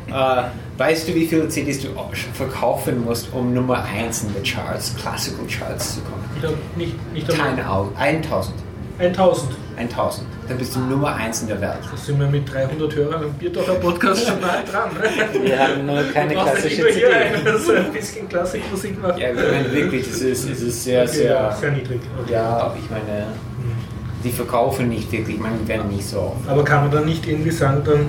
Äh, 0.08 0.42
weißt 0.78 1.08
du, 1.08 1.14
wie 1.14 1.26
viele 1.26 1.48
CDs 1.48 1.80
du 1.80 1.88
verkaufen 2.32 3.04
musst, 3.04 3.32
um 3.32 3.52
Nummer 3.52 3.84
1 3.84 4.22
in 4.24 4.34
den 4.34 4.42
Charts, 4.42 4.96
Classical 4.96 5.44
Charts 5.46 5.96
zu 5.96 6.00
kommen? 6.00 6.24
Ich 6.34 6.40
glaub, 6.40 6.54
nicht, 6.76 7.12
nicht. 7.12 7.28
Keine 7.28 7.64
Ahnung. 7.66 7.92
1000. 7.96 8.54
1000. 8.98 9.56
1000. 9.76 10.26
Dann 10.48 10.58
bist 10.58 10.74
du 10.74 10.80
Nummer 10.80 11.14
1 11.14 11.42
in 11.42 11.48
der 11.48 11.60
Welt. 11.60 11.78
Da 11.88 11.96
sind 11.96 12.18
wir 12.18 12.26
mit 12.26 12.52
300 12.52 12.94
Hörern 12.96 13.24
am 13.24 13.32
Biertocher 13.34 13.74
Podcast 13.74 14.26
schon 14.26 14.40
mal 14.40 14.64
dran. 14.64 14.90
Ne? 14.94 15.46
Wir 15.46 15.58
haben 15.58 15.86
nur 15.86 16.02
keine 16.12 16.32
klassische 16.32 16.68
hier 16.86 16.92
CD. 16.92 17.06
einen, 17.06 17.44
der 17.44 17.58
so 17.58 17.72
ein 17.72 17.92
bisschen 17.92 18.28
Klassikmusik 18.28 19.00
macht. 19.00 19.18
Ja, 19.18 19.30
ich 19.30 19.36
meine 19.36 19.72
wirklich, 19.72 20.08
es 20.08 20.20
ist, 20.20 20.48
es 20.48 20.62
ist 20.62 20.84
sehr, 20.84 21.02
Okay, 21.02 21.12
sehr. 21.12 21.56
sehr 21.60 21.70
niedrig. 21.70 22.00
Okay. 22.22 22.32
Ja, 22.32 22.74
ich 22.82 22.90
meine, 22.90 23.26
die 24.24 24.30
verkaufen 24.32 24.88
nicht 24.88 25.12
wirklich, 25.12 25.36
die 25.36 25.68
werden 25.68 25.88
nicht 25.90 26.08
so 26.08 26.18
oft. 26.20 26.48
Aber 26.48 26.64
kann 26.64 26.82
man 26.82 26.90
dann 26.90 27.04
nicht 27.04 27.26
irgendwie 27.26 27.52
sagen, 27.52 27.82
dann 27.84 28.06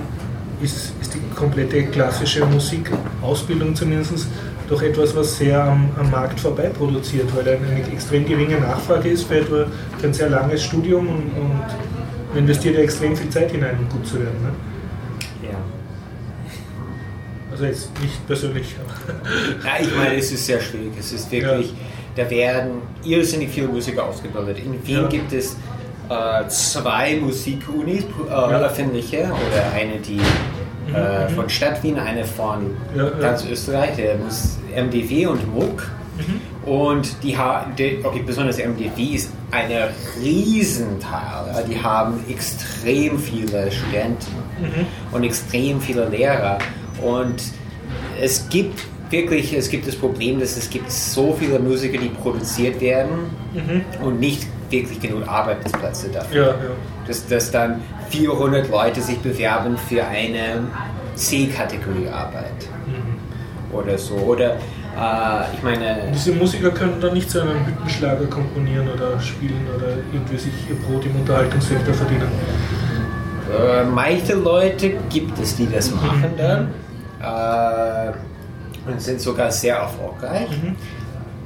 ist, 0.62 0.92
ist 1.00 1.14
die 1.14 1.20
komplette 1.34 1.84
klassische 1.86 2.44
Musikausbildung 2.46 3.74
zumindest 3.74 4.26
doch 4.68 4.82
etwas, 4.82 5.14
was 5.16 5.36
sehr 5.36 5.62
am, 5.64 5.88
am 5.98 6.10
Markt 6.10 6.38
vorbei 6.38 6.68
produziert, 6.68 7.26
weil 7.34 7.48
eine, 7.56 7.66
eine 7.66 7.92
extrem 7.92 8.24
geringe 8.24 8.60
Nachfrage 8.60 9.08
ist 9.08 9.24
für, 9.24 9.38
etwa, 9.38 9.66
für 9.98 10.06
ein 10.06 10.14
sehr 10.14 10.30
langes 10.30 10.62
Studium 10.64 11.08
und, 11.08 11.16
und 11.36 11.60
man 12.32 12.38
investiert 12.38 12.76
ja 12.76 12.82
extrem 12.82 13.16
viel 13.16 13.28
Zeit 13.30 13.50
hinein, 13.50 13.76
um 13.80 13.88
gut 13.88 14.06
zu 14.06 14.14
werden. 14.20 14.40
Ne? 14.42 14.52
Ja. 15.50 15.58
Also 17.50 17.64
jetzt 17.64 17.90
nicht 18.00 18.24
persönlich. 18.26 18.76
Ja, 19.64 19.70
ich 19.80 19.96
meine, 19.96 20.14
es 20.14 20.30
ist 20.30 20.46
sehr 20.46 20.60
schwierig. 20.60 20.92
Es 20.98 21.12
ist 21.12 21.30
wirklich, 21.32 21.74
da 22.14 22.30
werden 22.30 22.82
irrsinnig 23.04 23.50
viele 23.50 23.66
Musiker 23.66 24.04
ausgebildet. 24.04 24.58
In 24.64 24.86
Wien 24.86 25.02
Ja. 25.02 25.08
gibt 25.08 25.32
es 25.32 25.56
äh, 26.10 26.48
zwei 26.48 27.16
Musikunis, 27.20 28.04
äh, 28.04 28.30
Ja. 28.30 28.48
öffentliche, 28.60 29.18
oder 29.24 29.72
eine, 29.74 29.98
die 30.00 30.20
äh, 30.92 31.28
von 31.34 31.48
Stadt 31.48 31.82
Wien, 31.82 31.98
eine 31.98 32.24
von 32.24 32.74
Ja, 32.96 33.04
ja. 33.04 33.10
ganz 33.10 33.44
Österreich, 33.44 33.94
der 33.96 34.16
Mus 34.16 34.58
MDW 34.74 35.26
und 35.26 35.54
MUG. 35.54 35.82
Und 36.66 37.22
die 37.22 37.36
haben, 37.38 37.72
okay, 37.72 38.22
besonders 38.26 38.58
MDW 38.58 39.02
ist 39.14 39.30
ein 39.52 39.70
Riesenteil. 40.22 41.54
Ja, 41.54 41.62
die 41.62 41.82
haben 41.82 42.22
extrem 42.28 43.18
viele 43.18 43.70
Studenten 43.72 44.26
und 45.12 45.24
extrem 45.24 45.80
viele 45.80 46.08
Lehrer. 46.08 46.58
Und 47.00 47.36
es 48.20 48.46
gibt 48.50 48.80
wirklich, 49.10 49.54
es 49.54 49.70
gibt 49.70 49.86
das 49.88 49.96
Problem, 49.96 50.40
dass 50.40 50.56
es 50.58 50.68
gibt 50.68 50.90
so 50.92 51.34
viele 51.38 51.58
Musiker, 51.58 51.96
die 51.98 52.08
produziert 52.10 52.80
werden 52.80 53.30
und 54.02 54.20
nicht 54.20 54.46
wirklich 54.70 55.00
genug 55.00 55.26
Arbeitsplätze 55.28 56.08
dafür. 56.10 56.46
Ja, 56.46 56.48
ja. 56.48 56.56
Dass, 57.06 57.26
dass 57.26 57.50
dann 57.50 57.82
400 58.10 58.70
Leute 58.70 59.00
sich 59.00 59.18
bewerben 59.18 59.76
für 59.76 60.04
eine 60.04 60.64
C-Kategorie 61.14 62.08
Arbeit 62.08 62.68
oder 63.72 63.98
so. 63.98 64.14
Oder 64.14 64.54
äh, 64.54 65.54
ich 65.54 65.62
meine, 65.62 66.10
Diese 66.12 66.32
Musiker 66.32 66.70
können 66.70 67.00
dann 67.00 67.14
nicht 67.14 67.30
so 67.30 67.40
einen 67.40 67.66
Hüttenschlager 67.66 68.26
komponieren 68.26 68.88
oder 68.88 69.20
spielen 69.20 69.66
oder 69.76 69.96
irgendwie 70.12 70.36
sich 70.36 70.52
ihr 70.68 70.76
Brot 70.76 71.04
im 71.06 71.16
Unterhaltungssektor 71.16 71.94
verdienen. 71.94 72.28
Äh, 73.50 73.84
manche 73.84 74.34
Leute 74.34 74.90
gibt 75.08 75.38
es, 75.38 75.56
die 75.56 75.68
das 75.70 75.90
machen 75.90 76.32
dann 76.36 76.68
äh, 77.20 78.90
und 78.90 79.00
sind 79.00 79.20
sogar 79.20 79.50
sehr 79.50 79.76
erfolgreich. 79.76 80.48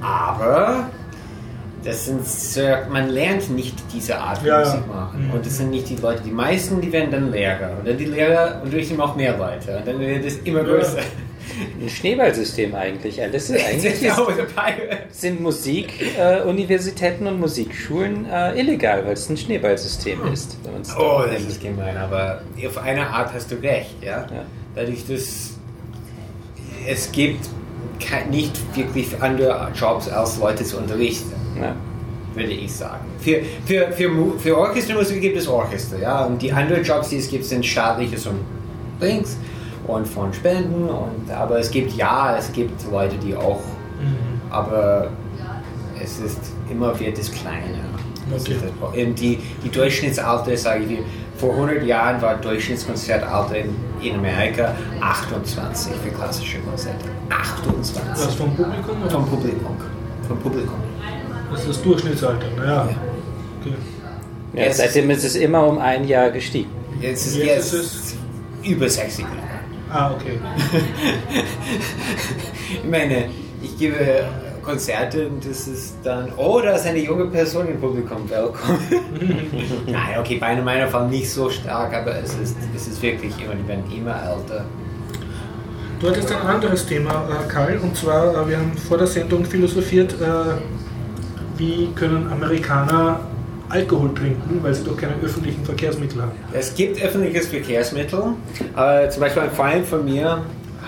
Aber 0.00 0.88
das 1.84 2.06
sind 2.06 2.26
sehr, 2.26 2.86
man 2.90 3.08
lernt 3.10 3.50
nicht 3.50 3.74
diese 3.92 4.18
Art 4.18 4.38
von 4.38 4.46
Ja. 4.46 4.58
Musik 4.60 4.86
machen. 4.88 5.26
Mhm. 5.26 5.30
Und 5.34 5.46
das 5.46 5.56
sind 5.58 5.70
nicht 5.70 5.88
die 5.88 5.96
Leute. 5.96 6.22
Die 6.22 6.30
meisten, 6.30 6.80
die 6.80 6.90
werden 6.92 7.10
dann 7.10 7.30
Lehrer. 7.30 7.76
Und 7.78 7.86
dann 7.86 7.98
die 7.98 8.06
Lehrer 8.06 8.60
unterrichten 8.64 9.00
auch 9.00 9.14
mehr 9.16 9.36
Leute. 9.36 9.76
Und 9.78 9.86
dann 9.86 10.00
wird 10.00 10.24
es 10.24 10.38
immer 10.38 10.64
größer. 10.64 10.98
Ein 11.80 11.88
Schneeballsystem 11.88 12.74
eigentlich. 12.74 13.16
Ja, 13.18 13.28
Das 13.28 13.50
ist, 13.50 13.64
eigentlich 13.68 14.00
Ja, 14.00 14.16
ist, 14.16 15.20
sind 15.20 15.40
Musikuniversitäten 15.42 16.46
äh, 16.46 16.48
Universitäten 16.48 17.26
und 17.26 17.38
Musikschulen 17.38 18.26
äh, 18.30 18.58
illegal, 18.58 19.04
weil 19.04 19.12
es 19.12 19.28
ein 19.28 19.36
Schneeballsystem 19.36 20.20
ist. 20.32 20.56
wenn 20.64 20.72
man's 20.72 20.96
Oh, 20.96 21.22
da 21.24 21.32
das 21.32 21.42
ist 21.42 21.60
gemein, 21.60 21.96
aber 21.96 22.40
auf 22.66 22.78
eine 22.78 23.06
Art 23.06 23.32
hast 23.34 23.50
du 23.50 23.56
recht, 23.56 23.94
ja. 24.02 24.26
Ja. 24.32 24.42
Dadurch, 24.74 25.06
dass 25.06 25.50
es 26.88 27.12
gibt 27.12 27.46
nicht 28.30 28.76
wirklich 28.76 29.08
andere 29.20 29.70
Jobs 29.74 30.08
als 30.08 30.38
Leute 30.38 30.64
zu 30.64 30.78
unterrichten, 30.78 31.32
Ja. 31.60 31.74
würde 32.34 32.52
ich 32.52 32.72
sagen. 32.72 33.04
Für, 33.20 33.42
für, 33.64 33.92
für, 33.92 34.38
für 34.38 34.58
Orchestermusik 34.58 35.20
gibt 35.20 35.36
es 35.36 35.46
Orchester, 35.48 35.98
ja. 35.98 36.24
Und 36.24 36.40
die 36.42 36.52
anderen 36.52 36.82
Jobs, 36.82 37.08
die 37.08 37.18
es 37.18 37.28
gibt, 37.28 37.44
sind 37.44 37.64
staatliches 37.64 38.26
und 38.26 38.40
Dings 39.00 39.36
und 39.86 40.06
von 40.06 40.32
Spenden. 40.32 40.88
Und, 40.88 41.30
aber 41.30 41.58
es 41.58 41.70
gibt, 41.70 41.92
ja, 41.92 42.36
es 42.36 42.52
gibt 42.52 42.90
Leute, 42.90 43.16
die 43.16 43.36
auch, 43.36 43.60
aber 44.50 45.10
es 46.02 46.18
ist 46.18 46.40
immer 46.70 46.98
wird 46.98 47.18
es 47.18 47.30
kleiner. 47.30 47.78
Das 48.30 48.44
Okay. 48.80 49.12
Die, 49.18 49.38
die 49.62 49.70
Durchschnittsalter, 49.70 50.56
sage 50.56 50.84
ich 50.84 50.88
dir, 50.88 50.98
vor 51.36 51.50
100 51.50 51.84
Jahren 51.84 52.22
war 52.22 52.36
Durchschnittskonzertalter 52.36 53.56
in, 53.58 53.74
in 54.00 54.14
Amerika 54.14 54.74
28 55.00 55.92
für 56.02 56.10
klassische 56.10 56.58
Konzerte. 56.60 57.04
28. 57.28 57.96
Was 58.12 58.34
vom 58.34 58.54
Publikum? 58.54 59.02
Oder? 59.02 59.10
Vom 59.10 59.26
Publikum. 59.26 59.76
Vom 60.26 60.38
Publikum. 60.38 60.93
Das 61.66 61.76
ist 61.76 61.78
das 61.78 61.82
Durchschnittsalter, 61.82 62.46
naja. 62.58 62.88
Okay. 63.60 63.74
Ja, 64.52 64.62
Jetzt- 64.64 64.76
seitdem 64.76 65.08
ist 65.10 65.24
es 65.24 65.34
immer 65.36 65.66
um 65.66 65.78
ein 65.78 66.06
Jahr 66.06 66.30
gestiegen. 66.30 66.68
Jetzt 67.00 67.26
ist 67.26 67.36
Jetzt 67.36 67.72
jetzt 67.72 67.74
ist 67.74 68.16
über 68.62 68.86
60 68.88 69.24
Jahre. 69.24 69.34
Ah, 69.90 70.12
okay. 70.12 70.38
Ich 72.82 72.90
meine, 72.90 73.28
ich 73.62 73.78
gebe 73.78 74.24
Konzerte 74.62 75.28
und 75.28 75.48
das 75.48 75.68
ist 75.68 75.94
dann, 76.02 76.32
oh, 76.36 76.60
da 76.62 76.72
ist 76.72 76.86
eine 76.86 76.98
junge 76.98 77.26
Person 77.26 77.66
im 77.68 77.80
Publikum, 77.80 78.28
willkommen. 78.28 78.78
Nein, 79.86 80.18
okay, 80.18 80.36
bei 80.38 80.56
meiner 80.60 80.88
Fall 80.88 81.08
nicht 81.08 81.30
so 81.30 81.48
stark, 81.48 81.94
aber 81.94 82.16
es 82.22 82.34
ist, 82.34 82.56
es 82.74 82.88
ist 82.88 83.00
wirklich 83.02 83.32
immer, 83.42 83.54
die 83.54 83.66
werden 83.68 83.84
immer 83.94 84.16
älter. 84.16 84.64
Du 86.00 86.08
hattest 86.08 86.30
ein 86.32 86.46
anderes 86.46 86.86
Thema, 86.86 87.26
äh, 87.30 87.48
Karl, 87.48 87.78
und 87.78 87.96
zwar, 87.96 88.34
äh, 88.34 88.48
wir 88.48 88.58
haben 88.58 88.72
vor 88.76 88.98
der 88.98 89.06
Sendung 89.06 89.44
philosophiert, 89.44 90.14
äh, 90.14 90.24
wie 91.56 91.88
können 91.94 92.30
Amerikaner 92.32 93.20
Alkohol 93.68 94.14
trinken, 94.14 94.62
weil 94.62 94.74
sie 94.74 94.84
doch 94.84 94.96
keine 94.96 95.14
öffentlichen 95.22 95.64
Verkehrsmittel 95.64 96.22
haben. 96.22 96.32
Es 96.52 96.74
gibt 96.74 97.02
öffentliches 97.02 97.48
Verkehrsmittel. 97.48 98.34
Äh, 98.76 99.08
zum 99.08 99.20
Beispiel 99.20 99.42
ein 99.42 99.50
Freund 99.50 99.86
von 99.86 100.04
mir, 100.04 100.42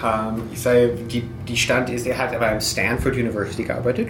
ähm, 0.04 0.42
ich 0.52 0.60
sage, 0.60 0.90
die, 1.10 1.22
die 1.48 1.56
Stand 1.56 1.88
ist, 1.90 2.06
er 2.06 2.18
hat 2.18 2.38
bei 2.38 2.60
Stanford 2.60 3.14
University 3.14 3.64
gearbeitet. 3.64 4.08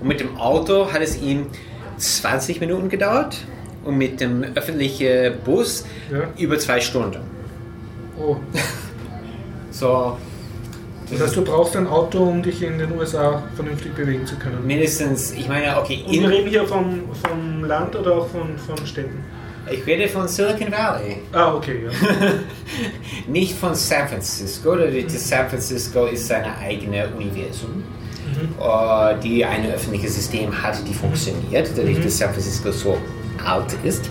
Und 0.00 0.08
mit 0.08 0.20
dem 0.20 0.36
Auto 0.36 0.92
hat 0.92 1.00
es 1.02 1.20
ihm 1.22 1.46
20 1.98 2.60
Minuten 2.60 2.88
gedauert 2.88 3.38
und 3.84 3.96
mit 3.96 4.20
dem 4.20 4.42
öffentlichen 4.54 5.34
Bus 5.44 5.86
Ja. 6.12 6.24
über 6.38 6.58
zwei 6.58 6.80
Stunden. 6.80 7.20
Oh. 8.18 8.36
So 9.70 10.16
Das 11.10 11.20
heißt, 11.20 11.36
du 11.36 11.44
brauchst 11.44 11.76
ein 11.76 11.86
Auto, 11.86 12.18
um 12.18 12.42
dich 12.42 12.62
in 12.62 12.78
den 12.78 12.92
USA 12.92 13.42
vernünftig 13.54 13.94
bewegen 13.94 14.26
zu 14.26 14.36
können. 14.36 14.66
mindestens, 14.66 15.32
ich 15.32 15.48
meine, 15.48 15.78
okay, 15.78 16.02
Und 16.06 16.12
wir 16.12 16.28
reden 16.28 16.48
hier 16.48 16.66
vom, 16.66 17.02
vom 17.26 17.64
Land 17.64 17.94
oder 17.94 18.16
auch 18.16 18.28
von, 18.28 18.58
von 18.58 18.86
Städten? 18.86 19.22
ich 19.70 19.86
rede 19.86 20.08
von 20.08 20.28
Silicon 20.28 20.70
Valley. 20.70 21.18
Ah, 21.32 21.54
okay, 21.54 21.84
ja. 21.84 21.90
Nicht 23.26 23.56
von 23.56 23.74
San 23.74 24.08
Francisco. 24.08 24.76
Das 24.76 25.28
San 25.28 25.48
Francisco 25.48 26.06
ist 26.06 26.26
seine 26.26 26.56
eigene 26.58 27.08
Universum, 27.16 27.82
äh, 28.60 29.20
die 29.22 29.44
ein 29.44 29.70
öffentliches 29.70 30.14
System 30.14 30.62
hat, 30.62 30.86
die 30.86 30.94
funktioniert, 30.94 31.70
dadurch, 31.76 32.00
dass 32.00 32.18
San 32.18 32.30
Francisco 32.30 32.70
so 32.70 32.98
alt 33.44 33.76
ist. 33.84 34.10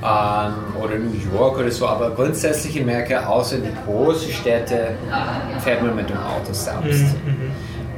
Ähm, 0.00 0.52
oder 0.80 0.96
New 0.96 1.36
York 1.36 1.58
oder 1.58 1.70
so, 1.70 1.86
aber 1.86 2.10
grundsätzlich 2.10 2.76
in 2.76 2.84
Amerika, 2.84 3.26
außer 3.26 3.56
die 3.58 3.70
großen 3.84 4.30
Städte, 4.32 4.90
fährt 5.60 5.82
man 5.82 5.96
mit 5.96 6.08
dem 6.08 6.16
Auto 6.18 6.52
selbst. 6.52 7.16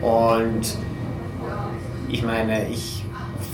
Und 0.01 0.77
ich 2.09 2.23
meine, 2.23 2.69
ich, 2.69 3.05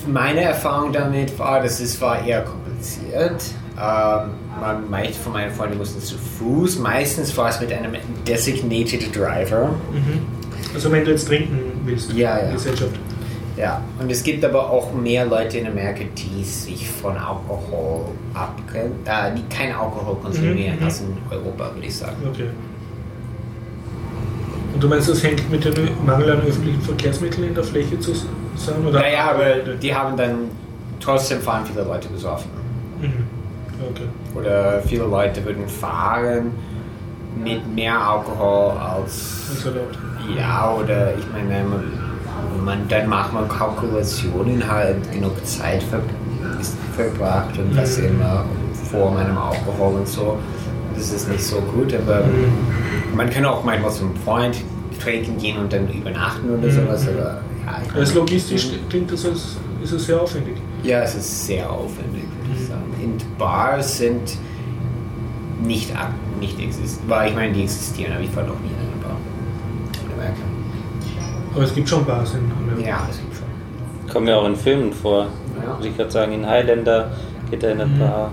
meine 0.06 0.42
Erfahrung 0.42 0.92
damit 0.92 1.36
war, 1.38 1.60
dass 1.60 1.80
es 1.80 2.00
war 2.00 2.24
eher 2.24 2.42
kompliziert. 2.42 3.42
Ähm, 3.78 4.30
man, 4.60 4.88
manche 4.88 5.14
von 5.14 5.32
meinen 5.32 5.52
Freunden 5.52 5.76
mussten 5.78 6.00
zu 6.00 6.16
Fuß. 6.16 6.78
Meistens 6.78 7.36
war 7.36 7.48
es 7.48 7.60
mit 7.60 7.72
einem 7.72 7.94
designated 8.26 9.14
Driver. 9.14 9.70
Also 10.72 10.90
wenn 10.92 11.04
du 11.04 11.10
jetzt 11.10 11.26
trinken 11.26 11.58
willst, 11.84 12.12
Ja, 12.12 12.38
ja. 12.38 12.52
Gesellschaft. 12.52 12.92
Ja, 13.56 13.80
und 13.98 14.10
es 14.12 14.22
gibt 14.22 14.44
aber 14.44 14.68
auch 14.70 14.92
mehr 14.92 15.24
Leute 15.24 15.58
in 15.58 15.66
Amerika, 15.66 16.04
die 16.16 16.44
sich 16.44 16.88
von 16.90 17.16
Alkohol 17.16 18.04
abgrenzen, 18.34 18.98
äh, 19.06 19.34
die 19.34 19.54
kein 19.54 19.74
Alkohol 19.74 20.16
konsumieren 20.22 20.74
Mhm, 20.74 20.80
mhm. 20.80 20.84
als 20.84 21.00
in 21.00 21.16
Europa, 21.30 21.70
würde 21.74 21.86
ich 21.86 21.96
sagen. 21.96 22.16
Okay. 22.30 22.50
Und 24.74 24.82
du 24.82 24.88
meinst, 24.88 25.08
das 25.08 25.22
hängt 25.22 25.50
mit 25.50 25.64
dem 25.64 25.88
Mangel 26.04 26.32
an 26.32 26.42
öffentlichen 26.42 26.82
Verkehrsmitteln 26.82 27.48
in 27.48 27.54
der 27.54 27.64
Fläche 27.64 27.98
zusammen? 27.98 28.86
Oder? 28.86 29.00
Naja, 29.00 29.30
aber 29.30 29.54
die 29.80 29.94
haben 29.94 30.16
dann 30.18 30.50
trotzdem 31.00 31.40
fahren 31.40 31.64
viele 31.64 31.84
Leute 31.84 32.08
besoffen. 32.08 32.50
Mhm. 33.00 33.24
Okay. 33.90 34.08
Oder 34.38 34.82
viele 34.82 35.04
Leute 35.04 35.42
würden 35.44 35.66
fahren 35.66 36.50
mit 37.42 37.74
mehr 37.74 37.98
Alkohol 37.98 38.72
als 38.78 39.50
ist 39.52 39.66
erlaubt. 39.66 39.98
ja 40.34 40.74
oder 40.74 41.14
ich 41.16 41.24
meine 41.32 41.64
man, 42.64 42.88
dann 42.88 43.08
macht 43.08 43.32
man 43.32 43.48
Kalkulationen 43.48 44.66
halt 44.70 45.10
genug 45.12 45.44
Zeit 45.46 45.82
ver, 45.82 46.00
ist 46.60 46.76
verbracht 46.94 47.58
und 47.58 47.76
das 47.76 47.98
immer 47.98 48.44
vor 48.90 49.10
meinem 49.12 49.36
Alkohol 49.36 50.00
und 50.00 50.08
so. 50.08 50.38
Das 50.94 51.12
ist 51.12 51.28
nicht 51.28 51.44
so 51.44 51.56
gut, 51.60 51.92
aber 51.94 52.24
man 53.14 53.28
kann 53.28 53.44
auch 53.44 53.62
manchmal 53.64 53.90
zum 53.92 54.14
Freund 54.24 54.56
trinken 55.02 55.36
gehen 55.38 55.58
und 55.58 55.72
dann 55.72 55.88
übernachten 55.90 56.48
oder 56.50 56.70
sowas. 56.70 57.06
Aber 57.06 57.40
ja, 57.66 58.00
Als 58.00 58.14
logistisch 58.14 58.68
klingt 58.88 59.12
das 59.12 59.26
als, 59.26 59.56
ist 59.82 59.92
es 59.92 60.06
sehr 60.06 60.20
aufwendig. 60.22 60.56
ja, 60.82 61.02
es 61.02 61.14
ist 61.14 61.46
sehr 61.46 61.70
aufwendig, 61.70 62.24
würde 62.42 62.58
ich 62.58 62.66
sagen. 62.66 62.82
Und 63.02 63.38
Bars 63.38 63.98
sind 63.98 64.38
nicht, 65.62 65.92
nicht 66.40 66.58
existieren, 66.60 67.08
weil 67.08 67.28
ich 67.30 67.34
meine, 67.34 67.52
die 67.52 67.62
existieren, 67.64 68.12
aber 68.14 68.22
ich 68.22 68.34
war 68.34 68.44
noch 68.44 68.58
nie 68.60 68.68
in 68.68 68.76
einer 68.76 69.02
Bar. 69.02 69.16
In 70.06 70.12
Amerika. 70.18 70.42
Aber 71.56 71.64
es 71.64 71.74
gibt 71.74 71.88
schon 71.88 72.04
Bars 72.04 72.34
in 72.34 72.52
Amerika. 72.52 72.88
Ja, 72.88 73.04
das 73.08 73.16
gibt 73.18 73.34
schon. 73.34 74.12
Kommen 74.12 74.28
ja 74.28 74.36
auch 74.36 74.46
in 74.46 74.56
Filmen 74.56 74.92
vor. 74.92 75.26
Ja. 75.60 75.74
Muss 75.76 75.86
ich 75.86 75.96
gerade 75.96 76.10
sagen, 76.10 76.32
in 76.32 76.46
Highlander 76.46 77.10
geht 77.50 77.62
er 77.62 77.72
in 77.72 77.80
ein 77.80 77.94
Mhm. 77.94 77.98
paar. 77.98 78.30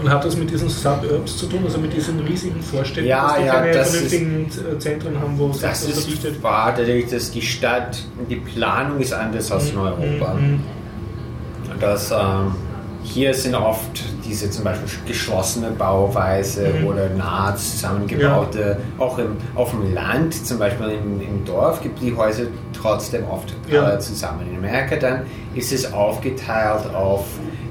Und 0.00 0.10
hat 0.10 0.24
das 0.24 0.36
mit 0.36 0.50
diesen 0.50 0.68
Suburbs 0.68 1.36
zu 1.36 1.46
tun, 1.46 1.60
also 1.64 1.78
mit 1.78 1.92
diesen 1.94 2.18
riesigen 2.20 2.60
Vorstädten, 2.62 3.06
Ja, 3.08 3.26
dass 3.28 3.36
die 3.38 3.44
ja, 3.44 3.52
keine 3.54 3.72
das 3.72 3.90
vernünftigen 3.90 4.46
äh, 4.74 4.78
Zentren 4.78 5.20
haben, 5.20 5.38
wo 5.38 5.50
es 5.50 5.60
Das 5.60 5.84
so 5.84 5.90
ist 6.10 6.42
wahr, 6.42 6.74
dadurch, 6.76 7.06
dass 7.08 7.30
die 7.30 7.42
Stadt, 7.42 7.98
die 8.28 8.36
Planung 8.36 9.00
ist 9.00 9.12
anders 9.12 9.50
als 9.52 9.70
in 9.70 9.78
Europa. 9.78 10.34
Mhm. 10.34 10.60
Das, 11.80 12.10
ähm, 12.10 12.54
hier 13.04 13.32
sind 13.34 13.54
oft 13.54 14.02
diese 14.24 14.50
zum 14.50 14.64
Beispiel 14.64 14.88
geschlossene 15.06 15.70
Bauweise 15.70 16.68
Mhm. 16.80 16.86
oder 16.86 17.08
nah 17.10 17.54
zusammengebaute, 17.54 18.78
auch 18.98 19.18
im, 19.18 19.36
auf 19.54 19.70
dem 19.70 19.94
Land, 19.94 20.34
zum 20.46 20.58
Beispiel 20.58 20.86
im, 20.88 21.20
im 21.20 21.44
Dorf, 21.44 21.80
gibt 21.82 22.00
die 22.00 22.16
Häuser 22.16 22.44
trotzdem 22.72 23.24
oft 23.30 23.54
Ja. 23.70 23.82
alle 23.82 23.98
zusammen. 23.98 24.40
In 24.50 24.56
Amerika 24.58 24.96
dann 24.96 25.20
ist 25.54 25.72
es 25.72 25.92
aufgeteilt 25.92 26.92
auf 26.94 27.24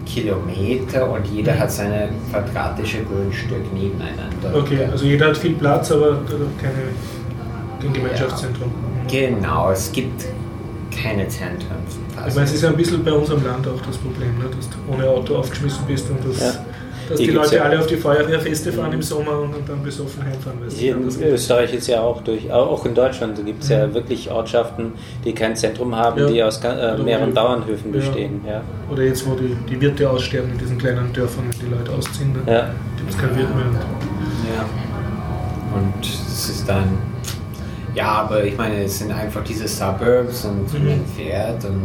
Kilometer 0.05 1.09
und 1.11 1.25
jeder 1.27 1.57
hat 1.57 1.71
seine 1.71 2.09
quadratische 2.31 2.99
Grundstück 3.03 3.73
nebeneinander. 3.73 4.53
Okay, 4.55 4.86
also 4.91 5.05
jeder 5.05 5.27
hat 5.27 5.38
viel 5.38 5.53
Platz, 5.55 5.91
aber 5.91 6.19
keine, 6.61 6.73
kein 7.81 7.93
Gemeinschaftszentrum. 7.93 8.71
Genau, 9.09 9.71
es 9.71 9.91
gibt 9.91 10.25
keine 11.01 11.27
Zentren. 11.27 11.77
Ich 12.28 12.34
meine, 12.36 12.45
es 12.47 12.53
ist 12.53 12.61
ja 12.63 12.69
ein 12.69 12.78
bisschen 12.78 13.03
bei 13.03 13.11
unserem 13.11 13.43
Land 13.45 13.67
auch 13.67 13.82
das 13.86 13.97
Problem, 13.97 14.38
ne? 14.39 14.45
dass 14.55 14.69
du 14.69 14.78
ohne 14.93 15.07
Auto 15.09 15.36
aufgeschmissen 15.36 15.86
bist 15.88 16.09
und 16.09 16.19
dass, 16.30 16.39
Ja. 16.41 16.51
dass 17.09 17.17
Die 17.17 17.26
die 17.26 17.32
Leute 17.32 17.55
ja. 17.57 17.63
alle 17.63 17.80
auf 17.80 17.88
die 17.88 17.97
Feuerwehrfeste 17.97 18.71
fahren 18.71 18.93
im 18.93 19.01
Sommer 19.01 19.39
und 19.39 19.53
dann 19.67 19.84
besoffen 19.84 20.24
heimfahren. 20.24 20.57
Hier 20.69 20.95
in. 20.95 21.09
Österreich 21.34 21.74
ist 21.74 21.88
ja 21.88 21.99
auch 22.01 22.21
durch, 22.21 22.51
auch 22.51 22.86
in 22.86 22.95
Deutschland 22.95 23.45
gibt 23.45 23.63
es 23.63 23.69
ja 23.69 23.93
wirklich 23.93 24.32
Ortschaften, 24.32 24.93
die 25.26 25.34
kein 25.34 25.55
Zentrum 25.55 25.95
haben, 25.95 26.17
Ja. 26.19 26.28
die 26.28 26.43
aus 26.43 26.59
äh, 26.63 26.97
mehreren 26.97 27.34
Bauernhöfen 27.34 27.93
Ja. 27.93 27.99
bestehen. 27.99 28.41
Ja. 28.47 28.61
Oder 28.91 29.03
jetzt, 29.03 29.28
wo 29.30 29.36
die, 29.36 29.55
die 29.69 29.82
Wirte 29.82 30.09
aussterben 30.09 30.51
in 30.53 30.57
diesen 30.57 30.78
kleinen 30.78 31.11
Dörfern, 31.11 31.43
wenn 31.51 31.59
die 31.69 31.76
Leute 31.76 31.91
ausziehen, 31.91 32.32
ne? 32.34 32.39
Ja. 32.53 32.69
gibt 32.97 33.09
es 33.11 33.17
kein 33.17 33.36
Wirt 33.36 33.53
mehr. 33.53 33.65
Ja. 34.55 34.65
Und 35.78 36.05
es 36.05 36.49
ist 36.49 36.69
dann. 36.69 36.97
Ja, 37.95 38.05
aber 38.24 38.43
ich 38.43 38.57
meine, 38.57 38.84
es 38.86 38.99
sind 38.99 39.11
einfach 39.11 39.43
diese 39.43 39.67
Suburbs 39.67 40.45
und 40.45 40.71
Mhm. 40.74 40.88
man 40.89 41.01
fährt 41.15 41.63
und 41.65 41.84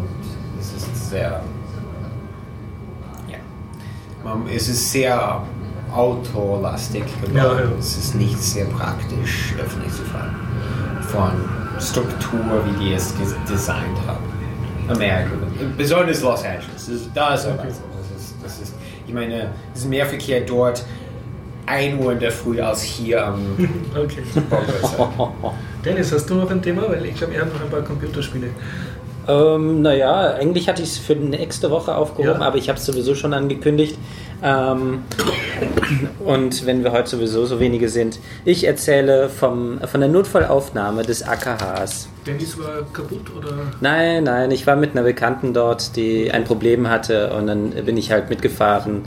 sehr. 1.09 1.43
Ja. 3.29 3.39
Man, 4.25 4.47
es 4.49 4.69
ist 4.69 4.93
sehr 4.93 5.43
autolastig 5.95 7.05
geworden. 7.21 7.37
Ja, 7.37 7.61
ja. 7.61 7.71
Es 7.79 7.97
ist 7.97 8.15
nicht 8.15 8.39
sehr 8.39 8.67
praktisch, 8.67 9.55
öffentlich 9.59 9.93
zu 9.93 10.03
fahren. 10.05 10.35
Von 11.03 11.81
Struktur, 11.81 12.65
wie 12.67 12.85
die 12.85 12.93
es 12.95 13.15
designt 13.49 13.99
haben. 14.07 14.25
Amerika. 14.89 15.31
Besonders 15.77 16.23
Los 16.23 16.45
Angeles. 16.45 17.09
Da 17.15 17.35
ist 17.35 17.47
Okay. 17.47 17.69
Das 17.69 18.23
ist, 18.23 18.35
das 18.43 18.61
ist, 18.61 18.75
ich 19.07 19.15
meine, 19.15 19.51
es 19.75 19.81
ist 19.81 19.89
mehr 19.89 20.07
Verkehr 20.07 20.41
dort 20.41 20.85
1 21.67 22.03
Uhr 22.03 22.13
in 22.13 22.19
der 22.19 22.33
Früh 22.33 22.61
als 22.61 22.83
hier 22.83 23.27
am 23.27 23.41
Okay. 23.95 24.23
Dennis, 25.85 26.13
hast 26.13 26.29
du 26.29 26.35
noch 26.35 26.51
ein 26.51 26.63
Thema? 26.63 26.89
Weil 26.89 27.05
ich 27.07 27.15
glaube, 27.15 27.35
er 27.35 27.43
hat 27.43 27.53
noch 27.53 27.63
ein 27.63 27.71
paar 27.71 27.83
Computerspiele. 27.83 28.49
Ähm, 29.29 29.83
naja, 29.83 30.35
eigentlich 30.35 30.69
hatte 30.69 30.83
ich 30.83 30.89
es 30.91 30.99
für 30.99 31.15
nächste 31.15 31.71
Woche 31.71 31.95
aufgehoben, 31.95 32.41
Ja. 32.41 32.47
aber 32.47 32.57
ich 32.57 32.69
habe 32.69 32.79
es 32.79 32.87
sowieso 32.87 33.15
schon 33.15 33.35
angekündigt. 33.35 33.99
Ähm, 34.43 35.03
und 36.25 36.65
wenn 36.67 36.85
wir 36.85 36.93
heute 36.93 37.11
sowieso 37.11 37.45
so 37.45 37.61
wenige 37.61 37.89
sind, 37.89 38.19
ich 38.45 38.65
erzähle 38.65 39.29
vom, 39.29 39.81
von 39.85 40.01
der 40.01 40.09
Notfallaufnahme 40.09 41.03
des 41.03 41.23
AKHs. 41.23 42.09
Dennis 42.27 42.59
war 42.59 42.83
kaputt 42.93 43.31
oder? 43.37 43.53
Nein, 43.81 44.25
nein, 44.25 44.51
ich 44.51 44.67
war 44.67 44.77
mit 44.77 44.93
einer 44.93 45.03
Bekannten 45.03 45.53
dort, 45.55 45.97
die 45.97 46.31
ein 46.31 46.45
Problem 46.45 46.89
hatte 46.89 47.33
und 47.35 47.47
dann 47.49 47.71
bin 47.71 47.97
ich 47.97 48.13
halt 48.13 48.31
mitgefahren, 48.31 49.03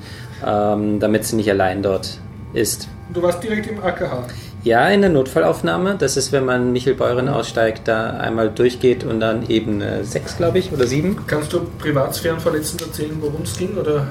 ähm, 0.45 0.99
damit 0.99 1.25
sie 1.25 1.35
nicht 1.35 1.49
allein 1.49 1.81
dort 1.81 2.17
ist. 2.53 2.87
Du 3.13 3.21
warst 3.21 3.41
direkt 3.43 3.67
im 3.67 3.81
AKH. 3.83 4.25
Ja, 4.63 4.87
in 4.89 5.01
der 5.01 5.09
Notfallaufnahme. 5.09 5.95
Das 5.97 6.17
ist, 6.17 6.31
wenn 6.31 6.45
man 6.45 6.71
Michelbeuren 6.71 7.27
aussteigt, 7.29 7.87
da 7.87 8.11
einmal 8.11 8.51
durchgeht 8.51 9.03
und 9.03 9.19
dann 9.19 9.49
Ebene 9.49 10.03
6, 10.03 10.37
glaube 10.37 10.59
ich, 10.59 10.71
oder 10.71 10.85
7. 10.85 11.25
Kannst 11.25 11.51
du 11.53 11.61
privatsphärenverletzend 11.79 12.83
erzählen, 12.83 13.17
worum 13.19 13.41
es 13.41 13.57
ging? 13.57 13.75
Oder? 13.75 14.07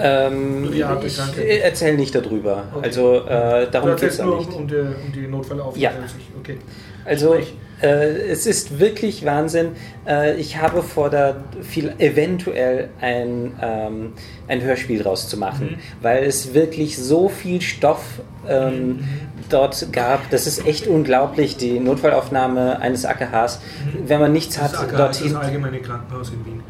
Ähm, 0.00 0.70
der 0.72 1.00
ich 1.04 1.18
erzähle 1.62 1.96
nicht 1.96 2.14
darüber. 2.14 2.64
Okay. 2.74 2.84
Also 2.86 3.16
äh, 3.26 3.70
darum 3.70 3.96
geht 3.96 4.10
es 4.10 4.20
auch 4.20 4.24
nur 4.26 4.38
nicht. 4.38 4.48
um, 4.50 4.56
um, 4.62 4.68
die, 4.68 4.76
um 4.76 5.12
die 5.14 5.26
Notfallaufnahme 5.26 5.78
Ja. 5.82 5.90
an 5.90 6.08
sich. 6.08 6.26
Okay. 6.38 6.58
Also 7.04 7.34
äh, 7.80 7.86
es 7.86 8.46
ist 8.46 8.78
wirklich 8.80 9.24
Wahnsinn. 9.24 9.68
Äh, 10.06 10.34
ich 10.36 10.58
habe 10.58 10.82
vor, 10.82 11.10
da 11.10 11.36
viel 11.62 11.94
eventuell 11.98 12.90
ein, 13.00 13.52
ähm, 13.62 14.12
ein 14.48 14.60
Hörspiel 14.62 15.02
draus 15.02 15.28
zu 15.28 15.36
machen, 15.36 15.70
Mhm. 15.72 16.02
weil 16.02 16.24
es 16.24 16.54
wirklich 16.54 16.98
so 16.98 17.28
viel 17.28 17.60
Stoff 17.60 18.02
ähm, 18.48 19.00
dort 19.48 19.92
gab. 19.92 20.28
Das 20.30 20.46
ist 20.46 20.66
echt 20.66 20.86
unglaublich, 20.86 21.56
die 21.56 21.80
Notfallaufnahme 21.80 22.80
eines 22.80 23.04
AKHs. 23.06 23.60
Wenn 24.06 24.20
man 24.20 24.32
nichts 24.32 24.56
Das 24.56 24.64
hat, 24.64 24.74
AKH 24.74 24.84
ist 24.90 24.98
dorthin. 24.98 25.32
das 25.34 25.44
allgemeine 25.44 25.78
Krankenhaus 25.80 26.30
in 26.30 26.44
Wien. 26.44 26.62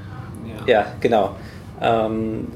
Ja, 0.67 0.87
genau. 1.01 1.35
Ähm, 1.81 2.49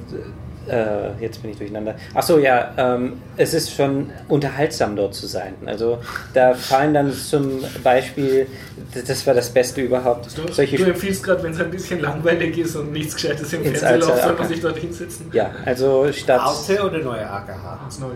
äh, 0.69 1.11
jetzt 1.21 1.43
bin 1.43 1.51
ich 1.51 1.59
durcheinander. 1.59 1.95
Achso, 2.15 2.39
ja, 2.39 2.73
ähm, 2.77 3.15
es 3.37 3.55
ist 3.55 3.75
schon 3.75 4.11
unterhaltsam 4.29 4.97
dort 4.97 5.15
zu 5.15 5.27
sein. 5.27 5.55
Also 5.67 5.99
da 6.35 6.55
fallen 6.55 6.95
dann 6.95 7.13
zum 7.13 7.65
Beispiel, 7.83 8.47
das- 8.95 9.05
das 9.05 9.27
war 9.27 9.35
das 9.35 9.51
Beste 9.51 9.81
überhaupt, 9.81 10.27
Du, 10.37 10.53
solche 10.53 10.77
du 10.77 10.85
empfiehlst 10.85 11.23
gerade, 11.23 11.43
wenn 11.43 11.53
es 11.53 11.61
ein 11.61 11.71
bisschen 11.71 12.01
langweilig 12.01 12.59
ist 12.59 12.77
und 12.77 12.93
nichts 12.93 13.15
Gescheites 13.15 13.53
im 13.53 13.63
Fernsehen 13.65 14.01
läuft, 14.01 14.23
soll 14.23 14.35
man 14.37 14.49
sich 14.49 14.61
dort 14.61 14.77
hinsetzen. 14.79 15.31
Ja, 15.33 15.51
also 15.65 16.13
statt 16.13 16.41
Alte 16.41 16.83
oder 16.85 16.99
neue 16.99 17.29
AKH? 17.29 17.81
Das 17.87 17.99
Neue. 17.99 18.11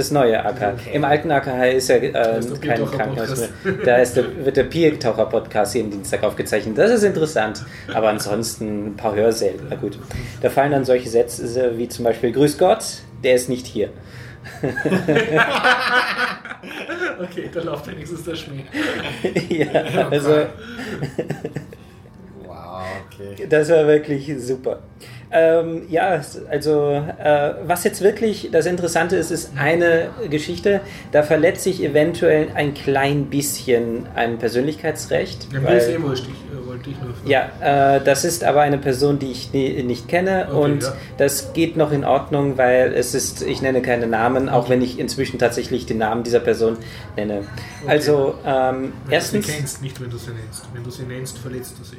Das 0.00 0.10
neue 0.10 0.44
AKH. 0.44 0.72
Okay. 0.72 0.90
Im 0.94 1.04
alten 1.04 1.30
AKH 1.30 1.64
ist 1.66 1.88
ja 1.88 1.96
äh, 1.96 2.38
ist 2.38 2.60
kein 2.62 2.84
Krankenhaus 2.84 3.38
mehr. 3.38 3.48
Da 3.84 3.96
ist 3.96 4.16
der, 4.16 4.44
wird 4.44 4.56
der 4.56 4.64
Biertaucher-Podcast 4.64 5.74
jeden 5.74 5.90
Dienstag 5.90 6.22
aufgezeichnet. 6.22 6.76
Das 6.78 6.90
ist 6.90 7.02
interessant. 7.02 7.64
Aber 7.94 8.08
ansonsten 8.08 8.88
ein 8.88 8.96
paar 8.96 9.14
Hörsäle. 9.14 9.60
Na 9.68 9.76
gut. 9.76 9.98
Da 10.40 10.50
fallen 10.50 10.72
dann 10.72 10.84
solche 10.84 11.08
Sätze 11.08 11.78
wie 11.78 11.88
zum 11.88 12.04
Beispiel 12.04 12.32
Grüß 12.32 12.58
Gott, 12.58 12.84
der 13.22 13.34
ist 13.34 13.48
nicht 13.48 13.66
hier. 13.66 13.90
Okay, 17.22 17.50
da 17.52 17.60
läuft 17.60 17.86
wenigstens 17.86 18.24
der 18.24 18.34
Schnee. 18.34 18.64
ja, 19.48 19.82
also 20.10 20.30
Wow, 22.46 22.82
okay. 23.06 23.46
das 23.48 23.68
war 23.68 23.86
wirklich 23.86 24.32
super. 24.38 24.80
Ähm, 25.32 25.82
ja, 25.88 26.20
also 26.50 26.90
äh, 27.22 27.54
was 27.64 27.84
jetzt 27.84 28.00
wirklich 28.02 28.48
das 28.50 28.66
Interessante 28.66 29.14
ist, 29.16 29.30
ist 29.30 29.52
eine 29.56 30.08
Geschichte, 30.28 30.80
da 31.12 31.22
verletze 31.22 31.70
ich 31.70 31.82
eventuell 31.84 32.48
ein 32.54 32.74
klein 32.74 33.26
bisschen 33.26 34.06
ein 34.16 34.38
Persönlichkeitsrecht. 34.38 35.46
Ja, 35.52 35.62
weil- 35.62 35.76
ist 35.78 35.88
eh 35.88 36.02
wurscht, 36.02 36.24
ich 36.26 36.30
äh, 36.52 36.66
wollte 36.66 36.84
dich 36.90 36.96
nur 37.00 37.14
fragen. 37.14 37.30
Ja, 37.30 37.96
äh, 37.96 38.00
das 38.04 38.24
ist 38.24 38.42
aber 38.42 38.62
eine 38.62 38.78
Person, 38.78 39.20
die 39.20 39.30
ich 39.30 39.52
nie, 39.52 39.82
nicht 39.84 40.08
kenne 40.08 40.48
Okay, 40.50 40.56
und 40.60 40.82
ja. 40.82 40.92
das 41.18 41.52
geht 41.52 41.76
noch 41.76 41.92
in 41.92 42.04
Ordnung, 42.04 42.58
weil 42.58 42.92
es 42.94 43.14
ist, 43.14 43.42
ich 43.42 43.62
nenne 43.62 43.82
keine 43.82 44.08
Namen, 44.08 44.48
auch 44.48 44.68
wenn 44.68 44.82
ich 44.82 44.98
inzwischen 44.98 45.38
tatsächlich 45.38 45.86
den 45.86 45.98
Namen 45.98 46.24
dieser 46.24 46.40
Person 46.40 46.76
nenne. 47.16 47.44
Also 47.86 48.34
ähm, 48.44 48.92
Wenn 49.04 49.12
erstens, 49.12 49.46
du 49.46 49.52
sie 49.52 49.58
kennst, 49.58 49.82
nicht 49.82 50.00
wenn 50.00 50.10
du 50.10 50.16
sie 50.18 50.30
nennst. 50.32 50.64
Wenn 50.74 50.82
du 50.82 50.90
sie 50.90 51.04
nennst, 51.04 51.38
verletzt 51.38 51.74
du 51.78 51.84
sie. 51.84 51.98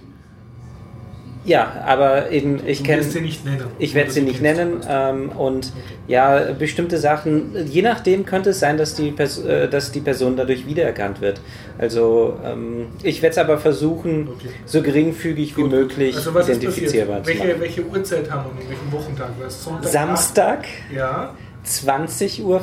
Ja, 1.44 1.82
aber 1.88 2.30
eben, 2.30 2.60
ich 2.68 2.84
kenne. 2.84 3.00
wirst 3.02 3.14
sie 3.14 3.22
nicht 3.22 3.44
nennen. 3.44 3.66
Ich 3.80 3.96
werde 3.96 4.12
sie 4.12 4.22
nicht 4.22 4.42
nennen. 4.42 4.82
sie. 4.82 4.88
Ähm, 4.90 5.30
und 5.32 5.72
ja, 6.08 6.52
bestimmte 6.58 6.98
Sachen, 7.00 7.56
je 7.66 7.82
nachdem 7.82 8.26
könnte 8.28 8.52
es 8.52 8.60
sein, 8.60 8.78
dass 8.78 8.94
die, 8.94 9.10
Pers 9.12 9.44
äh, 9.44 9.68
dass 9.68 9.92
die 9.92 10.02
Person 10.02 10.38
dadurch 10.38 10.68
wiedererkannt 10.68 11.20
wird. 11.20 11.42
Also 11.80 12.38
ähm, 12.46 12.88
ich 13.02 13.22
werde 13.24 13.32
es 13.32 13.38
aber 13.40 13.58
versuchen, 13.58 14.28
Okay. 14.32 14.50
so 14.66 14.82
geringfügig 14.84 15.58
wie 15.58 15.62
Gut. 15.64 15.72
möglich 15.72 16.16
also 16.16 16.30
identifizierbar 16.40 17.24
zu 17.24 17.30
Welche, 17.30 17.48
machen. 17.48 17.60
welche 17.62 17.86
Uhrzeit 17.86 18.30
haben 18.30 18.52
wir? 18.60 18.70
Welchen 18.70 18.92
Wochentag? 18.92 19.30
Sonntag? 19.50 19.92
Samstag, 19.92 20.66
Ja. 20.96 21.34
20.45 21.66 22.44
Uhr. 22.44 22.62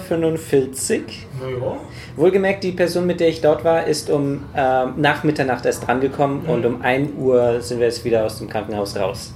Naja. 1.41 1.77
Wohlgemerkt, 2.17 2.65
die 2.65 2.73
Person, 2.73 3.07
mit 3.07 3.21
der 3.21 3.29
ich 3.29 3.41
dort 3.41 3.65
war, 3.65 3.87
ist 3.87 4.11
um 4.11 4.45
ähm, 4.57 4.93
nach 4.97 5.25
Mitternacht 5.25 5.65
erst 5.67 5.87
drangekommen 5.87 6.43
Mhm. 6.45 6.49
und 6.51 6.67
um 6.67 6.83
1 6.83 7.11
Uhr 7.19 7.61
sind 7.61 7.79
wir 7.79 7.87
jetzt 7.87 8.05
wieder 8.05 8.25
aus 8.25 8.39
dem 8.39 8.49
Krankenhaus 8.49 8.97
raus. 8.97 9.33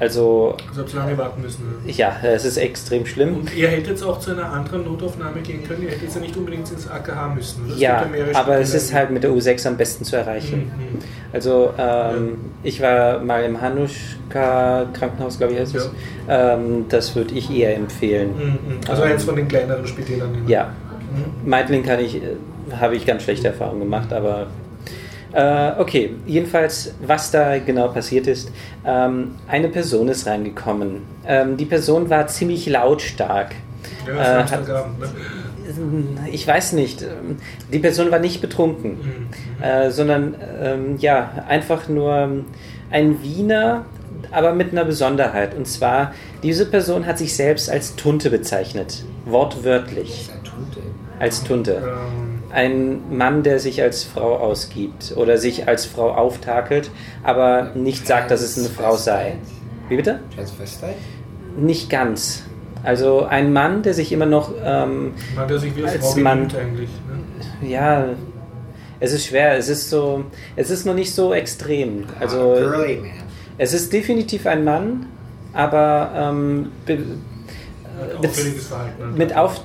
Also 0.00 0.56
Also 0.68 0.80
habt 0.80 0.94
ihr 0.94 0.98
lange 1.00 1.18
warten 1.18 1.42
müssen. 1.42 1.62
oder? 1.84 1.92
ja, 1.92 2.16
es 2.22 2.44
ist 2.46 2.56
extrem 2.56 3.04
schlimm. 3.04 3.36
Und 3.36 3.54
ihr 3.54 3.68
hättet 3.68 3.88
jetzt 3.88 4.02
auch 4.02 4.18
zu 4.18 4.30
einer 4.32 4.50
anderen 4.50 4.84
Notaufnahme 4.84 5.40
gehen 5.42 5.62
können. 5.68 5.82
Ihr 5.82 5.90
hättet 5.90 6.14
ja 6.14 6.20
nicht 6.22 6.36
unbedingt 6.36 6.70
ins 6.72 6.88
AKH 6.88 7.34
müssen. 7.34 7.70
Es 7.70 7.78
Ja, 7.78 8.06
aber 8.34 8.58
es 8.58 8.72
ist 8.74 8.94
halt 8.94 9.10
mit 9.10 9.22
der 9.22 9.30
U6 9.30 9.68
am 9.68 9.76
besten 9.76 10.04
zu 10.04 10.16
erreichen. 10.16 10.72
Mhm. 10.76 10.98
Also 11.32 11.72
ähm, 11.78 12.38
ich 12.62 12.80
war 12.80 13.20
mal 13.20 13.44
im 13.44 13.60
Hanuschka 13.60 14.86
Krankenhaus, 14.92 15.38
glaube 15.38 15.52
ich 15.52 15.60
heißt 15.60 15.74
es. 15.76 15.90
Ähm, 16.28 16.86
das 16.88 17.14
würde 17.14 17.34
ich 17.34 17.50
eher 17.54 17.76
empfehlen. 17.76 18.30
Mhm. 18.36 18.58
Also 18.88 19.02
Ähm, 19.04 19.12
eins 19.12 19.24
von 19.24 19.36
den 19.36 19.48
kleineren 19.48 19.86
Spitälern. 19.86 20.32
nehmen. 20.32 20.48
Ja, 20.48 20.72
Mhm. 21.12 21.48
Meidling 21.50 21.82
kann 21.82 21.98
ich, 21.98 22.16
äh, 22.16 22.20
habe 22.80 22.94
ich 22.94 23.04
ganz 23.04 23.24
schlechte 23.24 23.48
Erfahrungen 23.48 23.80
gemacht, 23.80 24.12
aber 24.12 24.46
äh, 25.32 25.72
okay. 25.78 26.14
Jedenfalls, 26.26 26.94
was 27.06 27.30
da 27.30 27.58
genau 27.58 27.88
passiert 27.88 28.26
ist, 28.26 28.50
ähm, 28.84 29.32
eine 29.48 29.68
Person 29.68 30.08
ist 30.08 30.26
reingekommen. 30.26 31.02
Ähm, 31.26 31.56
die 31.56 31.66
Person 31.66 32.10
war 32.10 32.26
ziemlich 32.26 32.66
lautstark. 32.66 33.54
Ja, 34.06 34.40
Äh, 34.40 34.44
hat-. 34.44 34.66
Ne? 34.68 36.28
Ich 36.32 36.46
weiß 36.46 36.72
nicht. 36.72 37.02
ähm, 37.02 37.36
Die 37.72 37.78
Person 37.78 38.10
war 38.10 38.18
nicht 38.18 38.40
betrunken, 38.40 38.90
Mhm. 39.58 39.62
äh, 39.64 39.90
sondern 39.90 40.34
ähm, 40.62 40.96
ja, 40.98 41.44
einfach 41.48 41.88
nur 41.88 42.28
ein 42.90 43.22
Wiener, 43.22 43.84
aber 44.32 44.52
mit 44.52 44.72
einer 44.72 44.84
Besonderheit. 44.84 45.54
Und 45.54 45.66
zwar, 45.68 46.12
diese 46.42 46.66
Person 46.66 47.06
hat 47.06 47.18
sich 47.18 47.36
selbst 47.36 47.70
als 47.70 47.94
Tunte 47.94 48.30
bezeichnet. 48.30 49.04
Wortwörtlich. 49.26 50.28
Als 51.20 51.44
Tunte. 51.44 51.70
Ein 52.52 53.16
Mann, 53.16 53.42
der 53.42 53.58
sich 53.60 53.80
als 53.82 54.02
Frau 54.04 54.36
ausgibt 54.36 55.14
oder 55.16 55.38
sich 55.38 55.68
als 55.68 55.86
Frau 55.86 56.10
auftakelt, 56.12 56.90
aber 57.22 57.70
nicht 57.74 58.06
sagt, 58.06 58.30
dass 58.30 58.40
es 58.42 58.58
eine 58.58 58.68
Frau 58.68 58.96
sei. 58.96 59.34
Wie 59.88 59.96
bitte? 59.96 60.20
Transvestite? 60.34 60.94
Nicht 61.56 61.90
ganz. 61.90 62.42
Also 62.82 63.24
ein 63.24 63.52
Mann, 63.52 63.82
der 63.82 63.94
sich 63.94 64.10
immer 64.12 64.26
noch 64.26 64.52
ähm, 64.64 65.12
man, 65.36 65.46
der 65.48 65.58
sich 65.58 65.76
wie 65.76 65.82
eine 65.82 65.92
Als 65.92 66.12
Frau 66.14 66.20
Mann- 66.20 66.48
eigentlich. 66.58 66.88
Ne? 67.60 67.68
Ja, 67.68 68.04
es 69.00 69.12
ist 69.12 69.26
schwer. 69.26 69.56
Es 69.56 69.68
ist 69.68 69.90
so, 69.90 70.24
es 70.56 70.70
ist 70.70 70.86
noch 70.86 70.94
nicht 70.94 71.14
so 71.14 71.32
extrem. 71.34 72.04
Also 72.18 72.52
Ah, 72.52 72.58
Girly 72.58 72.96
Man. 72.96 73.10
es 73.58 73.72
ist 73.74 73.92
definitiv 73.92 74.46
ein 74.46 74.64
Mann, 74.64 75.06
aber 75.52 76.10
ähm, 76.16 76.72
auffälliges 78.18 78.68
Verhalten. 78.68 79.10
ne? 79.10 79.16
mit 79.16 79.36
auf, 79.36 79.62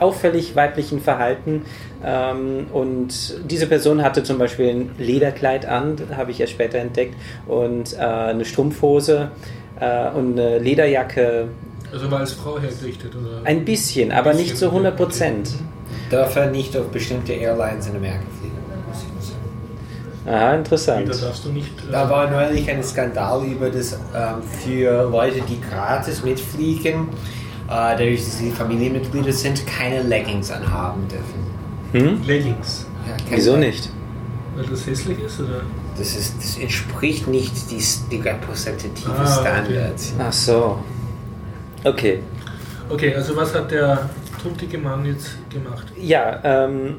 auffällig 0.00 0.56
weiblichen 0.56 1.00
Verhalten. 1.00 1.64
Ähm, 2.04 2.66
und 2.72 3.40
diese 3.50 3.66
Person 3.66 4.02
hatte 4.02 4.22
zum 4.22 4.38
Beispiel 4.38 4.68
ein 4.68 4.90
Lederkleid 4.98 5.66
an, 5.66 5.96
das 5.96 6.16
habe 6.16 6.30
ich 6.30 6.40
erst 6.40 6.52
später 6.52 6.78
entdeckt, 6.78 7.14
und 7.46 7.94
äh, 7.94 7.96
eine 7.98 8.44
Strumpfhose 8.44 9.30
äh, 9.80 10.10
und 10.10 10.38
eine 10.38 10.58
Lederjacke. 10.58 11.48
Also 11.92 12.10
war 12.10 12.20
als 12.20 12.32
Frau 12.32 12.58
hergerichtet? 12.58 13.12
Oder? 13.14 13.40
Ein 13.44 13.64
bisschen, 13.64 14.12
aber 14.12 14.30
Ein 14.30 14.36
nicht 14.36 14.50
bisschen, 14.50 14.68
zu 14.70 14.74
100 14.74 14.94
okay. 14.94 15.02
Prozent. 15.02 15.50
Darf 16.10 16.36
er 16.36 16.50
nicht 16.50 16.76
auf 16.76 16.88
bestimmte 16.88 17.32
Airlines 17.32 17.86
in 17.86 17.96
Amerika 17.96 18.20
fliegen? 18.38 18.56
muss 18.88 19.02
ich 19.02 19.12
nur 19.12 19.22
sagen. 19.22 19.40
Aha, 20.26 20.32
Da 20.50 20.54
interessant. 20.54 21.08
darfst 21.08 21.44
du 21.44 21.50
nicht. 21.50 21.68
äh, 21.88 21.92
Da 21.92 22.08
war 22.10 22.30
neulich 22.30 22.68
ein 22.70 22.82
Skandal 22.82 23.44
über 23.44 23.70
das 23.70 23.92
ähm, 24.14 24.42
für 24.64 25.08
Leute, 25.10 25.40
die 25.48 25.60
gratis 25.60 26.22
mitfliegen, 26.24 27.08
äh, 27.68 27.68
dadurch, 27.68 28.24
dass 28.24 28.38
sie 28.38 28.50
Familienmitglieder 28.50 29.32
sind, 29.32 29.66
keine 29.66 30.02
Leggings 30.02 30.50
anhaben 30.50 31.06
dürfen. 31.08 31.46
Hm? 31.92 32.22
Leggings. 32.26 32.86
Ja, 33.06 33.14
Wieso 33.30 33.54
Leggings. 33.56 33.76
nicht? 33.86 33.90
Weil 34.56 34.64
das 34.66 34.86
hässlich 34.86 35.18
ist? 35.20 35.38
Oder? 35.40 35.60
Das, 35.98 36.16
ist, 36.16 36.34
das 36.38 36.58
entspricht 36.58 37.26
nicht 37.28 37.70
die, 37.70 37.82
die 38.10 38.20
repräsentative 38.20 39.10
Ah, 39.10 39.22
okay. 39.22 39.48
Standards. 39.48 40.12
Ach 40.18 40.32
so. 40.32 40.78
Okay. 41.84 42.20
Okay, 42.88 43.14
also 43.14 43.36
was 43.36 43.54
hat 43.54 43.70
der 43.70 44.08
tuntige 44.42 44.78
Mann 44.78 45.04
jetzt 45.04 45.36
gemacht? 45.50 45.86
Ja, 46.00 46.40
ähm, 46.44 46.96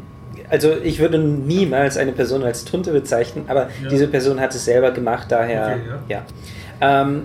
also 0.50 0.74
ich 0.84 1.00
würde 1.00 1.18
niemals 1.20 1.98
eine 1.98 2.12
Person 2.14 2.44
als 2.44 2.66
Tunte 2.66 2.92
bezeichnen, 2.92 3.46
aber 3.48 3.70
Ja. 3.84 3.90
diese 3.90 4.08
Person 4.08 4.40
hat 4.40 4.54
es 4.56 4.66
selber 4.66 4.92
gemacht, 4.92 5.28
daher 5.30 5.78
Okay, 5.78 5.82
ja. 6.10 6.22
Ähm, 6.80 7.24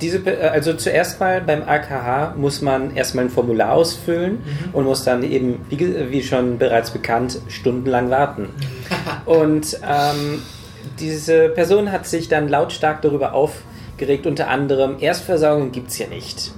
diese, 0.00 0.18
äh, 0.18 0.48
also 0.48 0.74
zuerst 0.74 1.20
mal 1.20 1.40
beim 1.40 1.62
AKH 1.62 2.34
muss 2.36 2.60
man 2.60 2.94
erstmal 2.94 3.24
ein 3.26 3.30
Formular 3.30 3.72
ausfüllen 3.72 4.32
Mhm. 4.34 4.74
und 4.74 4.84
muss 4.84 5.04
dann 5.04 5.22
eben, 5.22 5.64
wie, 5.70 6.10
wie 6.10 6.22
schon 6.22 6.58
bereits 6.58 6.90
bekannt, 6.90 7.38
stundenlang 7.48 8.10
warten. 8.10 8.48
Und 9.24 9.78
ähm, 9.82 10.42
diese 11.00 11.48
Person 11.48 11.90
hat 11.92 12.06
sich 12.06 12.28
dann 12.28 12.48
lautstark 12.48 13.00
darüber 13.02 13.32
aufgeregt, 13.32 14.26
unter 14.26 14.48
anderem, 14.48 14.96
Erstversorgung 15.00 15.72
gibt 15.72 15.88
es 15.90 15.98
ja 15.98 16.06
nicht. 16.08 16.52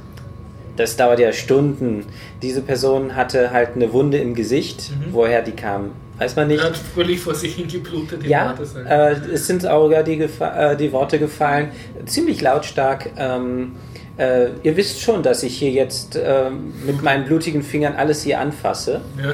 Das 0.78 0.96
dauert 0.96 1.18
ja 1.18 1.32
Stunden. 1.32 2.06
Diese 2.40 2.62
Person 2.62 3.16
hatte 3.16 3.50
halt 3.50 3.70
eine 3.74 3.92
Wunde 3.92 4.18
im 4.18 4.34
Gesicht. 4.34 4.90
Mhm. 4.92 5.12
Woher 5.12 5.42
die 5.42 5.52
kam, 5.52 5.90
weiß 6.18 6.36
man 6.36 6.44
Er 6.50 6.54
nicht. 6.56 6.64
hat 6.64 6.76
fröhlich 6.76 7.20
vor 7.20 7.34
sich 7.34 7.56
hingeblutet. 7.56 8.24
Ja, 8.24 8.54
äh, 8.88 9.12
es 9.32 9.46
sind 9.46 9.66
auch 9.66 9.90
ja 9.90 10.02
die, 10.02 10.16
Gefa- 10.22 10.72
äh, 10.72 10.76
die 10.76 10.92
Worte 10.92 11.18
gefallen, 11.18 11.70
ziemlich 12.06 12.40
lautstark. 12.40 13.10
Ähm, 13.16 13.72
äh, 14.18 14.48
ihr 14.62 14.76
wisst 14.76 15.00
schon, 15.00 15.22
dass 15.22 15.42
ich 15.42 15.56
hier 15.58 15.70
jetzt 15.72 16.18
ähm, 16.20 16.72
mit 16.86 17.02
meinen 17.02 17.24
blutigen 17.26 17.62
Fingern 17.62 17.94
alles 17.96 18.22
hier 18.22 18.40
anfasse. 18.40 19.00
ja, 19.16 19.24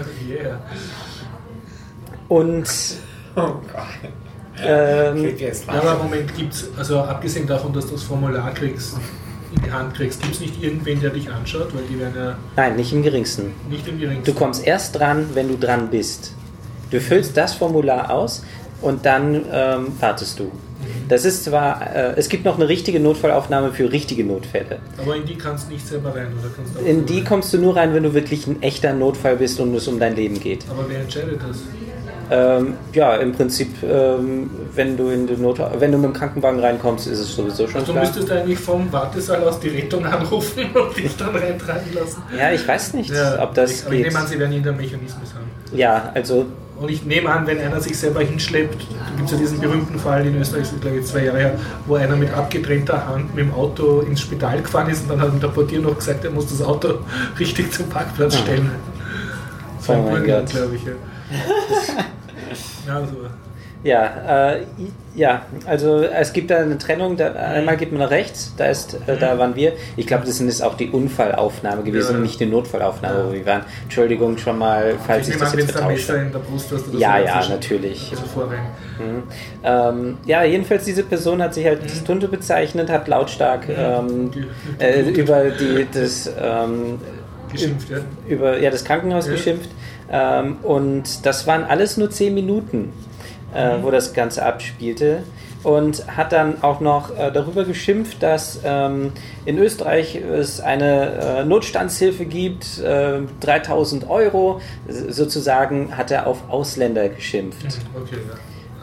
yeah. 0.44 0.60
Und 2.28 2.66
Oh 3.36 3.40
Gott. 3.42 4.10
ähm, 4.64 5.36
Ja, 5.38 5.72
aber 5.80 5.92
im 5.92 5.98
Moment 6.10 6.34
gibt 6.36 6.54
es, 6.54 6.68
also 6.78 7.00
abgesehen 7.00 7.46
davon, 7.46 7.72
dass 7.72 7.86
du 7.86 7.92
das 7.92 8.02
Formular 8.04 8.52
kriegst, 8.54 8.96
in 9.56 9.62
die 9.62 9.70
Hand 9.72 9.94
kriegst, 9.94 10.20
gibt 10.22 10.34
es 10.34 10.40
nicht 10.40 10.62
irgendwen, 10.62 11.00
der 11.00 11.10
dich 11.10 11.30
anschaut, 11.30 11.74
weil 11.74 11.82
die 11.90 11.98
werden 11.98 12.14
ja 12.16 12.36
nein, 12.56 12.76
nicht 12.76 12.92
im 12.92 13.02
geringsten. 13.02 13.52
nicht 13.68 13.86
im 13.88 13.98
geringsten. 13.98 14.24
Du 14.24 14.34
kommst 14.38 14.66
erst 14.66 14.98
dran, 14.98 15.26
wenn 15.34 15.48
du 15.48 15.56
dran 15.56 15.88
bist. 15.90 16.32
Du 16.90 17.00
füllst 17.00 17.36
das 17.36 17.54
Formular 17.54 18.10
aus 18.10 18.44
und 18.82 19.04
dann 19.06 19.44
ähm, 19.50 19.86
wartest 20.00 20.38
du. 20.38 20.50
Das 21.08 21.24
ist 21.24 21.44
zwar, 21.44 21.94
äh, 21.94 22.12
es 22.16 22.28
gibt 22.28 22.44
noch 22.44 22.56
eine 22.56 22.68
richtige 22.68 23.00
Notfallaufnahme 23.00 23.72
für 23.72 23.90
richtige 23.90 24.24
Notfälle. 24.24 24.78
Aber 24.98 25.16
in 25.16 25.24
die 25.24 25.36
kannst 25.36 25.68
du 25.68 25.72
nicht 25.72 25.86
selber 25.86 26.10
rein, 26.14 26.28
oder 26.38 26.50
kannst 26.54 26.78
In 26.86 27.06
die 27.06 27.18
rein? 27.18 27.24
kommst 27.24 27.54
du 27.54 27.58
nur 27.58 27.76
rein, 27.76 27.94
wenn 27.94 28.02
du 28.02 28.12
wirklich 28.14 28.46
ein 28.46 28.62
echter 28.62 28.92
Notfall 28.92 29.36
bist 29.36 29.60
und 29.60 29.74
es 29.74 29.88
um 29.88 29.98
dein 29.98 30.14
Leben 30.14 30.38
geht. 30.40 30.64
Aber 30.70 30.84
wer 30.88 31.00
entscheidet 31.00 31.40
das? 31.46 31.58
Ähm, 32.30 32.74
ja, 32.92 33.16
im 33.16 33.32
Prinzip, 33.32 33.82
ähm, 33.82 34.50
wenn 34.74 34.96
du 34.96 35.08
in 35.10 35.26
den 35.26 35.42
Not 35.42 35.60
wenn 35.78 35.92
du 35.92 35.98
mit 35.98 36.10
dem 36.10 36.12
Krankenwagen 36.12 36.60
reinkommst, 36.60 37.06
ist 37.06 37.18
es 37.18 37.34
sowieso 37.36 37.66
schon 37.66 37.80
Also 37.80 37.92
du 37.92 37.98
klar. 37.98 38.04
müsstest 38.04 38.30
eigentlich 38.32 38.58
vom 38.58 38.90
Wartesaal 38.92 39.42
aus 39.44 39.60
die 39.60 39.68
Rettung 39.68 40.04
anrufen 40.06 40.64
und 40.74 40.96
dich 40.96 41.16
dann 41.16 41.34
reintragen 41.36 41.92
lassen. 41.94 42.22
Ja, 42.36 42.50
ich 42.52 42.66
weiß 42.66 42.94
nicht, 42.94 43.12
ob 43.40 43.54
das 43.54 43.70
ich, 43.72 43.86
aber 43.86 43.94
ich 43.94 44.02
geht. 44.02 44.12
nehme 44.12 44.18
an, 44.24 44.26
sie 44.28 44.38
werden 44.38 44.52
irgendeinen 44.52 44.76
Mechanismus 44.78 45.34
haben. 45.34 45.76
Ja, 45.76 46.10
also 46.14 46.46
Und 46.80 46.90
ich 46.90 47.04
nehme 47.04 47.28
an, 47.30 47.46
wenn 47.46 47.58
einer 47.58 47.80
sich 47.80 47.98
selber 47.98 48.20
hinschleppt, 48.20 48.80
da 48.82 49.16
gibt 49.16 49.26
es 49.26 49.32
ja 49.32 49.38
diesen 49.38 49.60
berühmten 49.60 49.98
Fall 49.98 50.26
in 50.26 50.40
Österreich, 50.40 50.62
ist 50.62 50.80
glaube 50.80 50.98
ich 50.98 51.06
zwei 51.06 51.24
Jahre 51.24 51.38
her, 51.38 51.54
wo 51.86 51.96
einer 51.96 52.16
mit 52.16 52.32
abgetrennter 52.32 53.06
Hand 53.06 53.34
mit 53.34 53.44
dem 53.44 53.54
Auto 53.54 54.00
ins 54.00 54.20
Spital 54.20 54.60
gefahren 54.62 54.88
ist 54.90 55.02
und 55.02 55.10
dann 55.10 55.20
hat 55.20 55.32
ihm 55.32 55.40
der 55.40 55.48
Portier 55.48 55.80
noch 55.80 55.96
gesagt, 55.96 56.24
er 56.24 56.30
muss 56.30 56.46
das 56.48 56.62
Auto 56.62 56.94
richtig 57.38 57.72
zum 57.72 57.88
Parkplatz 57.88 58.36
stellen. 58.38 58.70
So 59.80 59.92
Oh 59.92 59.96
ein 59.96 60.12
mein 60.12 60.26
Gott. 60.26 60.46
glaube 60.46 60.74
ich. 60.76 60.84
Ja. 60.84 60.92
ja, 62.86 63.00
so. 63.00 63.16
Ja, 63.84 64.52
äh, 64.54 64.60
ja, 65.14 65.42
also 65.66 65.98
es 66.02 66.32
gibt 66.32 66.50
da 66.50 66.56
eine 66.56 66.78
Trennung. 66.78 67.18
Da, 67.18 67.32
einmal 67.32 67.76
geht 67.76 67.92
man 67.92 68.00
nach 68.00 68.10
rechts, 68.10 68.54
da 68.56 68.64
ist, 68.64 68.94
äh, 69.06 69.18
da 69.18 69.38
waren 69.38 69.54
wir. 69.56 69.74
Ich 69.98 70.06
glaube, 70.06 70.24
das 70.24 70.40
ist 70.40 70.62
auch 70.62 70.74
die 70.74 70.88
Unfallaufnahme 70.88 71.82
gewesen, 71.82 72.14
Ja. 72.14 72.20
nicht 72.20 72.40
die 72.40 72.46
Notfallaufnahme, 72.46 73.18
Ja. 73.18 73.28
wo 73.28 73.32
wir 73.34 73.44
waren. 73.44 73.60
Entschuldigung 73.82 74.38
schon 74.38 74.56
mal, 74.58 74.94
falls 75.06 75.28
ich 75.28 75.34
ich 75.34 75.40
das 75.40 75.54
jetzt 75.54 75.72
vertauscht 75.72 76.08
habe. 76.08 76.30
Ja, 76.96 77.18
ja, 77.18 77.46
natürlich. 77.46 78.10
Also. 78.10 78.46
Mhm. 78.46 79.22
Ähm, 79.62 80.16
ja, 80.24 80.42
jedenfalls 80.44 80.84
diese 80.86 81.02
Person 81.02 81.42
hat 81.42 81.52
sich 81.52 81.66
halt 81.66 81.82
Mhm. 81.82 81.88
als 81.88 82.04
Tunte 82.04 82.28
bezeichnet, 82.28 82.88
hat 82.88 83.06
lautstark 83.06 83.68
ähm, 83.68 84.30
äh, 84.78 85.02
über 85.10 85.50
die, 85.50 85.86
das 85.92 86.30
ähm, 86.40 86.98
Geschimpft, 87.52 87.90
ja. 87.90 87.98
über 88.26 88.58
ja, 88.58 88.70
das 88.70 88.82
Krankenhaus 88.82 89.26
Ja. 89.26 89.32
geschimpft. 89.32 89.68
Ähm, 90.10 90.58
und 90.62 91.24
das 91.26 91.46
waren 91.46 91.64
alles 91.64 91.96
nur 91.96 92.10
zehn 92.10 92.34
Minuten, 92.34 92.92
äh, 93.54 93.78
Mhm. 93.78 93.82
wo 93.82 93.90
das 93.90 94.12
Ganze 94.14 94.44
abspielte. 94.44 95.22
und 95.62 96.04
hat 96.14 96.32
dann 96.32 96.62
auch 96.62 96.80
noch 96.80 97.16
äh, 97.18 97.32
darüber 97.32 97.64
geschimpft, 97.64 98.22
dass 98.22 98.60
ähm, 98.64 99.12
in 99.46 99.56
Österreich 99.56 100.14
es 100.14 100.60
eine 100.60 101.38
äh, 101.38 101.44
Notstandshilfe 101.46 102.26
gibt, 102.26 102.80
äh, 102.80 103.20
3000 103.40 104.10
Euro. 104.10 104.60
Sozusagen 105.08 105.96
hat 105.96 106.10
er 106.10 106.26
auf 106.26 106.50
Ausländer 106.50 107.08
geschimpft. 107.08 107.64
Okay, 107.94 108.16
ja. 108.28 108.34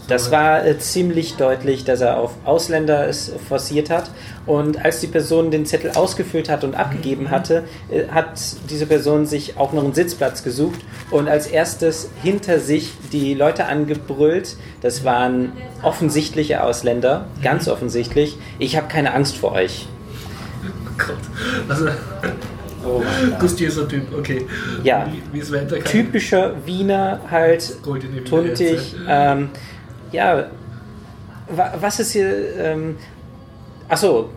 Das 0.08 0.32
war 0.32 0.66
äh, 0.66 0.78
ziemlich 0.78 1.36
deutlich, 1.36 1.86
dass 1.86 2.02
er 2.02 2.18
auf 2.18 2.34
Ausländer 2.44 3.08
es 3.08 3.32
forciert 3.48 3.90
hat. 3.90 4.12
Und 4.46 4.84
als 4.84 5.00
die 5.00 5.08
Person 5.08 5.52
den 5.52 5.66
Zettel 5.66 5.92
ausgefüllt 5.92 6.50
hat 6.50 6.64
und 6.64 6.76
abgegeben 6.76 7.30
hatte, 7.32 7.64
äh, 7.90 8.08
hat 8.10 8.40
diese 8.70 8.86
Person 8.86 9.26
sich 9.26 9.58
auch 9.58 9.74
noch 9.74 9.84
einen 9.84 9.94
Sitzplatz 9.94 10.44
gesucht 10.44 10.82
und 11.12 11.30
als 11.30 11.48
erstes 11.48 12.10
hinter 12.22 12.60
sich 12.60 12.92
die 13.12 13.34
Leute 13.34 13.66
angebrüllt. 13.66 14.58
Das 14.82 15.04
waren 15.06 15.54
offensichtliche 15.84 16.64
Ausländer, 16.64 17.26
ganz 17.42 17.68
offensichtlich. 17.68 18.38
Ich 18.60 18.76
habe 18.76 18.88
keine 18.88 19.14
Angst 19.14 19.38
vor 19.38 19.54
euch. 19.54 19.88
Gott. 20.98 21.18
Also, 21.68 21.88
Oh 22.84 23.00
Gott. 23.30 23.40
gustierter 23.40 23.88
Typ, 23.88 24.04
okay. 24.18 24.48
Ja. 24.84 25.08
Wie, 25.32 25.42
wie. 25.42 25.80
Typischer 25.84 26.56
Wiener 26.66 27.20
halt, 27.30 27.78
tuntig. 28.26 28.96
Ähm, 29.08 29.50
ja, 30.12 30.48
wa- 31.50 31.74
was 31.80 32.00
ist 32.00 32.12
hier... 32.14 32.34
Ähm, 32.60 32.98
achso, 33.90 34.30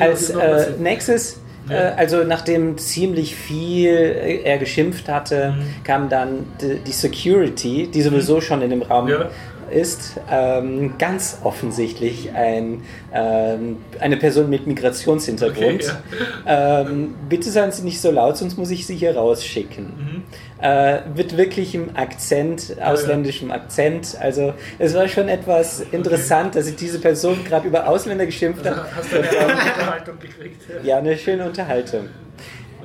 als 0.00 0.30
äh, 0.30 0.72
nächstes, 0.78 1.40
äh, 1.68 1.74
also 1.96 2.24
nachdem 2.24 2.78
ziemlich 2.78 3.36
viel 3.36 3.94
äh, 3.94 4.42
er 4.42 4.58
geschimpft 4.58 5.08
hatte, 5.08 5.54
Mhm. 5.56 5.84
kam 5.84 6.08
dann 6.08 6.46
die, 6.60 6.76
die 6.78 6.92
Security, 6.92 7.88
die 7.92 8.02
sowieso 8.02 8.40
schon 8.40 8.62
in 8.62 8.70
dem 8.70 8.82
Raum 8.82 9.08
Ja. 9.08 9.30
Ist, 9.70 10.20
ähm, 10.30 10.94
ganz 10.98 11.38
offensichtlich 11.44 12.32
ein, 12.32 12.82
ähm, 13.12 13.76
eine 14.00 14.16
Person 14.16 14.48
mit 14.50 14.66
Migrationshintergrund. 14.66 15.82
Okay, 15.84 16.24
ähm, 16.46 17.14
bitte 17.28 17.50
seien 17.50 17.70
Sie 17.72 17.82
nicht 17.82 18.00
so 18.00 18.10
laut, 18.10 18.36
sonst 18.36 18.56
muss 18.58 18.70
ich 18.70 18.86
Sie 18.86 18.96
hier 18.96 19.16
rausschicken. 19.16 19.84
Mhm. 19.84 20.22
Äh, 20.60 21.08
mit 21.16 21.36
wirklichem 21.36 21.90
Akzent, 21.94 22.76
ausländischem 22.82 23.50
Akzent. 23.52 24.16
Also 24.20 24.54
es 24.78 24.94
war 24.94 25.06
schon 25.08 25.28
etwas 25.28 25.80
interessant, 25.92 26.56
dass 26.56 26.66
ich 26.66 26.76
diese 26.76 26.98
Person 26.98 27.44
gerade 27.44 27.68
über 27.68 27.88
Ausländer 27.88 28.26
geschimpft 28.26 28.66
Also 28.66 28.80
habe. 28.80 28.88
hast 28.96 29.12
du 29.12 29.16
eine 29.16 29.28
Unterhaltung 29.74 30.18
gekriegt? 30.18 30.62
Ja, 30.82 30.98
eine 30.98 31.16
schöne 31.16 31.46
Unterhaltung. 31.46 32.08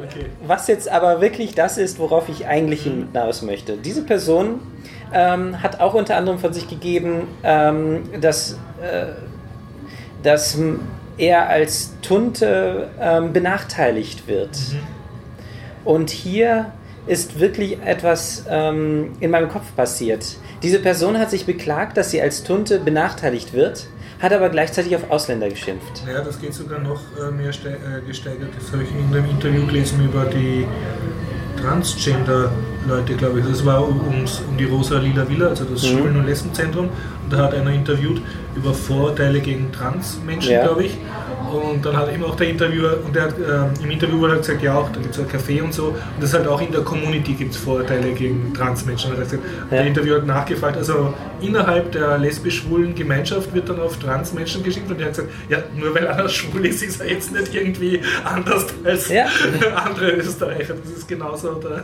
Okay. 0.03 0.25
Was 0.45 0.67
jetzt 0.67 0.89
aber 0.89 1.21
wirklich 1.21 1.53
das 1.53 1.77
ist, 1.77 1.99
worauf 1.99 2.27
ich 2.27 2.47
eigentlich 2.47 2.84
hinaus 2.84 3.41
möchte. 3.41 3.77
Diese 3.77 4.03
Person 4.03 4.59
ähm, 5.14 5.61
hat 5.61 5.80
auch 5.80 5.93
unter 5.93 6.18
anderem 6.18 6.39
von 6.39 6.53
sich 6.53 6.68
gegeben, 6.68 7.28
ähm, 7.43 8.03
dass, 8.20 8.53
äh, 8.82 9.07
dass 10.24 10.57
er 11.18 11.47
als 11.49 11.93
Tunte 12.01 12.89
ähm, 12.99 13.34
benachteiligt 13.34 14.28
wird. 14.28 14.57
Und 15.86 16.09
hier 16.09 16.72
ist 17.05 17.39
wirklich 17.39 17.82
etwas 17.82 18.45
ähm, 18.49 19.11
in 19.20 19.30
meinem 19.32 19.49
Kopf 19.49 19.76
passiert. 19.76 20.38
Diese 20.64 20.80
Person 20.80 21.20
hat 21.20 21.30
sich 21.30 21.45
beklagt, 21.45 21.97
dass 21.97 22.11
sie 22.11 22.22
als 22.22 22.43
Tunte 22.43 22.80
benachteiligt 22.80 23.53
wird, 23.53 23.88
hat 24.22 24.32
aber 24.32 24.49
gleichzeitig 24.49 24.95
auf 24.95 25.11
Ausländer 25.11 25.49
geschimpft. 25.49 26.03
Naja, 26.05 26.22
das 26.22 26.39
geht 26.39 26.53
sogar 26.53 26.80
noch 26.80 27.01
äh, 27.20 27.30
mehr 27.32 27.49
äh, 27.49 28.07
gesteigert. 28.07 28.49
Das 28.57 28.72
habe 28.72 28.84
ich 28.84 28.91
in 28.91 29.14
einem 29.14 29.30
Interview 29.30 29.66
gelesen 29.66 30.05
über 30.05 30.26
die 30.26 30.66
Transgender-Leute, 32.84 33.13
glaube 33.15 33.39
ich. 33.39 33.45
Das 33.45 33.65
war 33.65 33.88
um, 33.88 33.99
ums- 34.07 34.41
um 34.49 34.57
die 34.57 34.65
Rosa-Lila 34.65 35.27
Villa, 35.27 35.47
also 35.47 35.65
das 35.65 35.84
Mhm. 35.84 35.88
Schwulen- 35.88 36.17
und 36.17 36.25
Lesbenzentrum. 36.25 36.86
Und 37.23 37.31
da 37.34 37.38
hat 37.38 37.53
einer 37.53 37.71
interviewt 37.71 38.21
über 38.55 38.73
Vorurteile 38.73 39.39
gegen 39.39 39.71
Transmenschen, 39.71 40.51
Ja. 40.51 40.63
glaube 40.65 40.84
ich. 40.86 40.97
Und 41.54 41.86
dann 41.86 41.95
hat 41.95 42.12
eben 42.14 42.24
auch 42.24 42.36
der 42.36 42.49
Interviewer, 42.49 42.97
und 43.06 43.16
der 43.16 43.24
hat, 43.24 43.36
ähm, 43.38 43.74
im 43.84 43.91
Interview 43.91 44.20
wurde 44.20 44.38
gesagt, 44.38 44.62
ja 44.64 44.76
auch, 44.76 44.89
da 44.91 44.99
gibt 44.99 45.14
es 45.16 45.20
ein 45.20 45.28
Café 45.28 45.62
und 45.62 45.74
so. 45.74 45.88
Und 45.88 45.95
das 46.20 46.30
ist 46.30 46.36
halt 46.36 46.47
auch 46.47 46.62
in 46.62 46.72
der 46.72 46.82
Community 46.82 47.34
gibt 47.34 47.51
es 47.51 47.58
Vorurteile 47.58 48.12
gegen 48.14 48.54
Transmenschen. 48.54 49.12
Und, 49.12 49.18
er 49.18 49.24
hat 49.24 49.32
gesagt, 49.32 49.47
Ja. 49.72 49.78
der 49.78 49.86
Interviewer 49.88 50.18
hat 50.18 50.26
nachgefragt, 50.26 50.78
also 50.78 51.14
innerhalb 51.41 51.91
der 51.91 52.18
lesbisch-schwulen 52.18 52.95
Gemeinschaft 52.95 53.54
wird 53.54 53.70
dann 53.70 53.80
auf 53.80 53.97
Transmenschen 53.97 54.64
geschickt 54.64 54.89
und 54.89 54.97
der 54.99 55.08
hat 55.08 55.16
gesagt, 55.16 55.32
ja, 55.49 55.58
nur 55.76 55.93
weil 55.93 56.08
einer 56.08 56.28
schwul 56.30 56.66
ist, 56.66 56.82
ist 56.84 57.01
er 57.01 57.10
jetzt 57.12 57.32
nicht 57.34 57.54
irgendwie 57.54 58.01
anders 58.24 58.66
als 58.84 59.10
Ja. 59.10 59.26
andere 59.76 60.12
Österreicher. 60.12 60.74
Das 60.84 60.91
ist 60.97 61.08
genauso 61.08 61.54
der. 61.56 61.84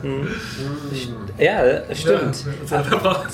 Ja, 1.37 1.95
stimmt. 1.95 2.43
Ja, 2.69 2.77
also 2.77 2.89
da 2.89 2.95
braucht, 2.97 3.27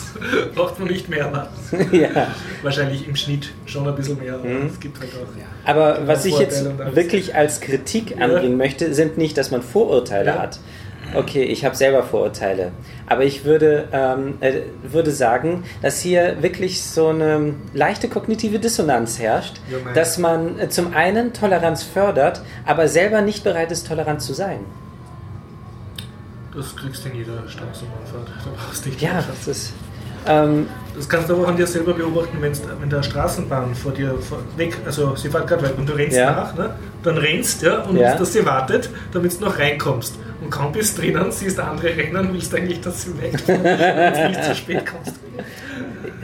braucht 0.55 0.79
man 0.79 0.87
nicht 0.89 1.09
mehr 1.09 1.19
erwarten. 1.19 1.51
Ja. 1.95 2.27
Wahrscheinlich 2.63 3.07
im 3.07 3.15
Schnitt 3.15 3.49
schon 3.65 3.87
ein 3.87 3.95
bisschen 3.95 4.17
mehr, 4.19 4.33
aber 4.35 4.43
Mhm. 4.45 4.67
es 4.71 4.79
gibt 4.79 4.99
halt 4.99 5.11
auch. 5.13 5.69
Aber 5.69 5.99
was 6.05 6.24
ich 6.25 6.39
jetzt 6.39 6.65
wirklich 6.95 7.35
als 7.35 7.61
Kritik 7.61 8.21
anbringen 8.21 8.57
möchte, 8.57 8.93
sind 8.93 9.17
nicht, 9.17 9.37
dass 9.37 9.51
man 9.51 9.61
Vorurteile 9.61 10.39
hat. 10.39 10.59
Okay, 11.13 11.43
ich 11.43 11.63
habe 11.63 11.75
selber 11.75 12.03
Vorurteile. 12.03 12.71
Aber 13.07 13.23
ich 13.23 13.45
würde, 13.45 13.87
ähm, 13.91 14.35
äh, 14.39 14.61
würde 14.83 15.11
sagen, 15.11 15.63
dass 15.81 15.99
hier 15.99 16.41
wirklich 16.41 16.83
so 16.83 17.09
eine 17.09 17.53
leichte 17.73 18.09
kognitive 18.09 18.59
Dissonanz 18.59 19.19
herrscht, 19.19 19.57
dass 19.93 20.17
man 20.17 20.59
äh, 20.59 20.69
zum 20.69 20.93
einen 20.93 21.33
Toleranz 21.33 21.83
fördert, 21.83 22.41
aber 22.65 22.87
selber 22.87 23.21
nicht 23.21 23.43
bereit 23.43 23.71
ist, 23.71 23.87
tolerant 23.87 24.21
zu 24.21 24.33
sein. 24.33 24.59
Das 26.55 26.75
kriegst 26.75 27.03
du 27.05 27.09
in 27.09 27.17
jeder 27.17 27.47
Straßenbahnfahrt. 27.47 28.27
Da 28.27 28.49
brauchst 28.55 28.85
du 28.85 28.89
nicht 28.89 29.01
Ja, 29.01 29.23
das 29.27 29.47
ist. 29.47 29.73
Ähm, 30.27 30.67
Das 30.95 31.09
kannst 31.09 31.29
du 31.29 31.33
aber 31.33 31.43
auch 31.43 31.47
an 31.49 31.57
dir 31.57 31.67
selber 31.67 31.93
beobachten, 31.93 32.37
wenn 32.41 32.89
der 32.89 33.03
Straßenbahn 33.03 33.75
vor 33.75 33.91
dir 33.91 34.15
vor, 34.17 34.39
weg, 34.55 34.77
also 34.85 35.13
sie 35.15 35.29
fährt 35.29 35.45
gerade 35.47 35.63
weg 35.63 35.73
und 35.77 35.89
du 35.89 35.93
rennst 35.93 36.15
Ja. 36.17 36.31
nach, 36.31 36.55
ne? 36.55 36.69
dann 37.03 37.17
rennst 37.17 37.61
ja, 37.61 37.79
und 37.81 37.97
Ja. 37.97 38.15
dass 38.15 38.31
sie 38.33 38.45
wartet, 38.45 38.89
damit 39.11 39.39
du 39.39 39.45
noch 39.45 39.59
reinkommst. 39.59 40.15
Und 40.41 40.49
kaum 40.49 40.71
bist 40.71 40.97
drinnen, 40.97 41.31
siehst 41.31 41.59
andere 41.59 41.87
rennen, 41.95 42.29
willst 42.31 42.53
eigentlich, 42.55 42.79
dass 42.81 43.01
sie 43.03 43.11
damit 43.21 43.47
du 44.17 44.27
nicht 44.29 44.43
zu 44.43 44.55
spät 44.55 44.83
kommst. 44.85 45.19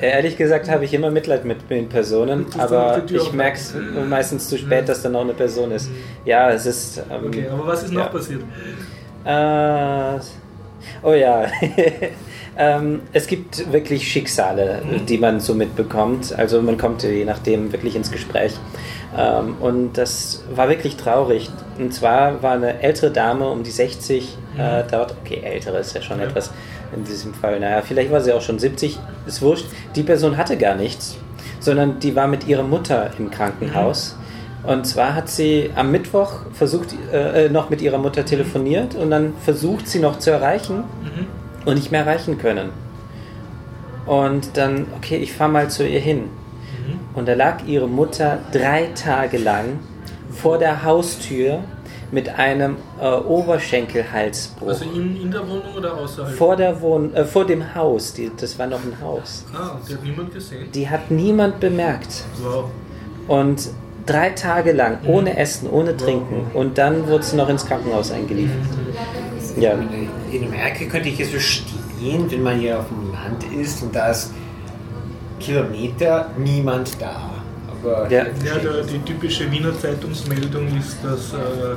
ehrlich 0.01 0.37
gesagt 0.37 0.69
habe 0.69 0.85
ich 0.85 0.93
immer 0.93 1.11
Mitleid 1.11 1.45
mit 1.45 1.69
den 1.69 1.87
Personen, 1.89 2.45
Du 2.51 2.59
aber 2.59 3.03
ich 3.09 3.33
merke 3.33 3.57
es 3.57 3.73
meistens 4.09 4.47
zu 4.49 4.57
spät, 4.57 4.89
dass 4.89 5.01
da 5.01 5.09
noch 5.09 5.21
eine 5.21 5.33
Person 5.33 5.71
ist. 5.71 5.89
Ja, 6.25 6.49
es 6.51 6.65
ist. 6.65 6.97
Ähm, 7.09 7.27
Okay, 7.27 7.47
aber 7.51 7.67
was 7.67 7.83
ist 7.83 7.91
noch 7.93 8.05
ja. 8.05 8.07
passiert? 8.07 8.41
Äh, 9.25 10.19
oh 11.03 11.13
ja. 11.13 11.45
ähm, 12.61 13.01
es 13.13 13.25
gibt 13.27 13.71
wirklich 13.71 14.07
Schicksale, 14.11 14.81
die 15.09 15.17
man 15.17 15.39
so 15.39 15.55
mitbekommt. 15.55 16.33
Also 16.37 16.61
man 16.61 16.77
kommt 16.77 17.01
je 17.03 17.25
nachdem 17.25 17.71
wirklich 17.71 17.95
ins 17.95 18.11
Gespräch. 18.11 18.53
Ähm, 19.17 19.55
und 19.59 19.97
das 19.97 20.43
war 20.53 20.69
wirklich 20.69 20.95
traurig. 20.95 21.49
Und 21.79 21.93
zwar 21.93 22.41
war 22.43 22.53
eine 22.53 22.81
ältere 22.81 23.09
Dame 23.11 23.49
um 23.49 23.63
die 23.63 23.71
60 23.71 24.37
äh, 24.57 24.83
dort. 24.91 25.15
Okay, 25.23 25.41
ältere 25.43 25.79
ist 25.79 25.95
ja 25.95 26.01
schon 26.01 26.19
Ja. 26.19 26.25
etwas 26.25 26.51
in 26.95 27.03
diesem 27.03 27.33
Fall. 27.33 27.59
Naja, 27.59 27.81
vielleicht 27.81 28.11
war 28.11 28.21
sie 28.21 28.33
auch 28.33 28.41
schon 28.41 28.59
70. 28.59 28.99
Ist 29.25 29.41
wurscht. 29.41 29.65
Die 29.95 30.03
Person 30.03 30.37
hatte 30.37 30.57
gar 30.57 30.75
nichts, 30.75 31.17
sondern 31.59 31.99
die 31.99 32.15
war 32.15 32.27
mit 32.27 32.47
ihrer 32.47 32.63
Mutter 32.63 33.09
im 33.17 33.31
Krankenhaus. 33.31 34.15
Und 34.63 34.85
zwar 34.85 35.15
hat 35.15 35.27
sie 35.29 35.71
am 35.75 35.89
Mittwoch 35.89 36.41
versucht, 36.53 36.89
äh, 37.11 37.45
äh, 37.45 37.49
noch 37.49 37.71
mit 37.71 37.81
ihrer 37.81 37.97
Mutter 37.97 38.23
telefoniert 38.25 38.93
und 38.93 39.09
dann 39.09 39.33
versucht 39.43 39.87
sie 39.87 39.99
noch 39.99 40.19
zu 40.19 40.29
erreichen 40.29 40.83
Mhm. 41.01 41.40
Und 41.65 41.75
nicht 41.75 41.91
mehr 41.91 42.01
erreichen 42.01 42.37
können. 42.37 42.69
Und 44.05 44.57
dann, 44.57 44.87
okay, 44.97 45.17
ich 45.17 45.33
fahre 45.33 45.51
mal 45.51 45.69
zu 45.69 45.87
ihr 45.87 45.99
hin. 45.99 46.23
Mhm. 46.23 46.99
Und 47.13 47.27
da 47.27 47.33
lag 47.33 47.65
ihre 47.65 47.87
Mutter 47.87 48.39
drei 48.51 48.89
Tage 48.95 49.37
lang 49.37 49.79
vor 50.31 50.57
der 50.57 50.83
Haustür 50.83 51.59
mit 52.11 52.27
einem 52.27 52.75
äh, 52.99 53.07
Oberschenkelhalsbruch. 53.09 54.67
Also 54.67 54.85
in, 54.85 55.21
in 55.21 55.31
der 55.31 55.41
Wohnung 55.47 55.73
oder 55.77 55.95
außerhalb? 55.97 56.35
vor, 56.35 56.55
der 56.55 56.81
Wohn 56.81 57.13
äh, 57.13 57.23
vor 57.23 57.45
dem 57.45 57.73
Haus, 57.73 58.13
die, 58.13 58.31
das 58.35 58.57
war 58.59 58.67
noch 58.67 58.79
ein 58.83 58.97
Haus. 59.01 59.45
Ah, 59.53 59.77
die 59.87 59.93
hat 59.93 60.03
niemand 60.03 60.33
gesehen. 60.33 60.71
Die 60.73 60.89
hat 60.89 61.09
niemand 61.11 61.59
bemerkt. 61.59 62.23
Wow. 62.41 62.65
Und 63.27 63.69
drei 64.05 64.31
Tage 64.31 64.73
lang 64.73 64.97
Mhm. 65.03 65.09
ohne 65.09 65.37
Essen, 65.37 65.69
ohne 65.69 65.95
Trinken. 65.95 66.47
Und 66.53 66.77
dann 66.77 67.07
wurde 67.07 67.23
sie 67.23 67.37
noch 67.37 67.47
ins 67.49 67.65
Krankenhaus 67.65 68.11
eingeliefert. 68.11 68.57
Ja. 69.57 69.73
In 70.31 70.47
Amerika 70.47 70.85
könnte 70.89 71.09
ich 71.09 71.19
es 71.19 71.29
verstehen, 71.29 72.29
wenn 72.29 72.43
man 72.43 72.59
hier 72.59 72.79
auf 72.79 72.85
dem 72.87 73.11
Land 73.11 73.43
ist 73.59 73.81
und 73.83 73.95
da 73.95 74.09
ist 74.09 74.31
Kilometer 75.39 76.29
niemand 76.37 77.01
da. 77.01 77.29
Aber 77.83 78.09
Ja. 78.11 78.23
Ja, 78.45 78.55
der, 78.63 78.83
die 78.83 78.99
typische 78.99 79.51
Wiener 79.51 79.77
Zeitungsmeldung 79.79 80.67
ist, 80.77 80.97
dass 81.03 81.33
äh, 81.33 81.75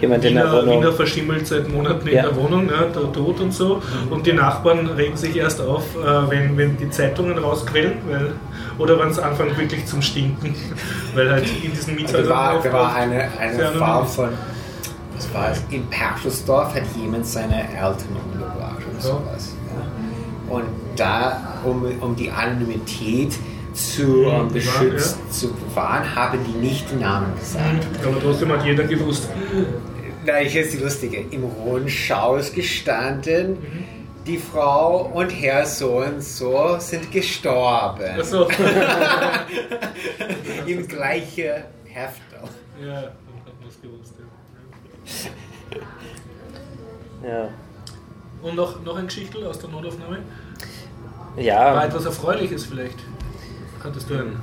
Jemand 0.00 0.24
in 0.24 0.34
der 0.34 0.44
Wiener, 0.44 0.62
Wohnung. 0.62 0.80
Wiener 0.80 0.92
verschimmelt 0.92 1.46
seit 1.46 1.68
Monaten 1.68 2.08
in 2.08 2.14
Ja. 2.14 2.22
der 2.22 2.36
Wohnung, 2.36 2.66
ne, 2.66 2.72
der 2.94 3.12
Tod 3.12 3.38
und 3.40 3.52
so. 3.52 3.82
Und 4.08 4.26
die 4.26 4.32
Nachbarn 4.32 4.86
regen 4.86 5.16
sich 5.16 5.36
erst 5.36 5.60
auf, 5.60 5.84
äh, 5.96 6.30
wenn, 6.30 6.56
wenn 6.56 6.76
die 6.78 6.88
Zeitungen 6.90 7.36
rausquellen, 7.36 7.92
weil, 8.08 8.32
oder 8.78 8.98
wenn 8.98 9.08
es 9.10 9.18
anfängt 9.18 9.58
wirklich 9.58 9.84
zum 9.86 10.00
Stinken. 10.00 10.54
weil 11.14 11.30
halt 11.30 11.44
in 11.62 11.70
diesen 11.72 11.96
da 11.96 12.00
Mietshäusern 12.00 12.28
war, 12.30 12.60
da 12.62 12.72
war 12.72 12.94
eine, 12.94 13.28
sehr 13.54 13.68
eine 13.68 13.78
Frau 13.78 14.02
ist. 14.04 14.14
von, 14.14 14.28
was 15.20 15.34
war 15.34 15.52
in 15.70 15.86
Perschelsdorf 15.88 16.74
hat 16.74 16.82
jemand 16.96 17.26
seine 17.26 17.62
Eltern 17.68 18.16
umgebracht 18.24 18.78
oder 18.88 18.96
Ja. 18.96 19.00
sowas. 19.00 19.52
Ja. 20.48 20.54
Und 20.54 20.64
da, 20.96 21.58
um, 21.64 21.84
um 22.00 22.16
die 22.16 22.30
Anonymität, 22.30 23.34
zu 23.72 24.24
ähm, 24.24 24.46
Mhm, 24.48 24.52
beschützen, 24.52 25.18
zu 25.30 25.52
bewahren, 25.54 26.14
haben 26.16 26.40
die 26.44 26.58
nicht 26.58 26.90
den 26.90 26.98
Namen 27.00 27.32
gesagt. 27.38 27.86
Aber 28.04 28.20
trotzdem 28.20 28.50
hat 28.50 28.64
jeder 28.64 28.82
gewusst. 28.84 29.28
Na, 30.26 30.36
hier 30.38 30.62
ist 30.62 30.72
die 30.72 30.78
lustige. 30.78 31.24
Im 31.30 31.44
Rundschau 31.44 32.34
ist 32.36 32.52
gestanden, 32.52 33.58
die 34.26 34.38
Frau 34.38 35.08
und 35.14 35.30
Herr 35.30 35.64
so 35.66 35.98
und 36.02 36.20
so 36.22 36.76
sind 36.80 37.12
gestorben. 37.12 38.10
Achso. 38.18 38.48
Im 40.66 40.88
gleichen 40.88 41.62
Heft. 41.84 42.20
ja, 42.32 42.38
dann 42.86 43.02
hat 43.02 43.12
man 43.60 43.68
es 43.68 43.80
gewusst. 43.80 44.09
Ja. 47.26 47.48
Und 48.42 48.56
noch, 48.56 48.82
noch 48.82 48.96
ein 48.96 49.06
Geschichtel 49.06 49.46
aus 49.46 49.58
der 49.58 49.68
Notaufnahme? 49.68 50.18
War 51.36 51.42
Ja, 51.42 51.84
etwas 51.84 52.06
Erfreuliches 52.06 52.64
vielleicht? 52.64 52.98
Hattest 53.84 54.08
du 54.08 54.14
ein 54.14 54.36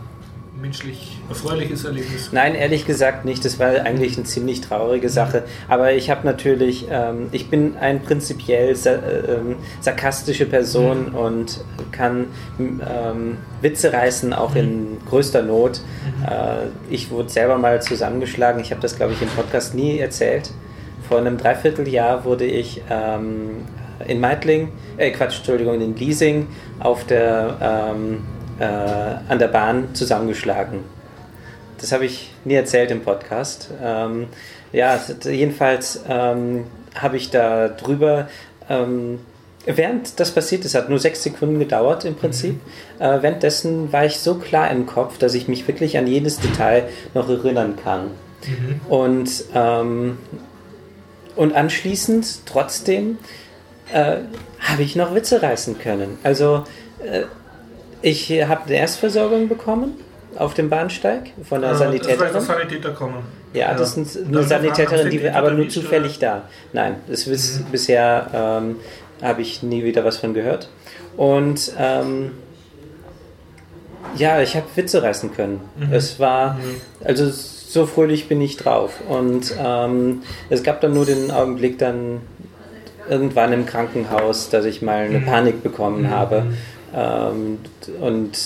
menschlich 0.61 1.19
erfreuliches 1.29 1.85
Erlebnis? 1.85 2.29
nein, 2.31 2.55
ehrlich 2.55 2.85
gesagt 2.85 3.25
nicht. 3.25 3.45
Das 3.45 3.59
war 3.59 3.69
eigentlich 3.69 4.15
eine 4.17 4.25
ziemlich 4.25 4.61
traurige 4.61 5.09
Sache. 5.09 5.43
Aber 5.67 5.93
ich 5.93 6.09
habe 6.09 6.25
natürlich, 6.25 6.87
ähm, 6.89 7.27
ich 7.31 7.49
bin 7.49 7.77
ein 7.77 8.01
prinzipiell 8.01 8.75
sa 8.75 8.91
ähm, 8.93 9.55
sarkastische 9.81 10.45
Person 10.45 11.09
und 11.09 11.61
kann 11.91 12.27
ähm, 12.59 13.37
Witze 13.61 13.93
reißen, 13.93 14.33
auch 14.33 14.55
in 14.55 14.97
größter 15.07 15.41
Not. 15.43 15.81
Äh, 16.25 16.67
ich 16.89 17.11
wurde 17.11 17.29
selber 17.29 17.57
mal 17.57 17.81
zusammengeschlagen. 17.81 18.61
Ich 18.61 18.71
habe 18.71 18.81
das, 18.81 18.95
glaube 18.95 19.13
ich, 19.13 19.21
im 19.21 19.29
Podcast 19.29 19.75
nie 19.75 19.99
erzählt. 19.99 20.51
Vor 21.07 21.19
einem 21.19 21.37
Dreivierteljahr 21.37 22.25
wurde 22.25 22.45
ich 22.45 22.81
ähm, 22.89 23.65
in 24.05 24.19
Meidling, 24.19 24.69
äh 24.97 25.11
Quatsch, 25.11 25.37
Entschuldigung, 25.37 25.81
in 25.81 25.95
Leasing 25.95 26.47
auf 26.79 27.05
der, 27.05 27.57
ähm, 27.95 28.23
äh, 28.59 28.65
an 28.65 29.39
der 29.39 29.47
Bahn 29.47 29.93
zusammengeschlagen. 29.93 30.79
Das 31.79 31.91
habe 31.91 32.05
ich 32.05 32.33
nie 32.43 32.55
erzählt 32.55 32.91
im 32.91 33.01
Podcast. 33.01 33.69
Ähm, 33.83 34.27
ja, 34.71 34.99
jedenfalls 35.23 36.03
ähm, 36.09 36.65
habe 36.95 37.17
ich 37.17 37.29
da 37.29 37.69
drüber, 37.69 38.27
ähm, 38.69 39.19
während 39.75 40.19
das 40.19 40.31
passiert 40.31 40.65
ist, 40.65 40.75
hat 40.75 40.89
nur 40.89 40.99
sechs 40.99 41.23
Sekunden 41.23 41.59
gedauert 41.59 42.05
im 42.05 42.15
Prinzip. 42.15 42.59
Äh, 42.99 43.21
währenddessen 43.21 43.91
war 43.91 44.05
ich 44.05 44.19
so 44.19 44.35
klar 44.35 44.71
im 44.71 44.85
Kopf, 44.85 45.17
dass 45.17 45.33
ich 45.33 45.47
mich 45.47 45.67
wirklich 45.67 45.97
an 45.97 46.07
jedes 46.07 46.39
Detail 46.39 46.85
noch 47.13 47.29
erinnern 47.29 47.75
kann. 47.83 48.11
Und, 48.87 49.29
ähm, 49.53 50.17
und 51.35 51.53
anschließend 51.55 52.45
trotzdem 52.45 53.17
äh, 53.93 54.17
habe 54.59 54.83
ich 54.83 54.95
noch 54.95 55.13
Witze 55.13 55.41
reißen 55.41 55.79
können. 55.79 56.17
Also 56.23 56.63
äh, 57.03 57.23
ich 58.01 58.29
habe 58.31 58.65
eine 58.67 58.75
Erstversorgung 58.77 59.47
bekommen 59.49 59.93
auf 60.37 60.53
dem 60.53 60.69
Bahnsteig 60.69 61.31
von 61.47 61.61
der 61.61 61.71
Äh, 61.71 61.73
Das 61.73 61.79
war 61.81 61.87
Sanitäterin. 61.87 62.31
der 62.33 62.41
Sanitäter 62.41 62.91
kommen. 62.91 63.15
Ja, 63.53 63.73
das 63.73 63.97
ist 63.97 64.17
eine 64.27 64.43
Sanitäterin, 64.43 65.09
die 65.09 65.27
aber 65.29 65.49
nur 65.51 65.59
erwischt, 65.61 65.71
zufällig 65.73 66.19
da. 66.19 66.43
Nein, 66.73 66.95
das 67.07 67.25
ist 67.25 67.71
bisher 67.71 68.27
ähm, 68.33 68.75
habe 69.21 69.41
ich 69.41 69.63
nie 69.63 69.83
wieder 69.83 70.03
was 70.03 70.17
von 70.17 70.33
gehört. 70.33 70.69
Und 71.15 71.71
ähm, 71.77 72.31
ja, 74.15 74.41
ich 74.41 74.55
habe 74.55 74.65
Witze 74.75 75.03
reißen 75.03 75.33
können. 75.33 75.61
Es 75.91 76.19
war, 76.19 76.57
also 77.03 77.29
so 77.29 77.85
fröhlich 77.85 78.27
bin 78.27 78.41
ich 78.41 78.57
drauf. 78.57 79.01
Und 79.07 79.53
ähm, 79.59 80.23
es 80.49 80.63
gab 80.63 80.81
dann 80.81 80.93
nur 80.93 81.05
den 81.05 81.31
Augenblick 81.31 81.77
dann 81.77 82.21
irgendwann 83.09 83.53
im 83.53 83.65
Krankenhaus, 83.65 84.49
dass 84.49 84.65
ich 84.65 84.81
mal 84.81 85.05
eine 85.05 85.19
Panik 85.19 85.63
bekommen 85.63 86.09
habe. 86.09 86.43
Ähm, 86.95 87.59
und 87.99 88.37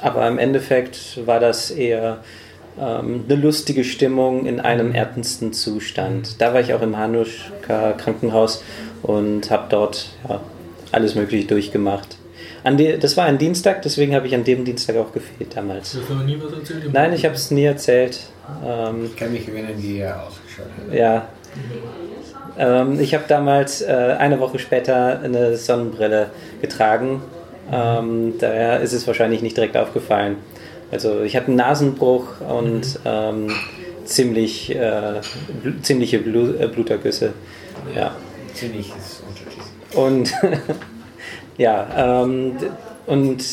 aber 0.00 0.28
im 0.28 0.38
Endeffekt 0.38 1.26
war 1.26 1.40
das 1.40 1.70
eher 1.70 2.18
ähm, 2.80 3.24
eine 3.28 3.40
lustige 3.40 3.84
Stimmung 3.84 4.46
in 4.46 4.60
einem 4.60 4.92
ernsten 4.94 5.52
Zustand. 5.52 6.40
Da 6.40 6.52
war 6.54 6.60
ich 6.60 6.74
auch 6.74 6.82
im 6.82 6.96
Hanuschka 6.96 7.92
Krankenhaus 7.92 8.62
und 9.02 9.50
habe 9.50 9.64
dort 9.70 10.10
ja, 10.28 10.40
alles 10.92 11.14
Mögliche 11.14 11.46
durchgemacht. 11.46 12.16
An 12.64 12.76
die, 12.76 12.98
das 12.98 13.16
war 13.16 13.26
ein 13.26 13.38
Dienstag, 13.38 13.82
deswegen 13.82 14.14
habe 14.14 14.26
ich 14.26 14.34
an 14.34 14.42
dem 14.44 14.64
Dienstag 14.64 14.96
auch 14.96 15.12
gefehlt 15.12 15.56
damals. 15.56 15.92
Du 15.92 16.00
hast 16.00 16.10
aber 16.10 16.24
nie 16.24 16.36
was 16.42 16.52
erzählt? 16.52 16.84
im 16.84 16.92
Nein, 16.92 17.12
ich 17.12 17.24
habe 17.24 17.34
es 17.34 17.50
nie 17.50 17.64
erzählt. 17.64 18.18
Ähm, 18.64 19.04
Ich 19.06 19.16
kann 19.16 19.32
mich 19.32 19.46
erinnern, 19.48 19.74
wie 19.76 19.98
er 19.98 20.22
ausgeschaut 20.26 20.66
hat. 20.88 20.94
ja. 20.94 21.28
Ähm, 22.58 22.98
ich 23.00 23.14
habe 23.14 23.24
damals 23.28 23.82
äh, 23.82 24.16
eine 24.18 24.40
Woche 24.40 24.58
später 24.58 25.20
eine 25.20 25.56
Sonnenbrille 25.56 26.30
getragen. 26.60 27.22
Ähm, 27.70 28.34
daher 28.38 28.80
ist 28.80 28.92
es 28.92 29.06
wahrscheinlich 29.06 29.42
nicht 29.42 29.56
direkt 29.56 29.76
aufgefallen. 29.76 30.36
Also 30.90 31.22
ich 31.22 31.36
hatte 31.36 31.48
einen 31.48 31.56
Nasenbruch 31.56 32.40
und 32.40 33.00
ähm, 33.04 33.52
ziemlich, 34.04 34.74
äh, 34.74 35.20
bl 35.62 35.80
ziemliche 35.82 36.18
Blu 36.18 36.54
äh, 36.54 36.68
Blutergüsse. 36.68 37.32
Ja. 37.94 38.14
Ziemliches. 38.54 39.22
Und 39.94 40.32
ja, 41.58 42.22
ähm, 42.22 42.56
und 43.06 43.44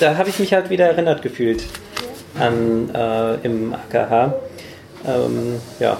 da 0.00 0.16
habe 0.16 0.28
ich 0.28 0.38
mich 0.38 0.52
halt 0.52 0.70
wieder 0.70 0.86
erinnert 0.86 1.22
gefühlt 1.22 1.64
an 2.38 2.90
äh, 2.94 3.34
im 3.46 3.74
AKH. 3.74 4.34
Ähm, 5.06 5.60
ja, 5.80 5.98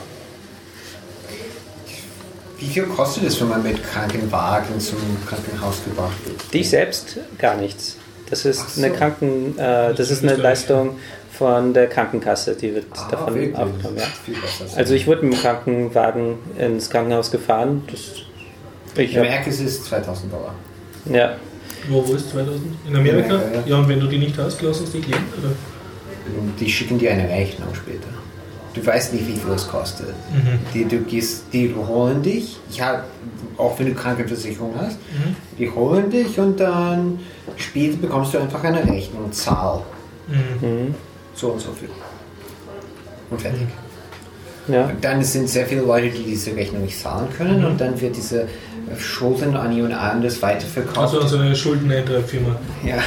Wie 2.62 2.68
viel 2.68 2.84
kostet 2.84 3.24
es, 3.24 3.40
wenn 3.40 3.48
man 3.48 3.64
mit 3.64 3.82
Krankenwagen 3.82 4.78
zum 4.78 4.98
Krankenhaus 5.26 5.82
gebracht 5.84 6.16
wird? 6.24 6.54
dich 6.54 6.70
selbst 6.70 7.18
gar 7.36 7.56
nichts. 7.56 7.96
Das 8.32 8.46
ist 8.46 8.76
so. 8.76 8.82
eine 8.82 8.94
Kranken, 8.94 9.58
äh, 9.58 9.92
das 9.92 10.10
ist 10.10 10.22
eine 10.22 10.36
Leistung 10.36 10.96
von 11.30 11.74
der 11.74 11.86
Krankenkasse, 11.86 12.54
die 12.54 12.74
wird 12.74 12.86
Ah, 12.96 13.08
davon 13.10 13.34
wirklich? 13.34 13.54
aufgenommen. 13.56 13.98
Ja. 13.98 14.76
Also 14.78 14.94
ich 14.94 15.06
wurde 15.06 15.22
mit 15.26 15.34
dem 15.34 15.40
Krankenwagen 15.40 16.36
ins 16.58 16.88
Krankenhaus 16.88 17.30
gefahren. 17.30 17.82
Das, 17.90 18.00
ich 18.96 19.14
merke, 19.14 19.50
es 19.50 19.60
ist 19.60 19.84
2000 19.84 20.32
Dollar. 20.32 20.54
ja, 21.10 21.36
Wo, 21.90 22.08
wo 22.08 22.14
ist 22.14 22.30
2000? 22.30 22.62
In 22.88 22.96
Amerika? 22.96 23.26
In 23.26 23.32
Amerika, 23.34 23.54
ja. 23.54 23.62
ja. 23.66 23.76
und 23.76 23.88
wenn 23.90 24.00
du 24.00 24.06
die 24.06 24.18
nicht 24.18 24.38
hast, 24.38 24.62
lassen 24.62 24.86
sie 24.86 25.00
die 25.00 25.10
gehen? 25.10 25.24
Oder? 25.38 25.52
Und 26.40 26.58
die 26.58 26.70
schicken 26.70 26.98
dir 26.98 27.10
eine 27.12 27.28
Rechnung 27.28 27.68
später. 27.74 28.08
Du 28.74 28.84
weißt 28.86 29.12
nicht, 29.12 29.26
wie 29.28 29.34
viel 29.36 29.52
es 29.54 29.68
kostet. 29.68 30.08
Mhm. 30.08 30.58
Die, 30.72 30.84
du 30.86 30.98
gehst, 31.00 31.44
die 31.52 31.74
holen 31.74 32.22
dich, 32.22 32.56
ich 32.70 32.80
hab, 32.80 33.04
auch 33.58 33.78
wenn 33.78 33.86
du 33.86 33.94
Krankenversicherung 33.94 34.74
hast, 34.78 34.92
Mhm. 35.12 35.36
die 35.58 35.70
holen 35.70 36.10
dich 36.10 36.38
und 36.38 36.58
dann 36.58 37.18
später 37.56 37.96
bekommst 37.98 38.32
du 38.34 38.38
einfach 38.38 38.64
eine 38.64 38.82
Rechnung, 38.86 39.30
Zahl. 39.32 39.82
Mhm. 40.28 40.94
So 41.34 41.48
und 41.48 41.60
so 41.60 41.70
viel. 41.72 41.90
Und 43.30 43.40
fertig. 43.40 43.66
ja. 44.68 44.84
Und 44.86 45.02
dann 45.04 45.22
sind 45.22 45.48
sehr 45.48 45.66
viele 45.66 45.82
Leute, 45.82 46.08
die 46.10 46.22
diese 46.22 46.54
Rechnung 46.56 46.82
nicht 46.82 46.98
zahlen 46.98 47.28
können 47.36 47.60
Mhm. 47.60 47.66
und 47.66 47.80
dann 47.80 48.00
wird 48.00 48.16
diese 48.16 48.48
Schulden 48.98 49.56
an 49.56 49.72
jemand 49.74 49.94
anderes 49.94 50.40
weiterverkauft. 50.42 50.98
Also 50.98 51.26
so 51.26 51.38
eine 51.38 51.54
Schuldeneintreibfirma. 51.56 52.56
ja, 52.84 52.96
Ja, 52.96 53.00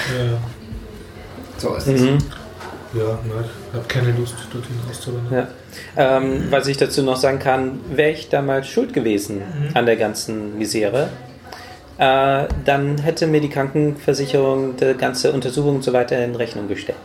so 1.58 1.76
ist 1.76 1.88
es. 1.88 2.02
Mhm. 2.96 3.00
ja 3.02 3.20
nein, 3.36 3.46
ich 3.72 3.76
habe 3.78 3.88
keine 3.88 4.12
Lust, 4.18 4.36
dorthin 4.52 4.76
auszuwandern. 4.90 5.48
Ja. 5.98 6.18
Ähm, 6.18 6.48
was 6.50 6.68
ich 6.68 6.78
dazu 6.78 7.04
noch 7.04 7.18
sagen 7.18 7.40
kann, 7.40 7.80
wäre 7.94 8.12
ich 8.12 8.30
damals 8.30 8.68
schuld 8.68 8.94
gewesen 8.94 9.42
an 9.74 9.86
der 9.86 9.98
ganzen 9.98 10.58
Misere, 10.58 11.10
äh, 11.98 12.48
dann 12.66 12.98
hätte 12.98 13.28
mir 13.28 13.42
die 13.42 13.50
Krankenversicherung 13.50 14.76
die 14.78 14.94
ganze 14.96 15.32
Untersuchung 15.32 15.76
und 15.76 15.84
so 15.84 15.94
weiter 15.94 16.24
in 16.24 16.36
Rechnung 16.36 16.68
gestellt. 16.68 16.98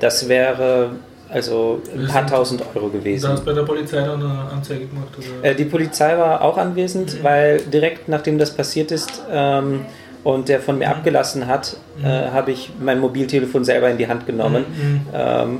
Das 0.00 0.28
wäre 0.28 0.90
also 1.28 1.80
ein 1.96 2.08
paar 2.08 2.26
tausend 2.26 2.62
Euro 2.74 2.86
Du 2.88 2.98
gewesen. 2.98 3.28
hast 3.30 3.44
bei 3.44 3.52
der 3.52 3.62
Polizei 3.62 3.98
dann 3.98 4.20
eine 4.20 4.50
Anzeige 4.50 4.86
gemacht? 4.86 5.08
Oder? 5.16 5.50
Äh, 5.50 5.54
die 5.54 5.64
Polizei 5.64 6.16
war 6.18 6.42
auch 6.42 6.56
anwesend, 6.56 7.22
weil 7.22 7.58
direkt 7.60 8.08
nachdem 8.08 8.38
das 8.38 8.50
passiert 8.50 8.90
ist 8.90 9.22
ähm, 9.30 9.84
und 10.24 10.48
der 10.48 10.60
von 10.60 10.78
mir 10.78 10.90
abgelassen 10.90 11.46
hat, 11.46 11.76
äh, 12.02 12.06
habe 12.06 12.52
ich 12.52 12.70
mein 12.80 12.98
Mobiltelefon 13.00 13.64
selber 13.64 13.88
in 13.90 13.98
die 13.98 14.08
Hand 14.08 14.26
genommen. 14.26 14.64
Mhm. 14.68 15.00
Ähm, 15.14 15.58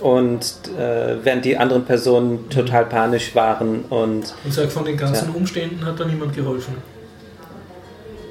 und 0.00 0.44
äh, 0.78 1.16
während 1.22 1.44
die 1.44 1.56
anderen 1.56 1.84
Personen 1.84 2.48
total 2.50 2.86
panisch 2.86 3.34
waren 3.34 3.82
und 3.90 4.34
Und 4.44 4.52
sag, 4.52 4.70
von 4.70 4.84
den 4.84 4.96
ganzen 4.96 5.28
Ja. 5.30 5.34
Umständen 5.34 5.84
hat 5.84 5.98
da 5.98 6.04
niemand 6.04 6.34
geholfen. 6.34 6.74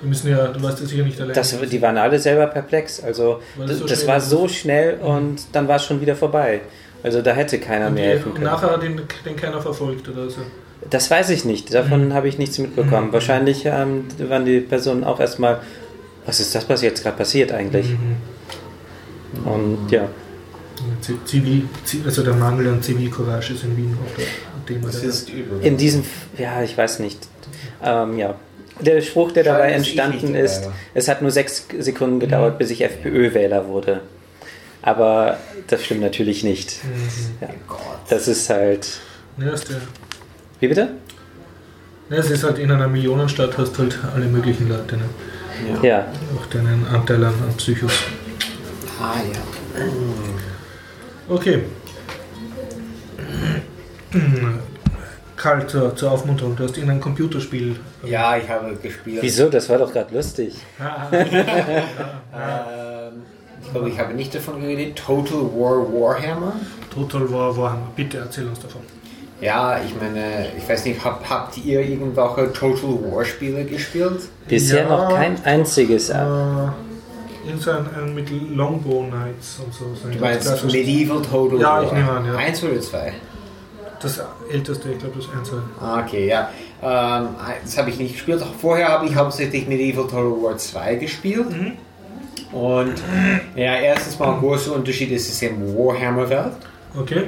Die 0.01 0.07
müssen 0.07 0.29
ja, 0.29 0.47
du 0.47 0.61
warst 0.61 0.81
ja 0.81 0.85
sicher 0.85 1.03
nicht 1.03 1.19
allein. 1.21 1.33
das, 1.33 1.55
die 1.57 1.81
waren 1.81 1.97
alle 1.97 2.19
selber 2.19 2.47
perplex. 2.47 3.01
Also 3.01 3.39
Weil 3.55 3.67
das 3.67 3.77
so 3.79 3.85
das 3.85 4.05
war 4.05 4.19
so 4.19 4.47
schnell 4.49 4.99
und 4.99 5.37
dann 5.53 5.67
war 5.69 5.77
es 5.77 5.85
schon 5.85 6.01
wieder 6.01 6.15
vorbei. 6.15 6.61
Also 7.01 7.21
da 7.21 7.31
hätte 7.31 7.59
keiner 7.59 7.87
und, 7.87 7.93
mehr 7.95 8.09
helfen 8.09 8.27
und 8.29 8.33
können. 8.35 8.45
nachher 8.45 8.71
hat 8.71 8.83
den, 8.83 9.01
den 9.25 9.35
keiner 9.37 9.61
verfolgt 9.61 10.07
oder 10.09 10.29
so. 10.29 10.41
Das 10.89 11.09
weiß 11.09 11.29
ich 11.31 11.45
nicht. 11.45 11.73
Davon 11.73 12.13
habe 12.13 12.27
ich 12.27 12.37
nichts 12.37 12.57
mitbekommen. 12.59 13.07
Mhm. 13.07 13.13
Wahrscheinlich 13.13 13.65
ähm, 13.65 14.05
waren 14.19 14.45
die 14.45 14.59
Personen 14.59 15.03
auch 15.03 15.19
erstmal, 15.19 15.61
was 16.25 16.39
ist 16.39 16.53
das, 16.55 16.67
was 16.69 16.81
jetzt 16.81 17.03
gerade 17.03 17.17
passiert 17.17 17.51
eigentlich? 17.51 17.87
Mhm. 17.91 19.47
Und 19.47 19.91
ja. 19.91 20.07
Zivil, 21.25 21.67
Zi- 21.85 22.01
also 22.05 22.23
der 22.23 22.33
Mangel 22.33 22.67
an 22.67 22.81
Zivilcourage 22.81 23.53
ist 23.53 23.63
in 23.63 23.75
Wien 23.77 23.97
auch 24.03 24.15
der 24.17 24.25
Thema. 24.65 24.87
Das 24.87 25.03
ist 25.03 25.29
übel. 25.29 25.59
In 25.61 25.77
diesem, 25.77 26.03
ja, 26.37 26.61
ich 26.61 26.77
weiß 26.77 26.99
nicht. 26.99 27.19
Ähm, 27.83 28.17
ja. 28.17 28.35
Der 28.79 29.01
Spruch, 29.01 29.31
der 29.31 29.43
dabei 29.43 29.69
Schade, 29.69 29.73
dass 29.77 29.81
ich 29.87 29.97
entstanden 29.99 30.33
dabei 30.33 30.39
ist, 30.45 30.65
war. 30.65 30.73
es 30.93 31.07
hat 31.07 31.21
nur 31.21 31.31
sechs 31.31 31.67
Sekunden 31.79 32.19
gedauert, 32.19 32.57
bis 32.57 32.71
ich 32.71 32.81
FPÖ-Wähler 32.83 33.67
wurde. 33.67 34.01
Aber 34.81 35.37
das 35.67 35.83
stimmt 35.85 36.01
natürlich 36.01 36.43
nicht. 36.43 36.75
Ja. 37.39 37.49
Gott. 37.67 37.79
Das 38.09 38.27
ist 38.27 38.49
halt. 38.49 38.87
Ja, 39.37 39.51
ist 39.51 39.69
der, 39.69 39.77
Wie 40.63 40.69
bitte? 40.69 40.87
ja, 42.09 42.15
es 42.15 42.29
ist 42.29 42.45
halt 42.45 42.57
in 42.57 42.71
einer 42.71 42.87
Millionenstadt 42.87 43.57
hast 43.57 43.77
halt 43.77 43.99
alle 44.15 44.27
möglichen 44.27 44.69
Leute, 44.69 44.95
ne? 44.95 45.03
Ja. 45.67 45.89
Ja. 45.89 46.07
Auch 46.37 46.45
deinen 46.45 46.87
Anteil 46.87 47.21
an, 47.21 47.33
an 47.33 47.53
Psychos. 47.57 47.91
Ah 48.97 49.15
ja. 49.17 49.83
Okay. 51.27 51.63
Karl, 55.35 55.67
zur, 55.67 55.93
zur 55.97 56.11
Aufmunterung, 56.11 56.55
du 56.55 56.63
hast 56.63 56.77
irgendein 56.77 57.01
Computerspiel. 57.01 57.75
Ja, 58.05 58.37
ich 58.37 58.47
habe 58.47 58.73
gespielt. 58.81 59.21
Wieso? 59.21 59.49
Das 59.49 59.67
war 59.67 59.79
doch 59.79 59.91
gerade 59.91 60.15
lustig. 60.15 60.55
Ähm, 62.35 63.23
ich 63.61 63.71
glaube, 63.71 63.89
ich 63.89 63.99
habe 63.99 64.13
nicht 64.13 64.33
davon 64.33 64.61
geredet. 64.61 64.95
Total 64.95 65.41
War 65.41 65.83
Warhammer. 65.91 66.53
Total 66.89 67.29
War 67.29 67.55
Warhammer. 67.57 67.91
Bitte 67.95 68.19
erzähl 68.19 68.47
uns 68.47 68.59
davon. 68.59 68.81
Ja, 69.43 69.79
ich 69.85 69.93
meine, 69.99 70.47
ich 70.57 70.67
weiß 70.67 70.85
nicht, 70.85 71.03
hab, 71.03 71.29
habt 71.29 71.57
ihr 71.57 71.81
irgendwelche 71.81 72.53
Total 72.53 73.11
War 73.11 73.25
Spiele 73.25 73.65
gespielt? 73.65 74.21
Bisher 74.47 74.83
Ja. 74.83 74.89
noch 74.89 75.15
kein 75.15 75.43
einziges. 75.43 76.09
Äh, 76.09 76.13
irgend 77.45 77.61
so 77.61 77.71
ein, 77.71 78.15
mit 78.15 78.29
Longbow 78.55 79.05
Knights 79.09 79.59
und 79.63 79.73
so. 79.73 79.85
Du 80.09 80.17
meinst 80.19 80.65
Medieval 80.65 81.21
Total 81.21 81.59
Ja, 81.59 81.67
War? 81.75 81.83
ich 81.83 81.91
nehme 81.91 82.11
an, 82.11 82.25
ja. 82.25 82.35
Eins 82.35 82.63
oder 82.63 82.79
zwei? 82.79 83.13
Das 84.01 84.21
älteste, 84.51 84.91
ich 84.91 84.99
glaube, 84.99 85.15
das 85.17 85.27
Einzel. 85.37 85.61
Ah, 85.79 86.01
Okay, 86.05 86.27
ja. 86.27 86.49
Ähm, 86.81 87.29
das 87.63 87.77
habe 87.77 87.89
ich 87.89 87.97
nicht 87.97 88.13
gespielt. 88.13 88.41
Auch 88.41 88.53
vorher 88.59 88.89
habe 88.89 89.05
ich 89.07 89.15
hauptsächlich 89.15 89.67
Medieval 89.67 90.03
Total 90.05 90.23
War 90.43 90.57
2 90.57 90.95
gespielt. 90.95 91.47
Und 92.51 92.93
ja, 93.55 93.75
erstens 93.75 94.19
mal 94.19 94.33
ein 94.35 94.39
großer 94.41 94.73
Unterschied 94.75 95.11
ist 95.11 95.29
es 95.29 95.41
im 95.41 95.75
Warhammer-Welt. 95.75 96.51
Okay. 96.99 97.23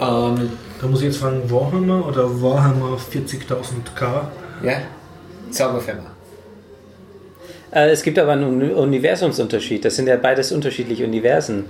Ähm, 0.00 0.50
Da 0.80 0.86
muss 0.86 1.00
ich 1.00 1.06
jetzt 1.06 1.18
fragen, 1.18 1.42
Warhammer 1.50 2.06
oder 2.06 2.24
Warhammer 2.42 2.96
40.000K? 2.98 4.28
ja, 4.62 4.78
Zauberfirma. 5.50 6.02
Äh, 7.72 7.90
es 7.90 8.02
gibt 8.02 8.18
aber 8.18 8.32
einen 8.32 8.44
Uni- 8.44 8.72
Universumsunterschied. 8.72 9.84
Das 9.84 9.96
sind 9.96 10.06
ja 10.08 10.16
beides 10.16 10.52
unterschiedliche 10.52 11.04
Universen. 11.04 11.64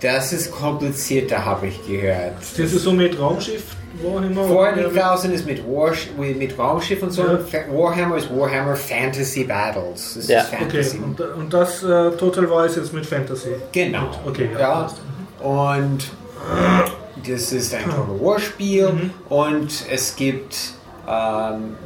Das 0.00 0.32
ist 0.32 0.50
komplizierter, 0.50 1.44
habe 1.44 1.68
ich 1.68 1.86
gehört. 1.86 2.32
Das 2.40 2.58
ist 2.58 2.82
so 2.82 2.92
mit 2.92 3.18
Raumschiff 3.18 3.62
Warhammer? 4.02 4.44
Vorher 4.44 4.72
oder 4.72 4.88
die 4.88 4.98
draußen 4.98 5.32
ist 5.32 5.46
mit, 5.46 5.64
War, 5.66 5.92
mit 6.18 6.58
Raumschiff 6.58 7.02
und 7.02 7.10
so. 7.12 7.22
Ja. 7.22 7.38
Warhammer 7.70 8.16
ist 8.16 8.28
Warhammer 8.34 8.74
Fantasy 8.74 9.44
Battles. 9.44 10.14
Das 10.16 10.28
Ja. 10.28 10.40
ist 10.40 10.46
Okay, 10.54 10.58
Fantasy. 10.82 10.98
und, 10.98 11.20
und 11.20 11.52
das 11.54 11.82
äh, 11.84 12.10
Total 12.12 12.50
War 12.50 12.66
ist 12.66 12.76
jetzt 12.76 12.92
mit 12.92 13.06
Fantasy. 13.06 13.50
Genau. 13.70 14.10
Okay, 14.26 14.48
ja. 14.54 14.88
Ja. 15.40 15.46
Und 15.46 16.10
das 17.26 17.52
ist 17.52 17.74
ein 17.74 17.84
Total 17.84 18.20
War 18.20 18.38
Spiel 18.38 18.88
Mhm. 18.92 19.10
und 19.28 19.84
es 19.90 20.16
gibt 20.16 20.56
ähm, 21.08 21.76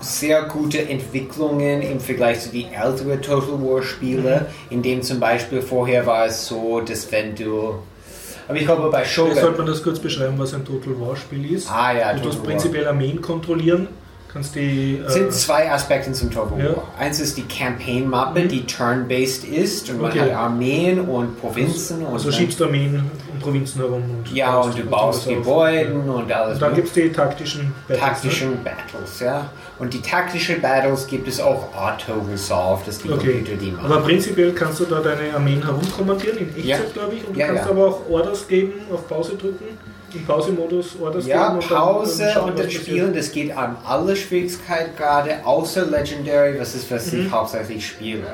sehr 0.00 0.42
gute 0.44 0.88
Entwicklungen 0.88 1.82
im 1.82 2.00
Vergleich 2.00 2.40
zu 2.40 2.48
den 2.50 2.72
älteren 2.72 3.20
Total 3.22 3.60
War 3.62 3.82
Spiele, 3.82 4.46
Mhm. 4.70 4.74
in 4.74 4.82
dem 4.82 5.02
zum 5.02 5.20
Beispiel 5.20 5.62
vorher 5.62 6.06
war 6.06 6.26
es 6.26 6.46
so, 6.46 6.80
dass 6.80 7.10
wenn 7.12 7.34
du, 7.34 7.74
aber 8.48 8.56
ich 8.58 8.64
glaube 8.66 8.90
bei 8.90 9.04
Vielleicht 9.04 9.14
sollte 9.14 9.38
Shogun, 9.40 9.56
man 9.58 9.66
das 9.66 9.82
kurz 9.82 9.98
beschreiben, 9.98 10.34
was 10.38 10.52
ein 10.54 10.64
Total 10.64 10.98
War 11.00 11.16
Spiel 11.16 11.52
ist. 11.54 11.70
ah 11.70 11.92
ja, 11.92 12.12
du 12.14 12.20
Total 12.22 12.38
War. 12.38 12.44
prinzipiell 12.46 12.86
Armeen 12.88 13.20
kontrollieren, 13.22 13.88
kannst 14.32 14.54
die. 14.54 15.00
Es 15.06 15.14
sind 15.14 15.26
Äh, 15.26 15.30
zwei 15.30 15.70
Aspekte 15.70 16.12
zum 16.12 16.30
Total 16.30 16.58
Ja. 16.64 16.74
Eins 16.98 17.20
ist 17.20 17.36
die 17.36 17.42
Campaign-Mappe, 17.42 18.42
die 18.46 18.64
turn-based 18.66 19.44
ist 19.44 19.90
und 19.90 20.00
man 20.00 20.10
Okay. 20.10 20.20
hat 20.20 20.30
Armeen 20.32 21.00
und 21.00 21.40
Provinzen 21.40 22.04
und 22.06 22.12
also 22.14 22.30
schiebst 22.32 22.58
du 22.60 22.64
Armeen 22.64 23.10
um 23.32 23.38
Provinzen 23.40 23.80
herum 23.80 24.02
und. 24.02 24.32
ja 24.34 24.58
und 24.60 24.78
du 24.78 24.84
baust 24.84 25.26
auf. 25.28 25.34
Gebäuden 25.34 26.08
und 26.08 26.30
alles. 26.32 26.54
Und 26.54 26.62
dann 26.62 26.74
gibt 26.74 26.88
es 26.88 26.94
die 26.94 27.10
taktischen 27.12 27.72
Battles, 27.88 27.88
ne? 27.88 27.96
taktischen 28.06 28.64
Battles, 28.64 29.20
ja. 29.20 29.50
Und 29.78 29.92
die 29.94 30.00
taktischen 30.00 30.60
Battles 30.60 31.06
gibt 31.06 31.26
es 31.26 31.40
auch 31.40 31.68
auto-resolved, 31.74 32.86
dass 32.86 32.98
die 32.98 33.10
Okay. 33.10 33.32
Computer 33.38 33.56
die 33.56 33.70
machen. 33.72 33.86
Aber 33.92 34.02
prinzipiell 34.02 34.52
kannst 34.52 34.80
du 34.80 34.84
da 34.84 35.00
deine 35.00 35.34
Armeen 35.34 35.62
herumkommandieren, 35.64 36.38
in 36.38 36.48
Echtzeit, 36.48 36.64
Ja. 36.66 36.76
glaube 36.92 37.14
ich. 37.16 37.26
Und 37.26 37.34
du 37.34 37.40
Ja, 37.40 37.46
kannst 37.48 37.64
ja. 37.64 37.70
aber 37.70 37.86
auch 37.88 38.08
Orders 38.08 38.46
geben, 38.46 38.72
auf 38.92 39.08
Pause 39.08 39.32
drücken, 39.36 39.64
im 40.14 40.24
Pausemodus 40.26 40.96
Orders 41.00 41.26
ja, 41.26 41.44
geben. 41.48 41.58
und 41.60 41.70
dann- 41.70 41.78
Pause 41.78 42.24
dann 42.24 42.32
schauen, 42.34 42.50
und 42.50 42.56
passiert. 42.56 42.82
Spielen, 42.82 43.14
das 43.14 43.32
geht 43.32 43.56
an 43.56 43.76
alle 43.84 44.14
Schwierigkeitsgrade, 44.16 45.44
außer 45.44 45.86
Legendary, 45.86 46.58
was 46.60 46.74
ist, 46.74 46.90
was 46.90 47.12
Mhm. 47.12 47.26
ich 47.26 47.32
hauptsächlich 47.32 47.86
spiele. 47.86 48.26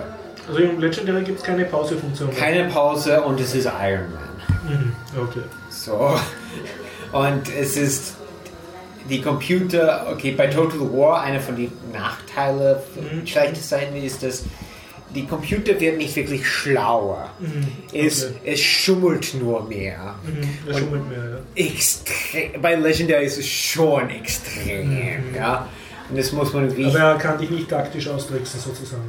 Also 0.49 0.61
im 0.61 0.81
Legendary 0.81 1.25
gibt 1.25 1.39
es 1.41 1.45
keine 1.45 1.65
Pausefunktion. 1.67 2.31
Keine 2.35 2.65
Pause 2.71 3.21
und 3.23 3.39
es 3.41 3.55
ist 3.55 3.67
Iron 3.67 4.07
Man. 4.13 4.73
Mhm. 4.79 4.93
Okay. 5.23 5.43
So. 5.71 6.19
Und 7.13 7.43
es 7.59 7.77
ist 7.79 8.15
die 9.09 9.23
Computer, 9.23 10.07
okay, 10.13 10.33
bei 10.33 10.49
Total 10.49 10.81
War, 10.81 11.23
einer 11.23 11.41
von 11.41 11.57
den 11.57 11.73
Nachteilen, 11.93 12.77
Mhm. 12.95 13.27
schlechtes 13.27 13.67
Seiten 13.69 13.97
ist, 13.97 14.23
dass 14.23 14.43
die 15.15 15.27
Computer 15.27 15.79
wird 15.81 15.97
nicht 15.99 16.15
wirklich 16.17 16.47
schlauer. 16.47 17.31
Mhm. 17.39 17.67
Es, 17.93 18.25
Okay. 18.27 18.35
es 18.45 18.61
schummelt 18.61 19.35
nur 19.35 19.65
mehr. 19.69 20.15
Mhm. 20.25 20.73
Schummelt 20.79 21.09
mehr, 21.09 21.19
ja. 21.57 21.65
Extrem, 21.67 22.61
bei 22.61 22.75
Legendary 22.75 23.25
ist 23.27 23.39
es 23.39 23.49
schon 23.49 24.11
extrem, 24.11 25.35
ja. 25.35 25.69
Und 26.11 26.17
das 26.19 26.33
muss 26.33 26.55
man 26.55 26.71
wirklich 26.71 26.87
Aber 26.87 26.99
er 27.01 27.15
kann 27.19 27.37
dich 27.39 27.51
nicht 27.51 27.69
taktisch 27.69 28.09
austricksen, 28.09 28.59
sozusagen. 28.61 29.03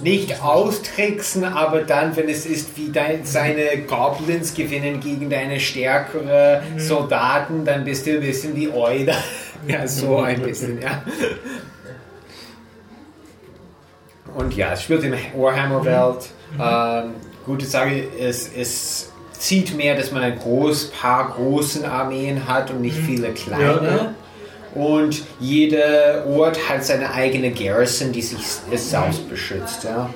nicht 0.00 0.42
austricksen, 0.42 1.44
aber 1.44 1.82
dann, 1.82 2.16
wenn 2.16 2.28
es 2.28 2.46
ist, 2.46 2.76
wie 2.76 2.90
dein, 2.90 3.24
seine 3.24 3.78
Goblins 3.86 4.52
gewinnen 4.52 4.98
gegen 4.98 5.30
deine 5.30 5.60
stärkere 5.60 6.62
Soldaten, 6.78 7.64
dann 7.64 7.84
bist 7.84 8.06
du 8.06 8.14
ein 8.14 8.20
bisschen 8.20 8.56
wie 8.56 8.68
Euler. 8.70 9.16
Ja, 9.68 9.86
so 9.86 10.18
ein 10.18 10.42
bisschen, 10.42 10.82
ja. 10.82 11.04
Und 14.34 14.54
ja, 14.56 14.72
es 14.72 14.82
spielt 14.82 15.04
in 15.04 15.12
der 15.12 15.20
Warhammer-Welt. 15.36 16.30
Ähm, 16.60 17.14
gute 17.44 17.66
Sache, 17.66 18.04
es, 18.18 18.50
es 18.54 19.10
zieht 19.32 19.76
mehr, 19.76 19.96
dass 19.96 20.12
man 20.12 20.22
ein 20.22 20.38
groß, 20.38 20.90
paar 20.90 21.30
großen 21.30 21.84
Armeen 21.84 22.46
hat 22.46 22.70
und 22.70 22.80
nicht 22.80 22.96
viele 22.96 23.30
kleine. 23.30 23.64
Ja, 23.64 23.96
ja. 23.96 24.14
Und 24.74 25.22
jeder 25.38 26.24
Ort 26.26 26.58
hat 26.68 26.84
seine 26.84 27.12
eigene 27.12 27.50
Garrison, 27.50 28.12
die 28.12 28.22
sich 28.22 28.46
selbst 28.46 29.28
beschützt. 29.28 29.84
Ja. 29.84 30.08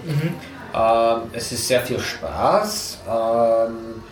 Ähm, 0.74 1.30
es 1.32 1.52
ist 1.52 1.68
sehr 1.68 1.80
viel 1.80 1.98
Spaß. 1.98 2.98
Ähm, 3.06 4.02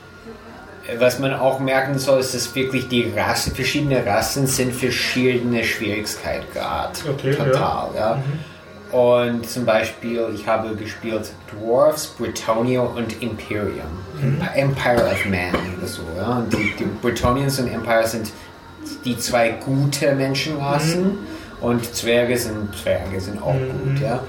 was 0.99 1.19
man 1.19 1.33
auch 1.33 1.61
merken 1.61 1.99
soll, 1.99 2.21
ist, 2.21 2.35
dass 2.35 2.55
wirklich 2.55 2.89
die 2.89 3.11
Rassen, 3.17 3.55
verschiedene 3.55 4.05
Rassen 4.05 4.47
sind 4.47 4.75
verschiedene 4.75 5.65
Schwierigkeitsgrad. 5.65 7.03
Okay, 7.09 7.31
ja. 7.31 7.45
total. 7.45 7.89
Ja. 7.97 8.23
Und 8.95 9.49
zum 9.51 9.65
Beispiel, 9.65 10.29
ich 10.35 10.47
habe 10.47 10.77
gespielt 10.77 11.33
Dwarfs, 11.51 12.07
Britonia 12.07 12.81
und 12.83 13.21
Imperium. 13.21 13.81
Emp- 14.23 14.55
Empire 14.55 15.05
of 15.11 15.25
Man 15.27 15.51
oder 15.77 15.87
so. 15.89 16.03
Ja. 16.17 16.39
Und 16.39 16.53
die, 16.53 16.73
die 16.79 16.85
Britonians 17.03 17.59
und 17.59 17.73
Empire 17.73 18.07
sind 18.07 18.31
die 19.05 19.19
zwei 19.19 19.49
gute 19.51 20.15
Menschenrassen 20.15 21.19
und 21.61 21.93
Zwerge 21.93 22.39
sind 22.39 22.77
Zwerge 22.77 23.21
sind 23.21 23.43
auch 23.43 23.55
gut, 23.55 24.01
ja. 24.01 24.21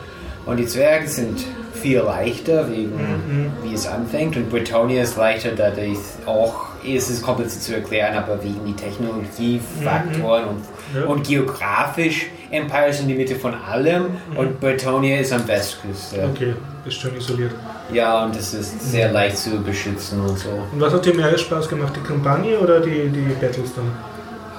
Und 0.47 0.57
die 0.57 0.65
Zwerge 0.65 1.07
sind 1.07 1.43
viel 1.73 1.99
leichter, 1.99 2.67
wegen 2.71 3.51
wie 3.63 3.73
es 3.73 3.85
anfängt. 3.85 4.35
Und 4.35 4.49
Britonia 4.49 5.03
ist 5.03 5.17
leichter, 5.17 5.51
dadurch 5.55 5.99
auch, 6.25 6.67
es 6.95 7.09
ist 7.09 7.21
kompliziert 7.23 7.63
zu 7.63 7.75
erklären, 7.75 8.15
aber 8.17 8.41
wegen 8.43 8.65
die 8.65 8.73
Technologiefaktoren 8.73 10.45
und, 10.45 10.61
Ja. 10.93 11.05
und 11.07 11.25
geografisch. 11.27 12.27
Empire 12.51 12.87
ist 12.89 13.01
in 13.01 13.07
die 13.07 13.15
Mitte 13.15 13.35
von 13.35 13.53
allem 13.55 14.05
und 14.35 14.59
Britonia 14.59 15.19
ist 15.19 15.33
am 15.33 15.47
Westküste. 15.47 16.29
Okay, 16.33 16.53
bist 16.83 16.99
schon 17.01 17.15
isoliert. 17.17 17.51
Ja, 17.91 18.23
und 18.25 18.35
es 18.35 18.53
ist 18.53 18.91
sehr 18.91 19.11
leicht 19.11 19.37
zu 19.37 19.61
beschützen 19.61 20.21
und 20.21 20.37
so. 20.37 20.49
Und 20.71 20.79
was 20.79 20.93
hat 20.93 21.05
dir 21.05 21.13
mehr 21.15 21.35
Spaß 21.37 21.67
gemacht, 21.67 21.93
die 21.95 22.01
Kampagne 22.07 22.57
oder 22.59 22.79
die, 22.79 23.09
die 23.09 23.33
Battles 23.39 23.71
dann? 23.75 23.91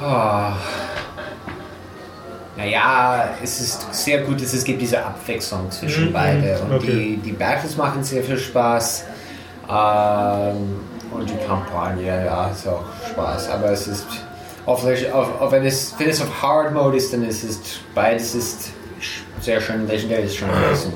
Oh. 0.03 0.57
Naja, 2.57 3.31
es 3.43 3.61
ist 3.61 3.95
sehr 3.95 4.23
gut, 4.23 4.41
dass 4.43 4.55
es 4.55 4.65
gibt 4.65 4.81
diese 4.81 5.05
Abwechslung 5.05 5.71
zwischen 5.71 6.07
Mhm, 6.09 6.13
beide. 6.13 6.59
Und 6.61 6.73
okay. 6.75 6.87
die, 6.87 7.17
die 7.19 7.33
Battles 7.33 7.77
machen 7.77 8.03
sehr 8.03 8.23
viel 8.23 8.39
Spaß. 8.39 9.05
Ähm, 9.69 10.77
und 11.21 11.31
die 11.31 11.47
Kampagne, 11.47 12.25
ja, 12.25 12.49
ist 12.49 12.67
auch 12.67 12.85
Spaß. 13.11 13.51
Aber 13.51 13.71
es 13.71 13.87
ist, 13.87 14.07
auf, 14.65 14.85
auf, 14.85 15.41
auf, 15.41 15.53
wenn, 15.53 15.65
es, 15.65 15.95
wenn 15.99 16.09
es 16.09 16.21
auf 16.21 16.43
Hard 16.43 16.73
Mode 16.73 16.97
ist, 16.97 17.13
dann 17.13 17.27
ist 17.27 17.45
es, 17.45 17.61
beides 17.95 18.35
ist 18.35 18.71
sehr 19.41 19.61
schön. 19.61 19.87
Legendary 19.87 20.25
ist 20.25 20.37
schon 20.37 20.51
ein 20.51 20.71
bisschen 20.71 20.93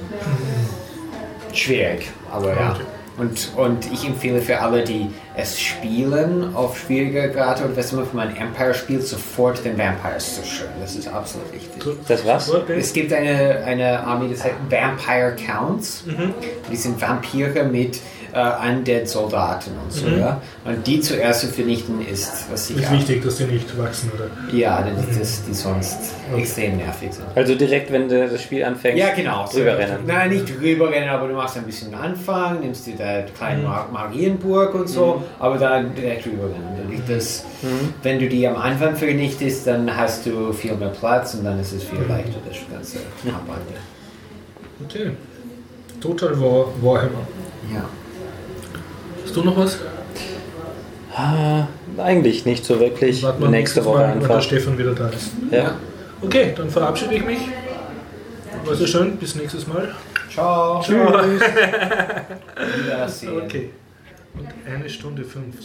schwierig. 1.53 2.11
Aber 2.33 2.55
ja. 2.55 2.77
Und, 3.21 3.53
und 3.57 3.93
ich 3.93 4.07
empfehle 4.07 4.41
für 4.41 4.61
alle, 4.61 4.83
die 4.83 5.11
es 5.37 5.61
spielen 5.61 6.55
auf 6.57 6.79
schwieriger 6.79 7.29
Grad 7.29 7.63
oder 7.63 7.77
was 7.77 7.93
immer 7.93 8.07
für 8.07 8.17
mein 8.17 8.35
Empire 8.35 8.73
spielt, 8.73 9.07
sofort 9.07 9.63
den 9.63 9.77
Vampires 9.77 10.37
zu 10.37 10.45
schön. 10.47 10.69
Das 10.81 10.97
ist 10.97 11.07
absolut 11.07 11.53
wichtig. 11.53 11.83
Das 12.09 12.25
was? 12.25 12.51
Es 12.69 12.95
gibt 12.95 13.13
eine, 13.13 13.63
eine 13.67 14.01
Armee, 14.07 14.31
das 14.31 14.43
heißt 14.43 14.55
Vampire 14.71 15.37
Counts. 15.37 16.05
Mhm. 16.07 16.33
Die 16.73 16.77
sind 16.77 16.99
Vampire 16.99 17.65
mit 17.65 18.01
äh, 18.33 18.69
Undead-Soldaten 18.71 19.73
und 19.85 19.93
so. 19.93 20.07
Ja? 20.09 20.41
Und 20.65 20.87
die 20.87 21.01
zuerst 21.01 21.41
zu 21.41 21.47
vernichten 21.49 22.07
ist, 22.07 22.47
was 22.51 22.71
ich 22.71 22.77
Ist 22.79 22.91
wichtig, 22.93 23.23
dass 23.25 23.37
die 23.37 23.45
nicht 23.45 23.77
wachsen, 23.79 24.11
oder? 24.15 24.29
Ja, 24.57 24.83
das, 24.83 25.19
das, 25.19 25.45
die 25.45 25.55
sonst 25.55 25.99
extrem 26.37 26.77
nervig 26.77 27.13
sind. 27.13 27.25
Also 27.35 27.55
direkt, 27.55 27.91
wenn 27.93 28.09
du 28.09 28.29
das 28.29 28.43
Spiel 28.43 28.65
anfängst, 28.65 28.99
Ja, 28.99 29.15
genau. 29.15 29.47
drüber 29.53 29.77
rennen. 29.79 29.99
Nein, 30.07 30.31
nicht 30.31 30.61
drüber 30.61 30.91
rennen, 30.91 31.09
aber 31.09 31.29
du 31.29 31.35
machst 31.35 31.57
ein 31.57 31.65
bisschen 31.65 31.95
Anfang, 31.95 32.61
nimmst 32.61 32.87
dir 32.87 32.97
da 32.97 33.23
kleine 33.23 33.63
Ma- 33.63 33.89
Marienburg 33.93 34.75
und 34.75 34.89
so, 34.89 35.23
aber 35.39 35.59
dann 35.59 35.95
direkt 35.95 36.27
drüber 36.27 36.45
rennen. 36.45 36.77
Dann 36.79 36.91
liegt 36.91 37.09
das, 37.11 37.45
Wenn 38.03 38.19
du 38.19 38.29
die 38.29 38.47
am 38.49 38.57
Anfang 38.57 38.97
vernichtest, 38.97 39.67
dann 39.67 39.95
hast 39.97 40.25
du 40.27 40.53
viel 40.53 40.75
mehr 40.75 40.89
Platz 40.89 41.35
und 41.35 41.45
dann 41.45 41.61
ist 41.61 41.73
es 41.73 41.85
viel 41.85 41.99
leichter, 42.09 42.39
das 42.49 42.57
ganze 42.73 42.99
Kampagne. 43.25 43.61
Okay. 44.85 45.11
Total 46.01 46.31
War, 46.41 46.65
Warhammer. 46.81 47.27
Ja. 47.71 47.85
Hast 49.31 49.37
du 49.37 49.45
noch 49.45 49.57
was? 49.57 49.79
Ah, 51.15 51.69
eigentlich 51.99 52.45
nicht 52.47 52.65
so 52.65 52.81
wirklich. 52.81 53.23
Warten 53.23 53.43
wir 53.43 53.49
Nächste 53.49 53.79
nächstes 53.79 53.85
Woche 53.85 53.99
Mal, 53.99 54.09
wenn 54.09 54.19
der 54.19 54.29
einfach. 54.29 54.43
Stefan 54.43 54.77
wieder 54.77 54.93
da 54.93 55.09
ist. 55.09 55.31
Ja. 55.53 55.77
Okay, 56.21 56.53
dann 56.57 56.69
verabschiede 56.69 57.15
ich 57.15 57.25
mich. 57.25 57.39
War 58.65 58.75
sehr 58.75 58.89
schön. 58.89 59.17
Bis 59.19 59.37
nächstes 59.37 59.69
Mal. 59.69 59.95
Ciao. 60.33 60.83
Wiedersehen. 60.83 61.41
Okay. 63.45 63.71
Und 64.35 64.49
eine 64.69 64.91
Stunde 64.91 65.23
fünf. 65.23 65.63